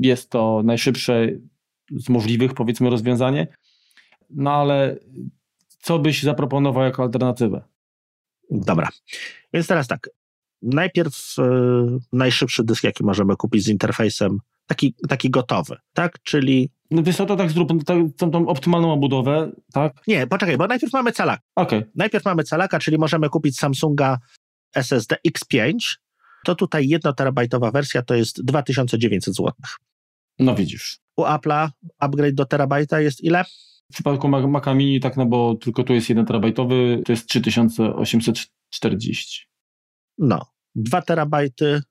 jest 0.00 0.30
to 0.30 0.62
najszybsze 0.64 1.28
z 1.90 2.08
możliwych, 2.08 2.54
powiedzmy, 2.54 2.90
rozwiązanie. 2.90 3.46
No 4.30 4.52
ale 4.52 4.96
co 5.82 5.98
byś 5.98 6.22
zaproponował 6.22 6.84
jako 6.84 7.02
alternatywę? 7.02 7.64
Dobra. 8.50 8.88
Więc 9.52 9.66
teraz 9.66 9.86
tak. 9.88 10.10
Najpierw 10.62 11.34
yy, 11.38 11.98
najszybszy 12.12 12.64
dysk, 12.64 12.84
jaki 12.84 13.04
możemy 13.04 13.36
kupić 13.36 13.64
z 13.64 13.68
interfejsem, 13.68 14.38
taki, 14.66 14.94
taki 15.08 15.30
gotowy, 15.30 15.76
tak? 15.92 16.22
Czyli. 16.22 16.70
No 16.90 17.02
wiesz, 17.02 17.16
to 17.16 17.36
tak 17.36 17.50
zrób, 17.50 17.84
tą, 17.84 18.30
tą 18.30 18.48
optymalną 18.48 18.92
obudowę, 18.92 19.50
tak? 19.72 19.92
Nie, 20.06 20.26
poczekaj, 20.26 20.56
bo 20.56 20.66
najpierw 20.66 20.92
mamy 20.92 21.12
calaka. 21.12 21.42
Okay. 21.54 21.90
Najpierw 21.94 22.24
mamy 22.24 22.44
calaka, 22.44 22.78
czyli 22.78 22.98
możemy 22.98 23.28
kupić 23.28 23.58
Samsunga 23.58 24.18
SSD 24.74 25.16
X5. 25.28 25.72
To 26.44 26.54
tutaj 26.54 26.88
1 26.88 27.14
terabajtowa 27.14 27.70
wersja 27.70 28.02
to 28.02 28.14
jest 28.14 28.44
2900 28.44 29.34
zł. 29.34 29.52
No 30.38 30.54
widzisz. 30.54 30.98
U 31.16 31.22
Apple'a 31.22 31.68
upgrade 31.98 32.34
do 32.34 32.44
terabajta 32.44 33.00
jest 33.00 33.24
ile? 33.24 33.44
W 33.90 33.92
przypadku 33.92 34.28
Maca 34.28 34.74
Mini, 34.74 35.00
tak, 35.00 35.16
no 35.16 35.26
bo 35.26 35.54
tylko 35.54 35.84
tu 35.84 35.92
jest 35.92 36.08
1 36.08 36.26
terabajtowy, 36.26 37.02
to 37.04 37.12
jest 37.12 37.28
3840. 37.28 39.46
No, 40.18 40.46
2 40.74 41.02
terabajty. 41.02 41.82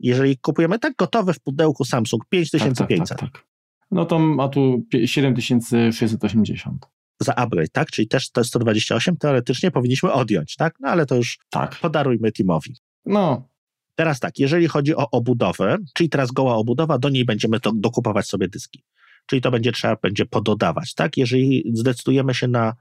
Jeżeli 0.00 0.38
kupujemy 0.38 0.78
tak 0.78 0.96
gotowe 0.96 1.34
w 1.34 1.40
pudełku 1.40 1.84
Samsung 1.84 2.22
5500. 2.28 3.08
Tak, 3.08 3.08
tak, 3.08 3.18
tak, 3.18 3.32
tak. 3.32 3.49
No 3.90 4.04
to 4.04 4.20
a 4.40 4.48
tu 4.48 4.86
7680. 5.04 6.86
Za 7.20 7.34
upgrade, 7.34 7.72
tak? 7.72 7.90
Czyli 7.90 8.08
też 8.08 8.30
te 8.30 8.44
128 8.44 9.16
teoretycznie 9.16 9.70
powinniśmy 9.70 10.12
odjąć, 10.12 10.56
tak? 10.56 10.74
No 10.80 10.88
ale 10.88 11.06
to 11.06 11.16
już 11.16 11.38
tak. 11.50 11.76
podarujmy 11.80 12.32
Timowi. 12.32 12.76
No. 13.06 13.48
Teraz 13.94 14.20
tak, 14.20 14.38
jeżeli 14.38 14.68
chodzi 14.68 14.96
o 14.96 15.10
obudowę, 15.10 15.76
czyli 15.94 16.08
teraz 16.08 16.30
goła 16.32 16.54
obudowa, 16.54 16.98
do 16.98 17.08
niej 17.08 17.24
będziemy 17.24 17.60
to 17.60 17.72
dokupować 17.74 18.26
sobie 18.26 18.48
dyski 18.48 18.84
czyli 19.30 19.42
to 19.42 19.50
będzie 19.50 19.72
trzeba 19.72 19.96
będzie 19.96 20.26
pododawać, 20.26 20.94
tak? 20.94 21.16
Jeżeli 21.16 21.64
zdecydujemy 21.74 22.34
się 22.34 22.48
na 22.48 22.74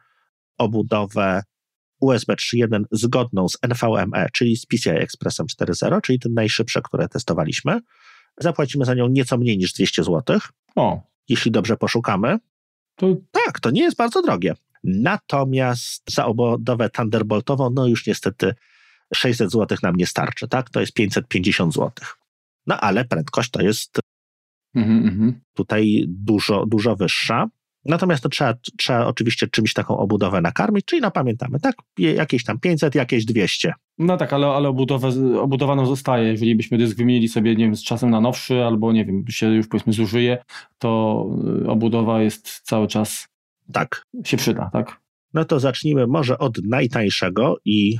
obudowę 0.58 1.44
USB 2.00 2.34
3.1 2.34 2.84
zgodną 2.92 3.50
z 3.50 3.58
NVMe, 3.62 4.28
czyli 4.34 4.58
z 4.58 4.66
PCI 4.66 4.90
Expressem 4.90 5.46
4.0, 5.48 6.02
czyli 6.02 6.20
ten 6.20 6.34
najszybsze, 6.34 6.82
które 6.82 7.08
testowaliśmy, 7.08 7.80
zapłacimy 8.40 8.86
za 8.86 8.94
nią 8.94 9.08
nieco 9.08 9.38
mniej 9.38 9.58
niż 9.58 9.74
200 9.74 10.04
zł. 10.04 10.40
O. 10.76 11.02
Jeśli 11.30 11.52
dobrze 11.52 11.78
poszukamy. 11.78 12.40
To... 12.96 13.16
Tak, 13.32 13.60
to 13.60 13.72
nie 13.72 13.82
jest 13.82 13.98
bardzo 13.98 14.22
drogie. 14.22 14.56
Natomiast 14.84 16.04
za 16.12 16.26
obudowę 16.26 16.90
Thunderboltową, 16.90 17.70
no 17.70 17.88
już 17.88 18.08
niestety 18.08 18.56
600 19.14 19.52
zł 19.52 19.78
nam 19.84 19.96
nie 19.96 20.08
starczy, 20.08 20.48
tak? 20.48 20.70
To 20.70 20.80
jest 20.80 20.94
550 20.94 21.74
zł. 21.74 21.92
No 22.68 22.80
ale 22.80 23.06
prędkość 23.06 23.50
to 23.50 23.62
jest 23.62 24.00
Mm-hmm. 24.76 25.34
Tutaj 25.54 26.06
dużo, 26.08 26.66
dużo 26.66 26.96
wyższa. 26.96 27.48
Natomiast 27.86 28.24
to 28.24 28.30
trzeba, 28.30 28.54
trzeba 28.78 29.06
oczywiście 29.06 29.48
czymś 29.48 29.74
taką 29.74 29.98
obudowę 29.98 30.42
nakarmić, 30.42 30.86
czyli 30.86 31.02
no 31.02 31.12
pamiętamy, 31.12 31.60
tak? 31.60 31.76
Jakieś 31.98 32.44
tam 32.44 32.60
500, 32.60 32.96
jakieś 32.96 33.26
200. 33.26 33.74
No 34.00 34.18
tak, 34.18 34.34
ale, 34.34 34.48
ale 34.48 34.70
obudowę, 34.70 35.10
obudowa 35.42 35.76
nam 35.76 35.86
zostaje. 35.86 36.28
Jeżeli 36.28 36.56
byśmy 36.56 36.78
dysk 36.78 36.98
wymienili 36.98 37.28
sobie, 37.28 37.56
nie 37.56 37.66
wiem, 37.66 37.76
z 37.76 37.84
czasem 37.84 38.10
na 38.10 38.22
nowszy, 38.22 38.64
albo 38.64 38.92
nie 38.92 39.06
wiem, 39.06 39.26
się 39.30 39.48
już 39.48 39.68
powiedzmy 39.68 39.94
zużyje, 39.94 40.38
to 40.78 41.26
y, 41.64 41.70
obudowa 41.70 42.22
jest 42.22 42.62
cały 42.64 42.88
czas. 42.88 43.28
Tak. 43.74 44.06
Się 44.26 44.38
przyda, 44.38 44.70
tak? 44.74 45.02
No 45.34 45.46
to 45.46 45.60
zacznijmy 45.60 46.08
może 46.08 46.38
od 46.38 46.58
najtańszego 46.64 47.58
i 47.66 47.98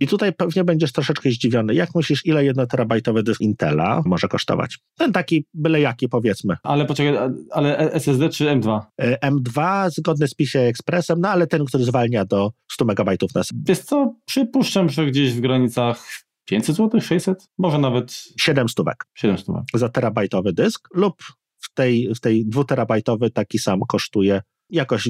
i 0.00 0.06
tutaj 0.06 0.32
pewnie 0.32 0.64
będziesz 0.64 0.92
troszeczkę 0.92 1.30
zdziwiony. 1.30 1.74
Jak 1.74 1.94
myślisz, 1.94 2.26
ile 2.26 2.44
1 2.44 2.66
terabajtowy 2.66 3.22
dysk 3.22 3.40
Intela 3.40 4.02
może 4.04 4.28
kosztować? 4.28 4.78
Ten 4.98 5.12
taki 5.12 5.46
byle 5.54 5.80
jaki 5.80 6.08
powiedzmy. 6.08 6.56
Ale 6.62 6.86
poczekaj, 6.86 7.30
ale 7.50 7.92
SSD 7.92 8.28
czy 8.28 8.44
M2? 8.44 8.80
E, 8.98 9.30
M2 9.30 9.90
zgodny 9.90 10.28
z 10.28 10.34
PCI 10.34 10.58
Expressem, 10.58 11.20
no 11.20 11.28
ale 11.28 11.46
ten, 11.46 11.64
który 11.64 11.84
zwalnia 11.84 12.24
do 12.24 12.50
100 12.72 12.84
MB 12.84 12.98
na 13.34 13.42
Wiesz 13.64 13.78
co, 13.78 14.14
przypuszczam, 14.24 14.88
że 14.88 15.06
gdzieś 15.06 15.32
w 15.32 15.40
granicach 15.40 16.08
500 16.44 16.76
zł, 16.76 17.00
600, 17.00 17.48
może 17.58 17.78
nawet 17.78 18.24
7 18.40 18.68
stówek. 18.68 19.04
7 19.14 19.38
stówek. 19.38 19.62
Za 19.74 19.88
terabajtowy 19.88 20.52
dysk 20.52 20.88
lub 20.94 21.22
w 21.60 21.74
tej, 21.74 22.14
w 22.14 22.20
tej 22.20 22.46
2 22.46 22.64
terabajtowy 22.64 23.30
taki 23.30 23.58
sam 23.58 23.80
kosztuje 23.88 24.42
jakoś 24.70 25.08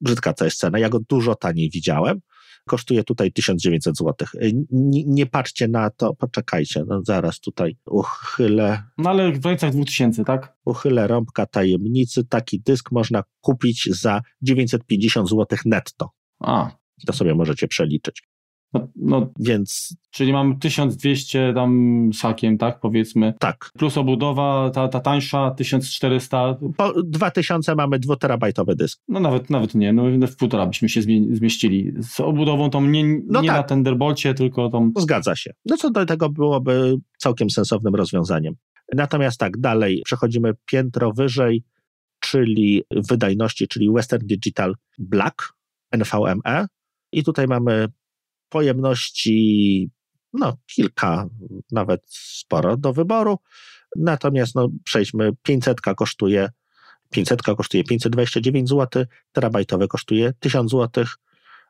brzydka 0.00 0.32
to 0.32 0.44
jest 0.44 0.58
cena. 0.58 0.78
Ja 0.78 0.88
go 0.88 0.98
dużo 1.08 1.34
taniej 1.34 1.70
widziałem 1.70 2.20
kosztuje 2.66 3.04
tutaj 3.04 3.32
1900 3.32 3.96
zł. 3.96 4.28
Nie, 4.70 5.04
nie 5.04 5.26
patrzcie 5.26 5.68
na 5.68 5.90
to, 5.90 6.14
poczekajcie, 6.14 6.84
no 6.86 7.00
zaraz 7.04 7.40
tutaj 7.40 7.76
uchylę. 7.86 8.82
No 8.98 9.10
ale 9.10 9.32
w 9.32 9.38
granicach 9.38 9.72
2000, 9.72 10.24
tak? 10.24 10.56
Uchylę 10.64 11.06
rąbka 11.06 11.46
tajemnicy. 11.46 12.24
Taki 12.24 12.60
dysk 12.60 12.92
można 12.92 13.22
kupić 13.40 13.88
za 13.90 14.20
950 14.42 15.28
zł 15.28 15.58
netto. 15.64 16.10
A. 16.40 16.70
To 17.06 17.12
sobie 17.12 17.34
możecie 17.34 17.68
przeliczyć. 17.68 18.22
No, 18.72 18.88
no, 18.96 19.30
więc... 19.38 19.96
Czyli 20.10 20.32
mam 20.32 20.58
1200 20.58 21.52
tam 21.54 22.10
sakiem, 22.14 22.58
tak 22.58 22.80
powiedzmy. 22.80 23.34
Tak. 23.38 23.70
Plus 23.78 23.98
obudowa, 23.98 24.70
ta, 24.70 24.88
ta 24.88 25.00
tańsza 25.00 25.50
1400. 25.50 26.56
Po 26.76 27.02
2000 27.02 27.74
mamy 27.74 27.98
dwuterabajtowy 27.98 28.76
dysk. 28.76 29.00
No 29.08 29.20
nawet, 29.20 29.50
nawet 29.50 29.74
nie, 29.74 29.92
no 29.92 30.26
w 30.26 30.36
półtora 30.36 30.66
byśmy 30.66 30.88
się 30.88 31.02
zmieścili. 31.30 31.92
Z 32.00 32.20
obudową 32.20 32.70
tą 32.70 32.86
nie, 32.86 33.04
no 33.26 33.40
nie 33.40 33.48
tak. 33.48 33.56
na 33.56 33.62
Thunderbolcie, 33.62 34.34
tylko 34.34 34.68
tą... 34.68 34.92
Zgadza 34.96 35.36
się. 35.36 35.50
No 35.64 35.76
co 35.76 35.90
do 35.90 36.06
tego 36.06 36.30
byłoby 36.30 36.96
całkiem 37.18 37.50
sensownym 37.50 37.94
rozwiązaniem. 37.94 38.54
Natomiast 38.94 39.38
tak, 39.40 39.58
dalej 39.58 40.02
przechodzimy 40.04 40.52
piętro 40.66 41.12
wyżej, 41.12 41.64
czyli 42.20 42.82
wydajności, 42.90 43.68
czyli 43.68 43.90
Western 43.90 44.26
Digital 44.26 44.74
Black, 44.98 45.52
NVMe. 45.92 46.66
I 47.12 47.24
tutaj 47.24 47.46
mamy 47.46 47.88
pojemności 48.48 49.90
no, 50.32 50.56
kilka, 50.66 51.28
nawet 51.72 52.02
sporo 52.08 52.76
do 52.76 52.92
wyboru. 52.92 53.38
Natomiast 53.96 54.54
no, 54.54 54.68
przejdźmy, 54.84 55.30
500 55.42 55.80
kosztuje 55.80 56.48
500 57.10 57.42
kosztuje 57.42 57.84
529 57.84 58.68
zł, 58.68 59.04
terabajtowe 59.32 59.88
kosztuje 59.88 60.32
1000 60.40 60.70
zł, 60.70 61.04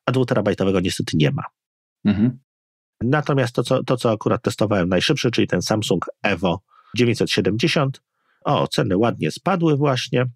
a 0.06 0.12
dwuterabajtowego 0.12 0.80
niestety 0.80 1.16
nie 1.16 1.30
ma. 1.30 1.42
Mhm. 2.04 2.38
Natomiast 3.00 3.54
to 3.54 3.62
co, 3.62 3.84
to, 3.84 3.96
co 3.96 4.10
akurat 4.10 4.42
testowałem 4.42 4.88
najszybszy, 4.88 5.30
czyli 5.30 5.46
ten 5.46 5.62
Samsung 5.62 6.06
Evo 6.22 6.62
970, 6.96 8.02
o, 8.44 8.68
ceny 8.68 8.96
ładnie 8.96 9.30
spadły 9.30 9.76
właśnie. 9.76 10.26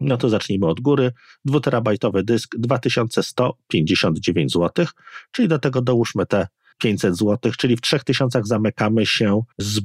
No 0.00 0.16
to 0.16 0.28
zacznijmy 0.28 0.66
od 0.66 0.80
góry. 0.80 1.12
Dwuterabajtowy 1.44 2.22
dysk 2.24 2.56
2159 2.58 4.52
zł, 4.52 4.86
czyli 5.32 5.48
do 5.48 5.58
tego 5.58 5.82
dołóżmy 5.82 6.26
te 6.26 6.46
500 6.78 7.16
zł, 7.16 7.52
czyli 7.58 7.76
w 7.76 7.80
3000 7.80 8.40
zamykamy 8.44 9.06
się 9.06 9.42
z. 9.58 9.80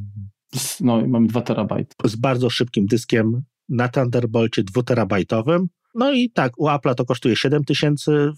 No, 0.81 1.07
mamy 1.07 1.27
2 1.27 1.41
terabajty. 1.41 1.95
Z 2.03 2.15
bardzo 2.15 2.49
szybkim 2.49 2.85
dyskiem 2.85 3.43
na 3.69 3.89
Thunderbolcie 3.89 4.63
2 4.63 4.83
terabajtowym. 4.83 5.67
No 5.95 6.11
i 6.11 6.29
tak, 6.29 6.59
u 6.59 6.67
Apple'a 6.67 6.95
to 6.95 7.05
kosztuje 7.05 7.35
7000. 7.35 8.31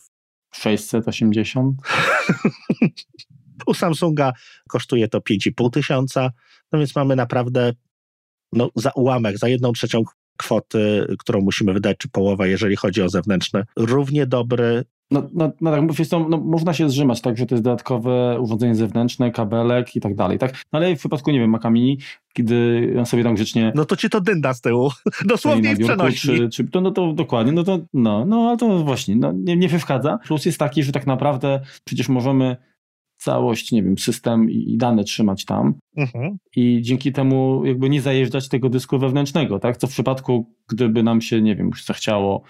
680. 0.54 1.78
u 3.68 3.74
Samsunga 3.74 4.34
kosztuje 4.70 5.08
to 5.08 5.20
5,5 5.20 5.70
tysiąca. 5.72 6.32
No 6.72 6.80
więc 6.80 6.96
mamy 6.96 7.16
naprawdę 7.16 7.74
no, 8.54 8.70
za 8.76 8.92
ułamek, 8.96 9.38
za 9.38 9.48
jedną 9.48 9.72
trzecią 9.72 10.04
kwoty, 10.38 11.16
którą 11.20 11.42
musimy 11.42 11.74
wydać, 11.74 11.98
czy 11.98 12.10
połowa, 12.10 12.48
jeżeli 12.48 12.76
chodzi 12.76 13.02
o 13.02 13.10
zewnętrzne, 13.10 13.66
równie 13.76 14.26
dobry 14.26 14.84
No, 15.12 15.30
no, 15.34 15.52
no 15.62 15.72
tak, 15.72 15.82
no, 16.12 16.38
można 16.38 16.74
się 16.74 16.90
zrzymać, 16.90 17.22
tak, 17.22 17.38
że 17.38 17.46
to 17.46 17.56
jest 17.56 17.64
dodatkowe 17.64 18.40
urządzenie 18.40 18.76
zewnętrzne, 18.76 19.32
kabelek 19.32 19.96
i 19.96 20.02
tak 20.02 20.16
dalej, 20.16 20.40
tak? 20.40 20.52
No 20.74 20.80
ale 20.80 20.96
w 20.96 21.00
przypadku, 21.00 21.32
nie 21.32 21.40
wiem, 21.40 21.50
Maca 21.50 21.70
Mini, 21.70 21.98
kiedy 22.34 22.94
on 23.00 23.06
sobie 23.06 23.24
tam 23.24 23.36
grzecznie... 23.36 23.72
No 23.76 23.86
to 23.86 23.96
ci 23.96 24.10
to 24.10 24.22
dynda 24.22 24.54
z 24.54 24.62
tyłu, 24.62 24.92
dosłownie 25.26 25.72
i 25.72 25.84
przenośni. 25.84 26.38
Czy, 26.38 26.50
czy, 26.50 26.64
to, 26.64 26.82
no 26.82 26.92
to 26.92 27.14
dokładnie, 27.14 27.52
no 27.52 27.64
to, 27.64 27.80
no, 27.94 28.26
no, 28.26 28.48
ale 28.48 28.58
to 28.58 28.84
właśnie, 28.84 29.16
no, 29.16 29.32
nie, 29.32 29.56
nie 29.58 29.68
przeszkadza. 29.68 30.20
Plus 30.28 30.46
jest 30.46 30.58
taki, 30.58 30.84
że 30.84 30.92
tak 30.92 31.08
naprawdę 31.08 31.60
przecież 31.84 32.10
możemy 32.10 32.58
całość, 33.26 33.72
nie 33.72 33.84
wiem, 33.84 33.98
system 33.98 34.50
i 34.50 34.78
dane 34.78 35.04
trzymać 35.04 35.46
tam 35.46 35.74
mhm. 35.98 36.38
i 36.56 36.82
dzięki 36.82 37.12
temu 37.12 37.66
jakby 37.66 37.90
nie 37.90 38.02
zajeżdżać 38.02 38.50
tego 38.50 38.70
dysku 38.70 39.00
wewnętrznego, 39.00 39.60
tak? 39.60 39.78
Co 39.78 39.88
w 39.88 39.90
przypadku, 39.90 40.46
gdyby 40.70 41.04
nam 41.04 41.22
się, 41.22 41.42
nie 41.42 41.56
wiem, 41.56 41.68
już 41.68 41.86
zachciało 41.86 42.44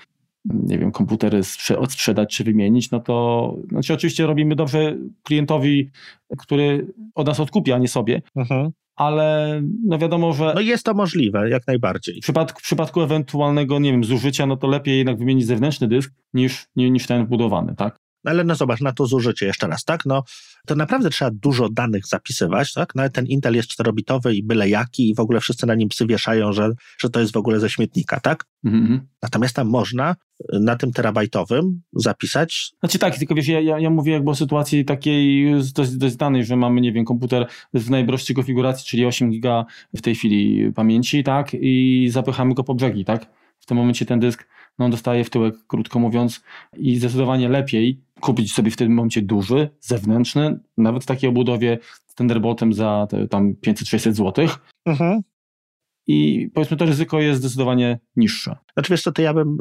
nie 0.53 0.77
wiem, 0.77 0.91
komputery 0.91 1.43
sprze 1.43 1.79
odsprzedać 1.79 2.35
czy 2.35 2.43
wymienić, 2.43 2.91
no 2.91 2.99
to 2.99 3.57
znaczy 3.69 3.93
oczywiście 3.93 4.27
robimy 4.27 4.55
dobrze 4.55 4.97
klientowi, 5.23 5.91
który 6.37 6.93
od 7.15 7.27
nas 7.27 7.39
odkupi, 7.39 7.71
a 7.71 7.77
nie 7.77 7.87
sobie, 7.87 8.21
mhm. 8.35 8.71
ale 8.95 9.61
no 9.85 9.97
wiadomo, 9.97 10.33
że... 10.33 10.51
No 10.55 10.61
jest 10.61 10.85
to 10.85 10.93
możliwe, 10.93 11.49
jak 11.49 11.67
najbardziej. 11.67 12.15
W 12.15 12.23
przypadku, 12.23 12.59
w 12.59 12.63
przypadku 12.63 13.01
ewentualnego, 13.01 13.79
nie 13.79 13.91
wiem, 13.91 14.03
zużycia, 14.03 14.45
no 14.45 14.57
to 14.57 14.67
lepiej 14.67 14.97
jednak 14.97 15.17
wymienić 15.17 15.45
zewnętrzny 15.45 15.87
dysk 15.87 16.13
niż, 16.33 16.67
niż 16.75 17.07
ten 17.07 17.25
wbudowany, 17.25 17.75
tak? 17.75 17.97
Ale 18.25 18.43
no 18.43 18.55
zobacz, 18.55 18.81
na 18.81 18.91
to 18.91 19.05
zużycie 19.05 19.45
jeszcze 19.45 19.67
raz, 19.67 19.83
tak? 19.83 20.05
No, 20.05 20.23
to 20.65 20.75
naprawdę 20.75 21.09
trzeba 21.09 21.31
dużo 21.33 21.69
danych 21.69 22.07
zapisywać, 22.07 22.73
tak? 22.73 22.95
Nawet 22.95 23.13
ten 23.13 23.25
Intel 23.25 23.55
jest 23.55 23.69
czterobitowy 23.69 24.35
i 24.35 24.43
byle 24.43 24.69
jaki 24.69 25.09
i 25.09 25.15
w 25.15 25.19
ogóle 25.19 25.39
wszyscy 25.39 25.67
na 25.67 25.75
nim 25.75 25.89
psy 25.89 26.05
wieszają, 26.05 26.53
że, 26.53 26.71
że 26.97 27.09
to 27.09 27.19
jest 27.19 27.33
w 27.33 27.37
ogóle 27.37 27.59
ze 27.59 27.69
śmietnika, 27.69 28.19
tak? 28.19 28.45
Mm-hmm. 28.65 28.99
Natomiast 29.21 29.55
tam 29.55 29.67
można 29.67 30.15
y, 30.53 30.59
na 30.59 30.75
tym 30.75 30.91
terabajtowym 30.91 31.81
zapisać. 31.93 32.71
Znaczy 32.79 32.99
tak, 32.99 33.17
tylko 33.17 33.35
wiesz, 33.35 33.47
ja, 33.47 33.59
ja, 33.59 33.79
ja 33.79 33.89
mówię 33.89 34.13
jakby 34.13 34.31
o 34.31 34.35
sytuacji 34.35 34.85
takiej 34.85 35.51
dość, 35.75 35.91
dość 35.91 36.15
danej, 36.15 36.45
że 36.45 36.55
mamy, 36.55 36.81
nie 36.81 36.91
wiem, 36.91 37.05
komputer 37.05 37.47
w 37.73 37.89
najprostszej 37.89 38.35
konfiguracji, 38.35 38.87
czyli 38.87 39.05
8 39.05 39.29
giga 39.29 39.65
w 39.95 40.01
tej 40.01 40.15
chwili 40.15 40.71
pamięci, 40.73 41.23
tak? 41.23 41.49
I 41.53 42.07
zapychamy 42.11 42.53
go 42.53 42.63
po 42.63 42.75
brzegi, 42.75 43.05
tak? 43.05 43.25
W 43.59 43.65
tym 43.65 43.77
momencie 43.77 44.05
ten 44.05 44.19
dysk 44.19 44.47
no 44.79 44.89
dostaje 44.89 45.23
w 45.23 45.29
tyłek, 45.29 45.55
krótko 45.67 45.99
mówiąc, 45.99 46.43
i 46.77 46.95
zdecydowanie 46.95 47.49
lepiej 47.49 48.01
kupić 48.19 48.53
sobie 48.53 48.71
w 48.71 48.75
tym 48.75 48.93
momencie 48.93 49.21
duży, 49.21 49.69
zewnętrzny, 49.79 50.59
nawet 50.77 51.03
w 51.03 51.05
takiej 51.05 51.29
obudowie 51.29 51.79
z 52.07 52.15
Thunderboltem 52.15 52.73
za 52.73 53.07
te, 53.09 53.27
tam 53.27 53.53
500-600 53.53 54.13
zł. 54.13 54.47
Mhm. 54.85 55.21
I 56.07 56.49
powiedzmy, 56.53 56.77
to 56.77 56.85
ryzyko 56.85 57.21
jest 57.21 57.39
zdecydowanie 57.39 57.99
niższe. 58.15 58.57
Znaczy 58.73 58.93
wiesz 58.93 59.01
co, 59.01 59.11
to 59.11 59.21
ja 59.21 59.33
bym 59.33 59.57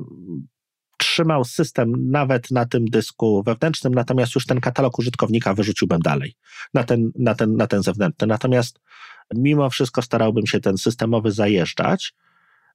trzymał 0.99 1.45
system 1.45 1.93
nawet 2.11 2.51
na 2.51 2.67
tym 2.67 2.85
dysku 2.85 3.43
wewnętrznym, 3.47 3.95
natomiast 3.95 4.35
już 4.35 4.47
ten 4.47 4.61
katalog 4.61 4.99
użytkownika 4.99 5.55
wyrzuciłbym 5.55 6.01
dalej 6.01 6.35
na 6.75 6.85
ten, 6.85 7.11
na 7.19 7.35
ten, 7.35 7.57
na 7.57 7.67
ten 7.67 7.83
zewnętrzny. 7.83 8.27
Natomiast 8.27 8.81
mimo 9.35 9.71
wszystko 9.71 10.03
starałbym 10.03 10.47
się 10.47 10.61
ten 10.61 10.79
systemowy 10.79 11.31
zajeżdżać, 11.31 12.15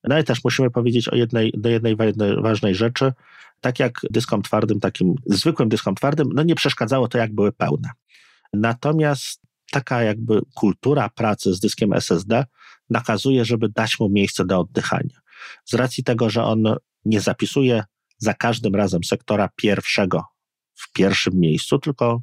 no 0.03 0.19
i 0.19 0.23
też 0.23 0.43
musimy 0.43 0.71
powiedzieć 0.71 1.07
o 1.07 1.15
jednej, 1.15 1.53
do 1.57 1.69
jednej 1.69 1.95
ważnej 2.41 2.75
rzeczy. 2.75 3.13
Tak 3.61 3.79
jak 3.79 3.99
dyskom 4.11 4.41
twardym, 4.41 4.79
takim 4.79 5.15
zwykłym 5.25 5.69
dyskom 5.69 5.95
twardym, 5.95 6.29
no 6.33 6.43
nie 6.43 6.55
przeszkadzało 6.55 7.07
to, 7.07 7.17
jak 7.17 7.33
były 7.33 7.51
pełne. 7.51 7.89
Natomiast 8.53 9.41
taka 9.71 10.03
jakby 10.03 10.41
kultura 10.55 11.09
pracy 11.09 11.53
z 11.53 11.59
dyskiem 11.59 11.93
SSD 11.93 12.45
nakazuje, 12.89 13.45
żeby 13.45 13.69
dać 13.69 13.99
mu 13.99 14.09
miejsce 14.09 14.45
do 14.45 14.59
oddychania. 14.59 15.19
Z 15.65 15.73
racji 15.73 16.03
tego, 16.03 16.29
że 16.29 16.43
on 16.43 16.63
nie 17.05 17.21
zapisuje 17.21 17.83
za 18.17 18.33
każdym 18.33 18.75
razem 18.75 19.03
sektora 19.03 19.49
pierwszego 19.55 20.23
w 20.75 20.91
pierwszym 20.91 21.33
miejscu, 21.35 21.79
tylko 21.79 22.21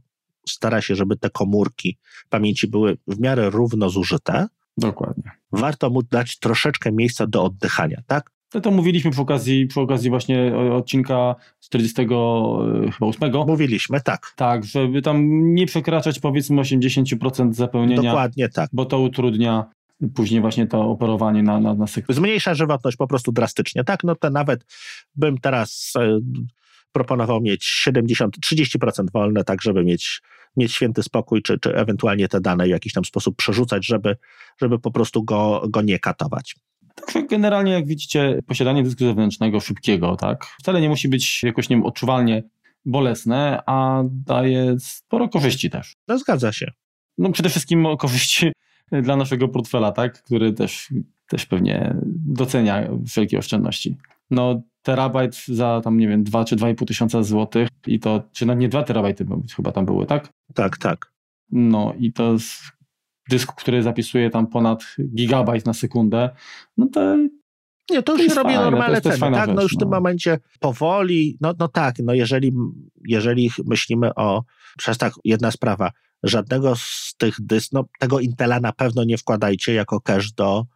stara 0.48 0.80
się, 0.80 0.94
żeby 0.94 1.16
te 1.16 1.30
komórki 1.30 1.98
pamięci 2.28 2.66
były 2.66 2.98
w 3.06 3.20
miarę 3.20 3.50
równo 3.50 3.90
zużyte, 3.90 4.46
Dokładnie. 4.76 5.30
Warto 5.52 5.90
mu 5.90 6.02
dać 6.02 6.38
troszeczkę 6.38 6.92
miejsca 6.92 7.26
do 7.26 7.44
oddychania, 7.44 8.02
tak? 8.06 8.30
No 8.54 8.60
to 8.60 8.70
mówiliśmy 8.70 9.10
przy 9.10 9.20
okazji, 9.20 9.66
przy 9.66 9.80
okazji 9.80 10.10
właśnie 10.10 10.56
odcinka 10.72 11.34
48. 11.60 13.34
E, 13.34 13.44
mówiliśmy, 13.46 14.00
tak. 14.00 14.32
Tak, 14.36 14.64
żeby 14.64 15.02
tam 15.02 15.44
nie 15.54 15.66
przekraczać 15.66 16.18
powiedzmy 16.18 16.62
80% 16.62 17.52
zapełnienia. 17.52 18.02
Dokładnie 18.02 18.48
tak. 18.48 18.70
Bo 18.72 18.84
to 18.84 19.00
utrudnia 19.00 19.66
później 20.14 20.40
właśnie 20.40 20.66
to 20.66 20.90
operowanie 20.90 21.42
na, 21.42 21.60
na, 21.60 21.74
na 21.74 21.86
sektorze. 21.86 22.16
Zmniejsza 22.16 22.54
żywotność 22.54 22.96
po 22.96 23.06
prostu 23.06 23.32
drastycznie, 23.32 23.84
tak? 23.84 24.04
No 24.04 24.14
to 24.14 24.30
nawet 24.30 24.66
bym 25.14 25.38
teraz 25.38 25.92
e, 25.98 26.20
proponował 26.96 27.40
mieć 27.40 27.64
70, 27.64 28.36
30% 28.38 29.04
wolne, 29.12 29.44
tak 29.44 29.62
żeby 29.62 29.84
mieć 29.84 30.22
mieć 30.56 30.72
święty 30.72 31.02
spokój, 31.02 31.42
czy, 31.42 31.58
czy 31.58 31.74
ewentualnie 31.76 32.28
te 32.28 32.40
dane 32.40 32.64
w 32.64 32.68
jakiś 32.68 32.92
tam 32.92 33.04
sposób 33.04 33.36
przerzucać, 33.36 33.86
żeby, 33.86 34.16
żeby 34.60 34.78
po 34.78 34.90
prostu 34.90 35.24
go, 35.24 35.62
go 35.68 35.82
nie 35.82 35.98
katować. 35.98 36.56
Także 36.94 37.22
generalnie, 37.22 37.72
jak 37.72 37.86
widzicie, 37.86 38.38
posiadanie 38.46 38.82
dysku 38.82 39.04
zewnętrznego 39.04 39.60
szybkiego, 39.60 40.16
tak, 40.16 40.44
wcale 40.60 40.80
nie 40.80 40.88
musi 40.88 41.08
być 41.08 41.42
jakoś 41.42 41.68
nie 41.68 41.76
wiem, 41.76 41.84
odczuwalnie 41.84 42.42
bolesne, 42.84 43.62
a 43.66 44.02
daje 44.10 44.76
sporo 44.78 45.28
korzyści 45.28 45.70
też. 45.70 45.96
No, 46.08 46.18
zgadza 46.18 46.52
się. 46.52 46.72
No 47.18 47.32
przede 47.32 47.48
wszystkim 47.48 47.86
korzyści 47.98 48.52
dla 48.92 49.16
naszego 49.16 49.48
portfela, 49.48 49.92
tak, 49.92 50.22
który 50.22 50.52
też, 50.52 50.92
też 51.28 51.46
pewnie 51.46 51.96
docenia 52.26 52.88
wszelkie 53.06 53.38
oszczędności. 53.38 53.96
No 54.30 54.62
terabajt 54.86 55.46
za 55.46 55.80
tam, 55.84 55.98
nie 55.98 56.08
wiem, 56.08 56.24
2 56.24 56.44
czy 56.44 56.56
2,5 56.56 56.84
tysiąca 56.84 57.22
złotych 57.22 57.68
i 57.86 58.00
to, 58.00 58.22
czy 58.32 58.46
nawet 58.46 58.60
nie 58.60 58.68
2 58.68 58.82
terabajty 58.82 59.26
chyba 59.56 59.72
tam 59.72 59.86
były, 59.86 60.06
tak? 60.06 60.28
Tak, 60.54 60.78
tak. 60.78 61.12
No 61.50 61.94
i 61.98 62.12
to 62.12 62.32
jest 62.32 62.52
dysk, 63.30 63.52
który 63.54 63.82
zapisuje 63.82 64.30
tam 64.30 64.46
ponad 64.46 64.84
gigabajt 65.14 65.66
na 65.66 65.72
sekundę, 65.72 66.30
no 66.76 66.86
to 66.92 67.16
nie, 67.90 68.02
to 68.02 68.16
już 68.16 68.26
się 68.26 68.34
robi 68.34 68.54
normalne 68.54 69.00
ceny, 69.00 69.18
tak? 69.18 69.46
Rzecz, 69.46 69.56
no 69.56 69.62
już 69.62 69.74
w 69.74 69.78
tym 69.78 69.88
no. 69.90 69.96
momencie 69.96 70.38
powoli, 70.60 71.38
no, 71.40 71.54
no 71.58 71.68
tak, 71.68 71.94
no 71.98 72.14
jeżeli, 72.14 72.52
jeżeli 73.04 73.50
myślimy 73.64 74.14
o, 74.14 74.42
przez 74.78 74.98
tak, 74.98 75.12
jedna 75.24 75.50
sprawa, 75.50 75.90
żadnego 76.22 76.76
z 76.76 77.14
tych 77.18 77.36
dysk, 77.40 77.72
no 77.72 77.84
tego 77.98 78.20
Intela 78.20 78.60
na 78.60 78.72
pewno 78.72 79.04
nie 79.04 79.18
wkładajcie 79.18 79.74
jako 79.74 80.00
cache 80.00 80.28
do, 80.36 80.66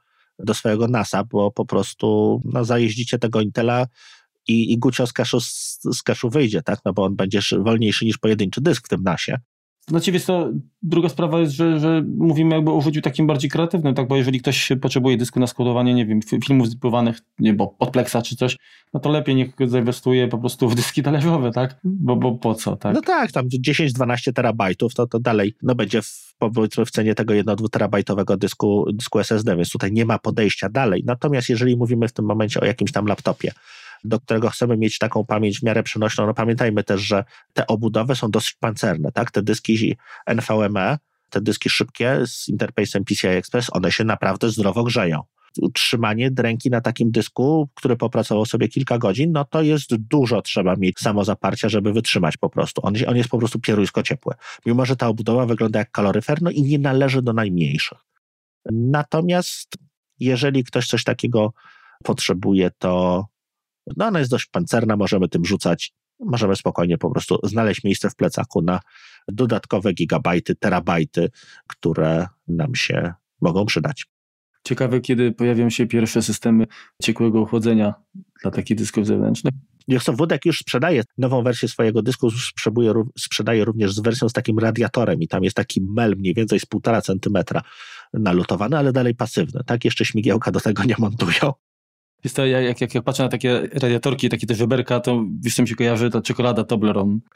do 0.44 0.54
swojego 0.54 0.88
NASA, 0.88 1.24
bo 1.24 1.50
po 1.50 1.64
prostu 1.64 2.40
no, 2.44 2.64
zajeździcie 2.64 3.18
tego 3.18 3.40
Intela 3.40 3.86
i, 4.48 4.72
i 4.72 4.78
Gucio 4.78 5.06
z 5.06 5.12
kaszu, 5.12 5.40
z, 5.40 6.02
kaszu 6.04 6.30
wyjdzie, 6.30 6.62
tak? 6.62 6.80
No 6.84 6.92
bo 6.92 7.04
on 7.04 7.16
będzie 7.16 7.40
wolniejszy 7.58 8.04
niż 8.04 8.18
pojedynczy 8.18 8.60
dysk 8.60 8.86
w 8.86 8.88
tym 8.88 9.02
nasie. 9.02 9.38
Znaczy, 9.88 10.12
wiesz 10.12 10.24
to 10.24 10.50
druga 10.82 11.08
sprawa 11.08 11.40
jest, 11.40 11.52
że, 11.52 11.80
że 11.80 12.04
mówimy 12.16 12.54
jakby 12.54 12.70
o 12.70 12.74
użyciu 12.74 13.00
takim 13.00 13.26
bardziej 13.26 13.50
kreatywnym, 13.50 13.94
tak, 13.94 14.08
bo 14.08 14.16
jeżeli 14.16 14.40
ktoś 14.40 14.72
potrzebuje 14.80 15.16
dysku 15.16 15.40
na 15.40 15.46
składowanie, 15.46 15.94
nie 15.94 16.06
wiem, 16.06 16.20
filmów 16.44 16.66
zdypowanych, 16.66 17.18
nie 17.38 17.54
bo 17.54 17.68
podplexa 17.68 18.16
czy 18.24 18.36
coś, 18.36 18.56
no 18.94 19.00
to 19.00 19.10
lepiej 19.10 19.34
niech 19.34 19.50
zainwestuje 19.66 20.28
po 20.28 20.38
prostu 20.38 20.68
w 20.68 20.74
dyski 20.74 21.02
talerzowe, 21.02 21.50
tak, 21.50 21.80
bo, 21.84 22.16
bo 22.16 22.32
po 22.32 22.54
co, 22.54 22.76
tak? 22.76 22.94
No 22.94 23.00
tak, 23.00 23.32
tam 23.32 23.48
10-12 23.66 24.32
terabajtów, 24.32 24.94
to, 24.94 25.06
to 25.06 25.18
dalej, 25.18 25.54
no 25.62 25.74
będzie 25.74 26.02
w, 26.02 26.34
powiedzmy 26.38 26.84
w 26.84 26.90
cenie 26.90 27.14
tego 27.14 27.34
1-2 27.34 27.68
terabajtowego 27.68 28.36
dysku, 28.36 28.86
dysku 28.92 29.18
SSD, 29.18 29.56
więc 29.56 29.70
tutaj 29.70 29.92
nie 29.92 30.04
ma 30.04 30.18
podejścia 30.18 30.68
dalej. 30.68 31.02
Natomiast 31.06 31.48
jeżeli 31.48 31.76
mówimy 31.76 32.08
w 32.08 32.12
tym 32.12 32.24
momencie 32.24 32.60
o 32.60 32.64
jakimś 32.64 32.92
tam 32.92 33.06
laptopie, 33.06 33.52
do 34.04 34.20
którego 34.20 34.50
chcemy 34.50 34.76
mieć 34.76 34.98
taką 34.98 35.24
pamięć 35.24 35.60
w 35.60 35.62
miarę 35.62 35.82
przenośną. 35.82 36.26
No 36.26 36.34
pamiętajmy 36.34 36.84
też, 36.84 37.00
że 37.00 37.24
te 37.52 37.66
obudowy 37.66 38.16
są 38.16 38.30
dosyć 38.30 38.52
pancerne, 38.52 39.12
tak? 39.12 39.30
Te 39.30 39.42
dyski 39.42 39.96
NVMe, 40.26 40.98
te 41.30 41.40
dyski 41.40 41.70
szybkie 41.70 42.20
z 42.26 42.48
interfejsem 42.48 43.04
PCI 43.04 43.26
Express, 43.26 43.70
one 43.72 43.92
się 43.92 44.04
naprawdę 44.04 44.50
zdrowo 44.50 44.84
grzeją. 44.84 45.22
Utrzymanie 45.62 46.30
ręki 46.38 46.70
na 46.70 46.80
takim 46.80 47.10
dysku, 47.10 47.68
który 47.74 47.96
popracował 47.96 48.46
sobie 48.46 48.68
kilka 48.68 48.98
godzin, 48.98 49.32
no 49.32 49.44
to 49.44 49.62
jest 49.62 49.96
dużo 49.96 50.42
trzeba 50.42 50.76
mieć 50.76 50.98
samozaparcia, 50.98 51.68
żeby 51.68 51.92
wytrzymać 51.92 52.36
po 52.36 52.50
prostu. 52.50 52.86
On, 52.86 52.94
on 53.06 53.16
jest 53.16 53.28
po 53.28 53.38
prostu 53.38 53.60
pieruńsko 53.60 54.02
ciepły. 54.02 54.34
Mimo, 54.66 54.86
że 54.86 54.96
ta 54.96 55.08
obudowa 55.08 55.46
wygląda 55.46 55.78
jak 55.78 55.90
kaloryfer, 55.90 56.42
no 56.42 56.50
i 56.50 56.62
nie 56.62 56.78
należy 56.78 57.22
do 57.22 57.32
najmniejszych. 57.32 57.98
Natomiast 58.72 59.76
jeżeli 60.20 60.64
ktoś 60.64 60.86
coś 60.86 61.04
takiego 61.04 61.52
potrzebuje, 62.04 62.70
to 62.78 63.26
no 63.96 64.06
ona 64.06 64.18
jest 64.18 64.30
dość 64.30 64.46
pancerna, 64.46 64.96
możemy 64.96 65.28
tym 65.28 65.44
rzucać. 65.44 65.92
Możemy 66.20 66.56
spokojnie 66.56 66.98
po 66.98 67.10
prostu 67.10 67.38
znaleźć 67.42 67.84
miejsce 67.84 68.10
w 68.10 68.16
plecaku 68.16 68.62
na 68.62 68.80
dodatkowe 69.28 69.92
gigabajty, 69.92 70.54
terabajty, 70.54 71.30
które 71.66 72.26
nam 72.48 72.74
się 72.74 73.12
mogą 73.40 73.66
przydać. 73.66 74.06
Ciekawe, 74.64 75.00
kiedy 75.00 75.32
pojawią 75.32 75.70
się 75.70 75.86
pierwsze 75.86 76.22
systemy 76.22 76.66
ciekłego 77.02 77.46
chłodzenia 77.46 77.94
dla 78.42 78.50
takich 78.50 78.76
dysków 78.76 79.06
zewnętrznych. 79.06 79.54
Zresztą 79.88 80.16
Wódek 80.16 80.46
już 80.46 80.58
sprzedaje 80.58 81.02
nową 81.18 81.42
wersję 81.42 81.68
swojego 81.68 82.02
dysku, 82.02 82.30
sprzedaje, 82.30 82.92
sprzedaje 83.18 83.64
również 83.64 83.94
z 83.94 84.00
wersją 84.00 84.28
z 84.28 84.32
takim 84.32 84.58
radiatorem 84.58 85.20
i 85.20 85.28
tam 85.28 85.44
jest 85.44 85.56
taki 85.56 85.80
mel 85.80 86.16
mniej 86.16 86.34
więcej 86.34 86.60
z 86.60 86.66
półtora 86.66 87.02
centymetra 87.02 87.62
nalutowany, 88.12 88.78
ale 88.78 88.92
dalej 88.92 89.14
pasywny. 89.14 89.60
Tak, 89.66 89.84
jeszcze 89.84 90.04
śmigiełka 90.04 90.50
do 90.50 90.60
tego 90.60 90.84
nie 90.84 90.94
montują. 90.98 91.52
Jest 92.24 92.36
to, 92.36 92.46
jak, 92.46 92.80
jak, 92.80 92.94
jak 92.94 93.04
patrzę 93.04 93.22
na 93.22 93.28
takie 93.28 93.68
radiatorki, 93.72 94.28
takie 94.28 94.46
te 94.46 94.54
wyberka, 94.54 95.00
to 95.00 95.24
wiesz 95.40 95.54
co 95.54 95.62
mi 95.62 95.68
się 95.68 95.74
kojarzy, 95.74 96.10
to 96.10 96.22
czekolada 96.22 96.64
Toblerone. 96.64 97.18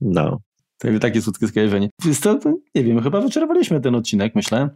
No. 0.00 0.40
To 0.78 0.88
takie 1.00 1.22
słodkie 1.22 1.48
skojarzenie. 1.48 1.88
Jest 2.04 2.22
to, 2.22 2.34
to, 2.34 2.54
nie 2.74 2.84
wiem, 2.84 3.02
chyba 3.02 3.20
wyczerpaliśmy 3.20 3.80
ten 3.80 3.94
odcinek, 3.94 4.34
myślę. 4.34 4.70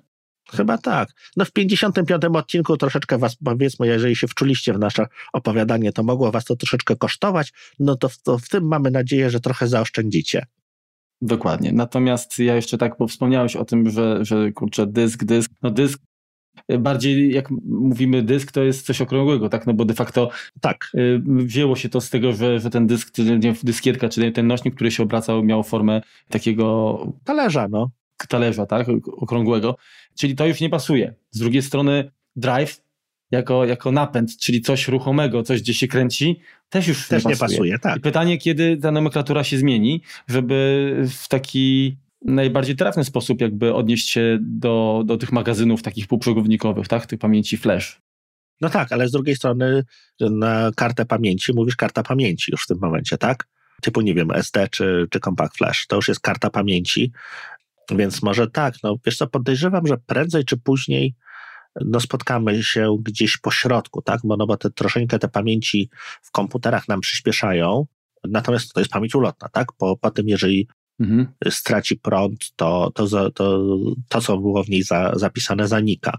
Chyba 0.52 0.78
tak. 0.78 1.08
No 1.36 1.44
w 1.44 1.52
55 1.52 2.10
odcinku 2.34 2.76
troszeczkę 2.76 3.18
was, 3.18 3.36
powiedzmy, 3.44 3.86
jeżeli 3.86 4.16
się 4.16 4.28
wczuliście 4.28 4.72
w 4.72 4.78
nasze 4.78 5.06
opowiadanie, 5.32 5.92
to 5.92 6.02
mogło 6.02 6.32
was 6.32 6.44
to 6.44 6.56
troszeczkę 6.56 6.96
kosztować, 6.96 7.52
no 7.78 7.96
to 7.96 8.08
w, 8.08 8.22
to 8.22 8.38
w 8.38 8.48
tym 8.48 8.68
mamy 8.68 8.90
nadzieję, 8.90 9.30
że 9.30 9.40
trochę 9.40 9.68
zaoszczędzicie. 9.68 10.46
Dokładnie. 11.22 11.72
Natomiast 11.72 12.38
ja 12.38 12.56
jeszcze 12.56 12.78
tak, 12.78 12.96
bo 12.98 13.06
wspomniałeś 13.06 13.56
o 13.56 13.64
tym, 13.64 13.90
że, 13.90 14.24
że 14.24 14.52
kurczę, 14.52 14.86
dysk, 14.86 15.24
dysk, 15.24 15.52
no 15.62 15.70
dysk 15.70 16.00
bardziej 16.78 17.32
jak 17.34 17.50
mówimy 17.68 18.22
dysk, 18.22 18.52
to 18.52 18.62
jest 18.62 18.86
coś 18.86 19.00
okrągłego, 19.00 19.48
tak? 19.48 19.66
No 19.66 19.74
bo 19.74 19.84
de 19.84 19.94
facto 19.94 20.30
tak. 20.60 20.90
Y, 20.94 21.22
wzięło 21.24 21.76
się 21.76 21.88
to 21.88 22.00
z 22.00 22.10
tego, 22.10 22.32
że, 22.32 22.60
że 22.60 22.70
ten 22.70 22.86
dysk, 22.86 23.14
dyskietka, 23.62 24.08
czy 24.08 24.32
ten 24.32 24.46
nośnik, 24.46 24.74
który 24.74 24.90
się 24.90 25.02
obracał, 25.02 25.42
miał 25.42 25.62
formę 25.62 26.02
takiego 26.28 26.98
talerza, 27.24 27.68
no. 27.68 27.90
Talerza, 28.28 28.66
tak? 28.66 28.86
Okrągłego. 29.16 29.76
Czyli 30.18 30.34
to 30.34 30.46
już 30.46 30.60
nie 30.60 30.70
pasuje. 30.70 31.14
Z 31.30 31.38
drugiej 31.38 31.62
strony 31.62 32.10
drive 32.36 32.80
jako, 33.30 33.64
jako 33.64 33.92
napęd, 33.92 34.36
czyli 34.36 34.60
coś 34.60 34.88
ruchomego, 34.88 35.42
coś, 35.42 35.62
gdzie 35.62 35.74
się 35.74 35.88
kręci, 35.88 36.40
też 36.68 36.88
już 36.88 37.08
też 37.08 37.24
nie 37.24 37.36
pasuje. 37.36 37.48
Nie 37.48 37.56
pasuje 37.56 37.78
tak. 37.78 37.96
I 37.96 38.00
pytanie, 38.00 38.38
kiedy 38.38 38.76
ta 38.76 38.90
nomenklatura 38.90 39.44
się 39.44 39.58
zmieni, 39.58 40.02
żeby 40.28 40.96
w 41.20 41.28
taki 41.28 41.96
najbardziej 42.24 42.76
trafny 42.76 43.04
sposób 43.04 43.40
jakby 43.40 43.74
odnieść 43.74 44.10
się 44.10 44.38
do, 44.40 45.02
do 45.06 45.16
tych 45.16 45.32
magazynów 45.32 45.82
takich 45.82 46.06
półprzewodnikowych, 46.06 46.88
tak? 46.88 47.06
Tych 47.06 47.18
pamięci 47.18 47.56
flash. 47.56 48.00
No 48.60 48.70
tak, 48.70 48.92
ale 48.92 49.08
z 49.08 49.12
drugiej 49.12 49.36
strony 49.36 49.84
na 50.20 50.70
kartę 50.76 51.06
pamięci 51.06 51.52
mówisz 51.54 51.76
karta 51.76 52.02
pamięci 52.02 52.52
już 52.52 52.62
w 52.62 52.66
tym 52.66 52.78
momencie, 52.80 53.18
tak? 53.18 53.46
Typu, 53.82 54.00
nie 54.00 54.14
wiem, 54.14 54.30
SD 54.30 54.68
czy, 54.68 55.06
czy 55.10 55.20
Compact 55.20 55.56
Flash. 55.56 55.86
To 55.86 55.96
już 55.96 56.08
jest 56.08 56.20
karta 56.20 56.50
pamięci, 56.50 57.12
więc 57.90 58.22
może 58.22 58.50
tak, 58.50 58.74
no 58.82 58.96
wiesz 59.06 59.16
co, 59.16 59.26
podejrzewam, 59.26 59.86
że 59.86 59.98
prędzej 59.98 60.44
czy 60.44 60.56
później 60.56 61.14
no 61.84 62.00
spotkamy 62.00 62.62
się 62.62 62.96
gdzieś 63.02 63.36
po 63.36 63.50
środku, 63.50 64.02
tak? 64.02 64.20
Bo, 64.24 64.36
no 64.36 64.46
bo 64.46 64.56
te, 64.56 64.70
troszeczkę 64.70 65.18
te 65.18 65.28
pamięci 65.28 65.90
w 66.22 66.30
komputerach 66.30 66.88
nam 66.88 67.00
przyspieszają, 67.00 67.86
natomiast 68.24 68.72
to 68.72 68.80
jest 68.80 68.92
pamięć 68.92 69.14
ulotna, 69.14 69.48
tak? 69.48 69.72
Po, 69.72 69.96
po 69.96 70.10
tym, 70.10 70.28
jeżeli 70.28 70.68
mhm. 71.00 71.26
straci 71.50 71.96
prąd, 71.96 72.50
to, 72.56 72.90
to, 72.94 73.30
to, 73.30 73.60
to, 74.08 74.20
co 74.20 74.38
było 74.38 74.64
w 74.64 74.68
niej 74.68 74.82
za, 74.82 75.12
zapisane, 75.16 75.68
zanika. 75.68 76.18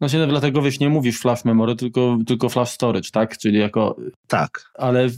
No 0.00 0.08
się 0.08 0.26
dlatego 0.26 0.62
wiesz, 0.62 0.80
nie 0.80 0.88
mówisz 0.88 1.18
flash 1.18 1.44
memory, 1.44 1.76
tylko, 1.76 2.18
tylko 2.26 2.48
flash 2.48 2.70
storage, 2.70 3.10
tak? 3.12 3.38
Czyli 3.38 3.58
jako. 3.58 3.96
Tak. 4.26 4.70
Ale 4.74 5.08
w, 5.08 5.14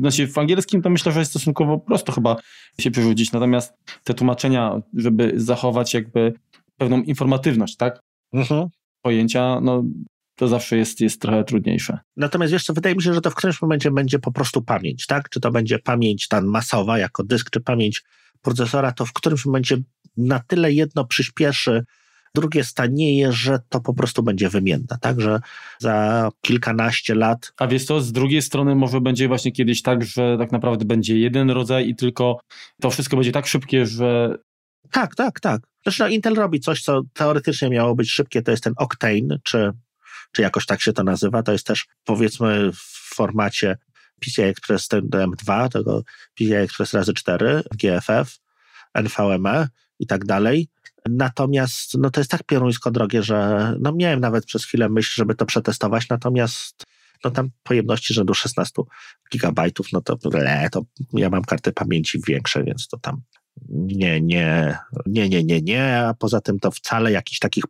znaczy 0.00 0.26
w 0.26 0.38
angielskim 0.38 0.82
to 0.82 0.90
myślę, 0.90 1.12
że 1.12 1.18
jest 1.18 1.30
stosunkowo 1.30 1.78
prosto 1.78 2.12
chyba 2.12 2.36
się 2.80 2.90
przerzucić. 2.90 3.32
Natomiast 3.32 3.74
te 4.04 4.14
tłumaczenia, 4.14 4.82
żeby 4.94 5.32
zachować 5.36 5.94
jakby 5.94 6.32
pewną 6.76 7.02
informatywność, 7.02 7.76
tak? 7.76 8.00
Mhm. 8.32 8.68
Pojęcia, 9.02 9.60
no 9.60 9.84
to 10.36 10.48
zawsze 10.48 10.76
jest, 10.76 11.00
jest 11.00 11.20
trochę 11.20 11.44
trudniejsze. 11.44 11.98
Natomiast 12.16 12.52
jeszcze 12.52 12.72
wydaje 12.72 12.94
mi 12.94 13.02
się, 13.02 13.14
że 13.14 13.20
to 13.20 13.30
w 13.30 13.34
którymś 13.34 13.62
momencie 13.62 13.90
będzie 13.90 14.18
po 14.18 14.32
prostu 14.32 14.62
pamięć, 14.62 15.06
tak? 15.06 15.28
Czy 15.28 15.40
to 15.40 15.50
będzie 15.50 15.78
pamięć 15.78 16.28
ta 16.28 16.40
masowa 16.40 16.98
jako 16.98 17.24
dysk, 17.24 17.50
czy 17.50 17.60
pamięć 17.60 18.02
procesora, 18.42 18.92
to 18.92 19.06
w 19.06 19.12
którymś 19.12 19.46
momencie 19.46 19.76
na 20.16 20.40
tyle 20.40 20.72
jedno 20.72 21.04
przyspieszy, 21.04 21.84
drugie 22.34 22.64
stanieje, 22.64 23.32
że 23.32 23.58
to 23.68 23.80
po 23.80 23.94
prostu 23.94 24.22
będzie 24.22 24.48
wymienne, 24.48 24.98
tak, 25.00 25.20
że 25.20 25.40
za 25.78 26.28
kilkanaście 26.40 27.14
lat. 27.14 27.52
A 27.56 27.66
wiesz 27.66 27.84
co, 27.84 28.00
z 28.00 28.12
drugiej 28.12 28.42
strony 28.42 28.74
może 28.74 29.00
będzie 29.00 29.28
właśnie 29.28 29.52
kiedyś 29.52 29.82
tak, 29.82 30.04
że 30.04 30.36
tak 30.38 30.52
naprawdę 30.52 30.84
będzie 30.84 31.18
jeden 31.18 31.50
rodzaj 31.50 31.88
i 31.88 31.96
tylko 31.96 32.40
to 32.80 32.90
wszystko 32.90 33.16
będzie 33.16 33.32
tak 33.32 33.46
szybkie, 33.46 33.86
że... 33.86 34.38
Tak, 34.90 35.14
tak, 35.14 35.40
tak. 35.40 35.60
Zresztą 35.84 36.06
Intel 36.06 36.34
robi 36.34 36.60
coś, 36.60 36.82
co 36.82 37.02
teoretycznie 37.12 37.70
miało 37.70 37.94
być 37.94 38.10
szybkie, 38.10 38.42
to 38.42 38.50
jest 38.50 38.64
ten 38.64 38.72
Octane, 38.76 39.38
czy, 39.42 39.72
czy 40.32 40.42
jakoś 40.42 40.66
tak 40.66 40.82
się 40.82 40.92
to 40.92 41.04
nazywa, 41.04 41.42
to 41.42 41.52
jest 41.52 41.66
też 41.66 41.86
powiedzmy 42.04 42.72
w 42.72 43.14
formacie 43.14 43.76
PCI 44.20 44.42
Express 44.42 44.88
M2, 44.88 45.68
tego 45.68 46.02
PCI 46.34 46.54
Express 46.54 46.92
razy 46.92 47.14
4, 47.14 47.62
GFF, 47.78 48.38
NVMe 48.94 49.68
i 49.98 50.06
tak 50.06 50.24
dalej. 50.24 50.68
Natomiast 51.08 51.98
no 51.98 52.10
to 52.10 52.20
jest 52.20 52.30
tak 52.30 52.44
pioruńsko 52.44 52.90
drogie, 52.90 53.22
że 53.22 53.74
no 53.80 53.92
miałem 53.92 54.20
nawet 54.20 54.44
przez 54.44 54.64
chwilę 54.64 54.88
myśl, 54.88 55.12
żeby 55.14 55.34
to 55.34 55.46
przetestować, 55.46 56.08
natomiast 56.08 56.84
no 57.24 57.30
tam 57.30 57.50
pojemności 57.62 58.14
rzędu 58.14 58.34
16 58.34 58.82
gigabajtów, 59.32 59.86
no 59.92 60.00
to, 60.00 60.18
le, 60.32 60.68
to 60.72 60.82
ja 61.12 61.30
mam 61.30 61.42
karty 61.42 61.72
pamięci 61.72 62.20
większe, 62.28 62.64
więc 62.64 62.88
to 62.88 62.98
tam 62.98 63.22
nie, 63.68 64.20
nie, 64.20 64.78
nie, 65.06 65.28
nie, 65.28 65.44
nie, 65.44 65.62
nie, 65.62 65.98
a 65.98 66.14
poza 66.14 66.40
tym 66.40 66.58
to 66.58 66.70
wcale 66.70 67.12
jakichś 67.12 67.38
takich 67.38 67.64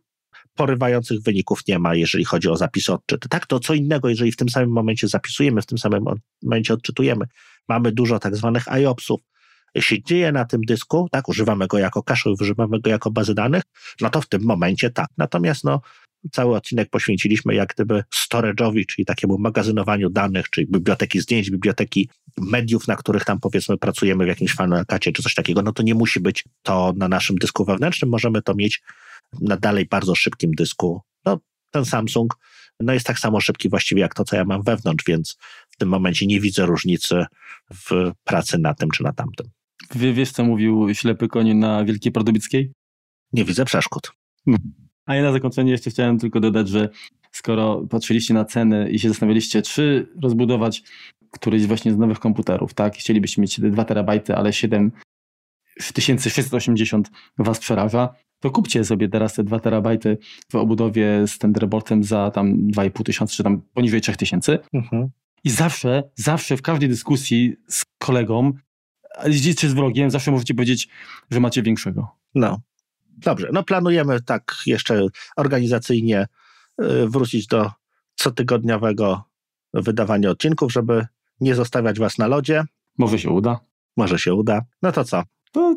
porywających 0.55 1.21
wyników 1.21 1.59
nie 1.67 1.79
ma, 1.79 1.95
jeżeli 1.95 2.25
chodzi 2.25 2.49
o 2.49 2.57
zapisy 2.57 2.93
odczyty. 2.93 3.29
Tak, 3.29 3.45
to 3.45 3.59
co 3.59 3.73
innego, 3.73 4.09
jeżeli 4.09 4.31
w 4.31 4.35
tym 4.35 4.49
samym 4.49 4.71
momencie 4.71 5.07
zapisujemy, 5.07 5.61
w 5.61 5.65
tym 5.65 5.77
samym 5.77 6.05
momencie 6.43 6.73
odczytujemy. 6.73 7.25
Mamy 7.69 7.91
dużo 7.91 8.19
tak 8.19 8.35
zwanych 8.35 8.67
IOPSów, 8.67 9.21
się 9.79 10.03
dzieje 10.03 10.31
na 10.31 10.45
tym 10.45 10.61
dysku, 10.61 11.07
tak, 11.11 11.29
używamy 11.29 11.67
go 11.67 11.77
jako 11.77 12.03
cache, 12.03 12.29
używamy 12.29 12.79
go 12.79 12.89
jako 12.89 13.11
bazy 13.11 13.33
danych, 13.33 13.63
no 14.01 14.09
to 14.09 14.21
w 14.21 14.27
tym 14.27 14.43
momencie 14.43 14.89
tak. 14.89 15.07
Natomiast 15.17 15.63
no, 15.63 15.81
cały 16.31 16.55
odcinek 16.55 16.89
poświęciliśmy 16.89 17.55
jak 17.55 17.73
gdyby 17.73 18.03
storage'owi, 18.15 18.85
czyli 18.85 19.05
takiemu 19.05 19.37
magazynowaniu 19.37 20.09
danych, 20.09 20.49
czyli 20.49 20.67
biblioteki 20.67 21.19
zdjęć, 21.19 21.51
biblioteki 21.51 22.09
mediów, 22.37 22.87
na 22.87 22.95
których 22.95 23.25
tam 23.25 23.39
powiedzmy 23.39 23.77
pracujemy 23.77 24.25
w 24.25 24.27
jakimś 24.27 24.53
fanakacie 24.53 25.11
czy 25.11 25.23
coś 25.23 25.33
takiego, 25.33 25.61
no 25.61 25.73
to 25.73 25.83
nie 25.83 25.95
musi 25.95 26.19
być 26.19 26.43
to 26.63 26.93
na 26.97 27.07
naszym 27.07 27.35
dysku 27.35 27.65
wewnętrznym, 27.65 28.11
możemy 28.11 28.41
to 28.41 28.55
mieć 28.55 28.81
na 29.41 29.57
dalej 29.57 29.85
bardzo 29.85 30.15
szybkim 30.15 30.51
dysku. 30.51 31.01
No, 31.25 31.39
ten 31.71 31.85
Samsung 31.85 32.37
no 32.79 32.93
jest 32.93 33.05
tak 33.05 33.19
samo 33.19 33.41
szybki 33.41 33.69
właściwie 33.69 34.01
jak 34.01 34.13
to, 34.13 34.23
co 34.23 34.35
ja 34.35 34.45
mam 34.45 34.63
wewnątrz, 34.63 35.05
więc 35.07 35.37
w 35.69 35.77
tym 35.77 35.89
momencie 35.89 36.27
nie 36.27 36.39
widzę 36.39 36.65
różnicy 36.65 37.25
w 37.73 38.11
pracy 38.23 38.57
na 38.57 38.73
tym 38.73 38.89
czy 38.91 39.03
na 39.03 39.13
tamtym. 39.13 39.47
Wie, 39.95 40.13
wiesz, 40.13 40.31
co 40.31 40.43
mówił 40.43 40.93
ślepy 40.93 41.27
koń 41.27 41.53
na 41.53 41.85
Wielkiej 41.85 42.11
Pordubickiej? 42.11 42.71
Nie 43.33 43.45
widzę 43.45 43.65
przeszkód. 43.65 44.11
A 45.05 45.15
ja 45.15 45.23
na 45.23 45.31
zakończenie 45.31 45.71
jeszcze 45.71 45.89
chciałem 45.89 46.19
tylko 46.19 46.39
dodać, 46.39 46.69
że 46.69 46.89
skoro 47.31 47.87
patrzyliście 47.89 48.33
na 48.33 48.45
ceny 48.45 48.89
i 48.89 48.99
się 48.99 49.09
zastanawialiście, 49.09 49.61
czy 49.61 50.07
rozbudować 50.23 50.83
któryś 51.31 51.65
właśnie 51.65 51.93
z 51.93 51.97
nowych 51.97 52.19
komputerów, 52.19 52.73
tak? 52.73 52.95
Chcielibyście 52.95 53.41
mieć 53.41 53.59
2 53.59 53.85
terabajty, 53.85 54.35
ale 54.35 54.53
7680 55.79 57.11
was 57.37 57.59
przeraża, 57.59 58.09
to 58.39 58.51
kupcie 58.51 58.85
sobie 58.85 59.09
teraz 59.09 59.33
te 59.33 59.43
2 59.43 59.59
terabajty 59.59 60.17
w 60.51 60.55
obudowie 60.55 61.27
z 61.27 61.37
Thunderboltem 61.37 62.03
za 62.03 62.31
tam 62.31 62.67
2,5 62.67 63.03
tysiąca, 63.03 63.33
czy 63.33 63.43
tam 63.43 63.61
poniżej 63.73 64.01
3000. 64.01 64.59
Mhm. 64.73 65.09
I 65.43 65.49
zawsze, 65.49 66.03
zawsze 66.15 66.57
w 66.57 66.61
każdej 66.61 66.89
dyskusji 66.89 67.55
z 67.67 67.85
kolegą 67.97 68.53
czy 69.57 69.69
z 69.69 69.73
wrogiem, 69.73 70.11
zawsze 70.11 70.31
możecie 70.31 70.53
powiedzieć, 70.53 70.89
że 71.31 71.39
macie 71.39 71.63
większego. 71.63 72.07
No. 72.35 72.61
Dobrze, 73.17 73.49
no 73.53 73.63
planujemy 73.63 74.21
tak 74.21 74.55
jeszcze 74.65 75.05
organizacyjnie 75.35 76.27
y, 76.81 77.09
wrócić 77.09 77.47
do 77.47 77.71
cotygodniowego 78.15 79.23
wydawania 79.73 80.29
odcinków, 80.29 80.71
żeby 80.71 81.05
nie 81.39 81.55
zostawiać 81.55 81.99
was 81.99 82.17
na 82.17 82.27
lodzie. 82.27 82.63
Może 82.97 83.19
się 83.19 83.29
uda. 83.29 83.59
Może 83.97 84.19
się 84.19 84.33
uda. 84.33 84.61
No 84.81 84.91
to 84.91 85.03
co? 85.03 85.23
To, 85.53 85.75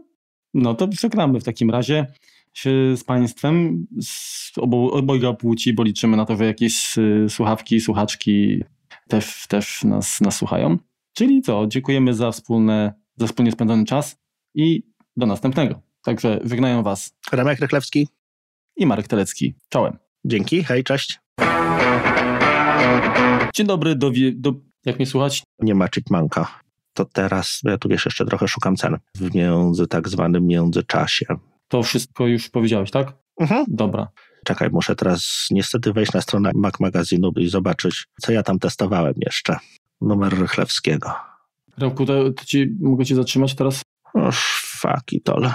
no 0.55 0.75
to 0.75 0.89
przegramy 0.89 1.41
w 1.41 1.45
takim 1.45 1.71
razie 1.71 2.07
się 2.55 2.71
z 2.97 3.05
Państwem, 3.05 3.87
z 4.03 4.53
obo, 4.59 4.91
obojga 4.91 5.33
płci, 5.33 5.73
bo 5.73 5.83
liczymy 5.83 6.17
na 6.17 6.25
to, 6.25 6.37
że 6.37 6.47
jakieś 6.47 6.99
y, 6.99 7.27
słuchawki, 7.29 7.81
słuchaczki 7.81 8.65
też, 9.09 9.47
też 9.49 9.85
nas, 9.85 10.21
nas 10.21 10.37
słuchają. 10.37 10.79
Czyli 11.13 11.43
co, 11.43 11.67
dziękujemy 11.67 12.15
za 12.15 12.31
wspólne 12.31 12.95
za 13.17 13.27
wspólnie 13.27 13.53
spędzony 13.53 13.85
czas 13.85 14.17
i 14.55 14.83
do 15.17 15.27
następnego. 15.27 15.81
Także 16.03 16.41
żegnają 16.45 16.83
Was 16.83 17.17
Remek 17.33 17.61
Rychlewski 17.61 18.09
i 18.77 18.87
Marek 18.87 19.09
Telecki. 19.09 19.55
Czołem. 19.69 19.99
Dzięki, 20.25 20.65
hej, 20.65 20.85
cześć. 20.85 21.21
Dzień 23.55 23.67
dobry, 23.67 23.97
do, 23.97 24.11
do, 24.35 24.55
jak 24.85 24.97
mnie 24.97 25.07
słuchać? 25.07 25.43
Nie 25.59 25.75
ma 25.75 25.89
Chipmanka. 25.89 26.66
To 26.97 27.05
teraz, 27.05 27.61
ja 27.65 27.79
tu 27.79 27.89
wiesz, 27.89 28.05
jeszcze 28.05 28.25
trochę 28.25 28.49
szukam 28.49 28.77
cen 28.77 28.99
w 29.15 29.35
między 29.35 29.87
tak 29.87 30.09
zwanym 30.09 30.47
międzyczasie. 30.47 31.27
To 31.69 31.83
wszystko 31.83 32.27
już 32.27 32.49
powiedziałeś, 32.49 32.91
tak? 32.91 33.13
Mhm. 33.41 33.65
Dobra. 33.69 34.09
Czekaj, 34.45 34.71
muszę 34.73 34.97
teraz 34.97 35.47
niestety 35.51 35.93
wejść 35.93 36.13
na 36.13 36.21
stronę 36.21 36.51
Mac 36.55 36.81
Magazynu 36.81 37.33
i 37.37 37.49
zobaczyć, 37.49 38.07
co 38.21 38.33
ja 38.33 38.43
tam 38.43 38.59
testowałem 38.59 39.15
jeszcze. 39.17 39.57
Numer 40.01 40.39
Rychlewskiego. 40.39 41.15
Remku, 41.79 42.07
to, 42.07 42.33
to 42.33 42.45
ci, 42.45 42.77
mogę 42.81 43.05
cię 43.05 43.15
zatrzymać 43.15 43.55
teraz? 43.55 43.83
O, 44.15 44.31
fuck 44.33 45.13
it 45.13 45.29
all. 45.29 45.51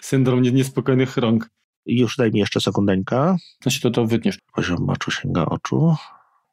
Syndrom 0.00 0.42
niespokojnych 0.42 1.16
rąk. 1.16 1.50
Już 1.86 2.16
daj 2.16 2.30
mi 2.30 2.40
jeszcze 2.40 2.60
sekundeńkę. 2.60 3.36
Znaczy 3.62 3.80
to 3.80 3.90
to 3.90 4.06
wytniesz. 4.06 4.38
Poziom 4.54 4.78
moczu 4.80 5.10
sięga 5.10 5.44
oczu. 5.44 5.96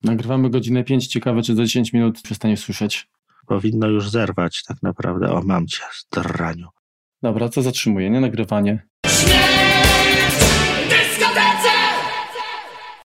Nagrywamy 0.04 0.50
godzinę 0.50 0.84
5, 0.84 1.08
ciekawe 1.08 1.42
czy 1.42 1.56
za 1.56 1.64
10 1.64 1.94
minut 1.94 2.22
przestanie 2.22 2.58
słyszeć. 2.58 3.08
Powinno 3.50 3.88
już 3.88 4.10
zerwać 4.10 4.64
tak 4.68 4.78
naprawdę. 4.84 5.32
O, 5.32 5.41
mam 5.41 5.68
cię, 5.68 5.84
zdraniu. 5.93 6.68
Dobra, 7.22 7.50
co 7.50 7.62
zatrzymuje, 7.62 8.10
nie? 8.10 8.20
Nagrywanie. 8.20 8.88
Śmierć! 9.06 9.49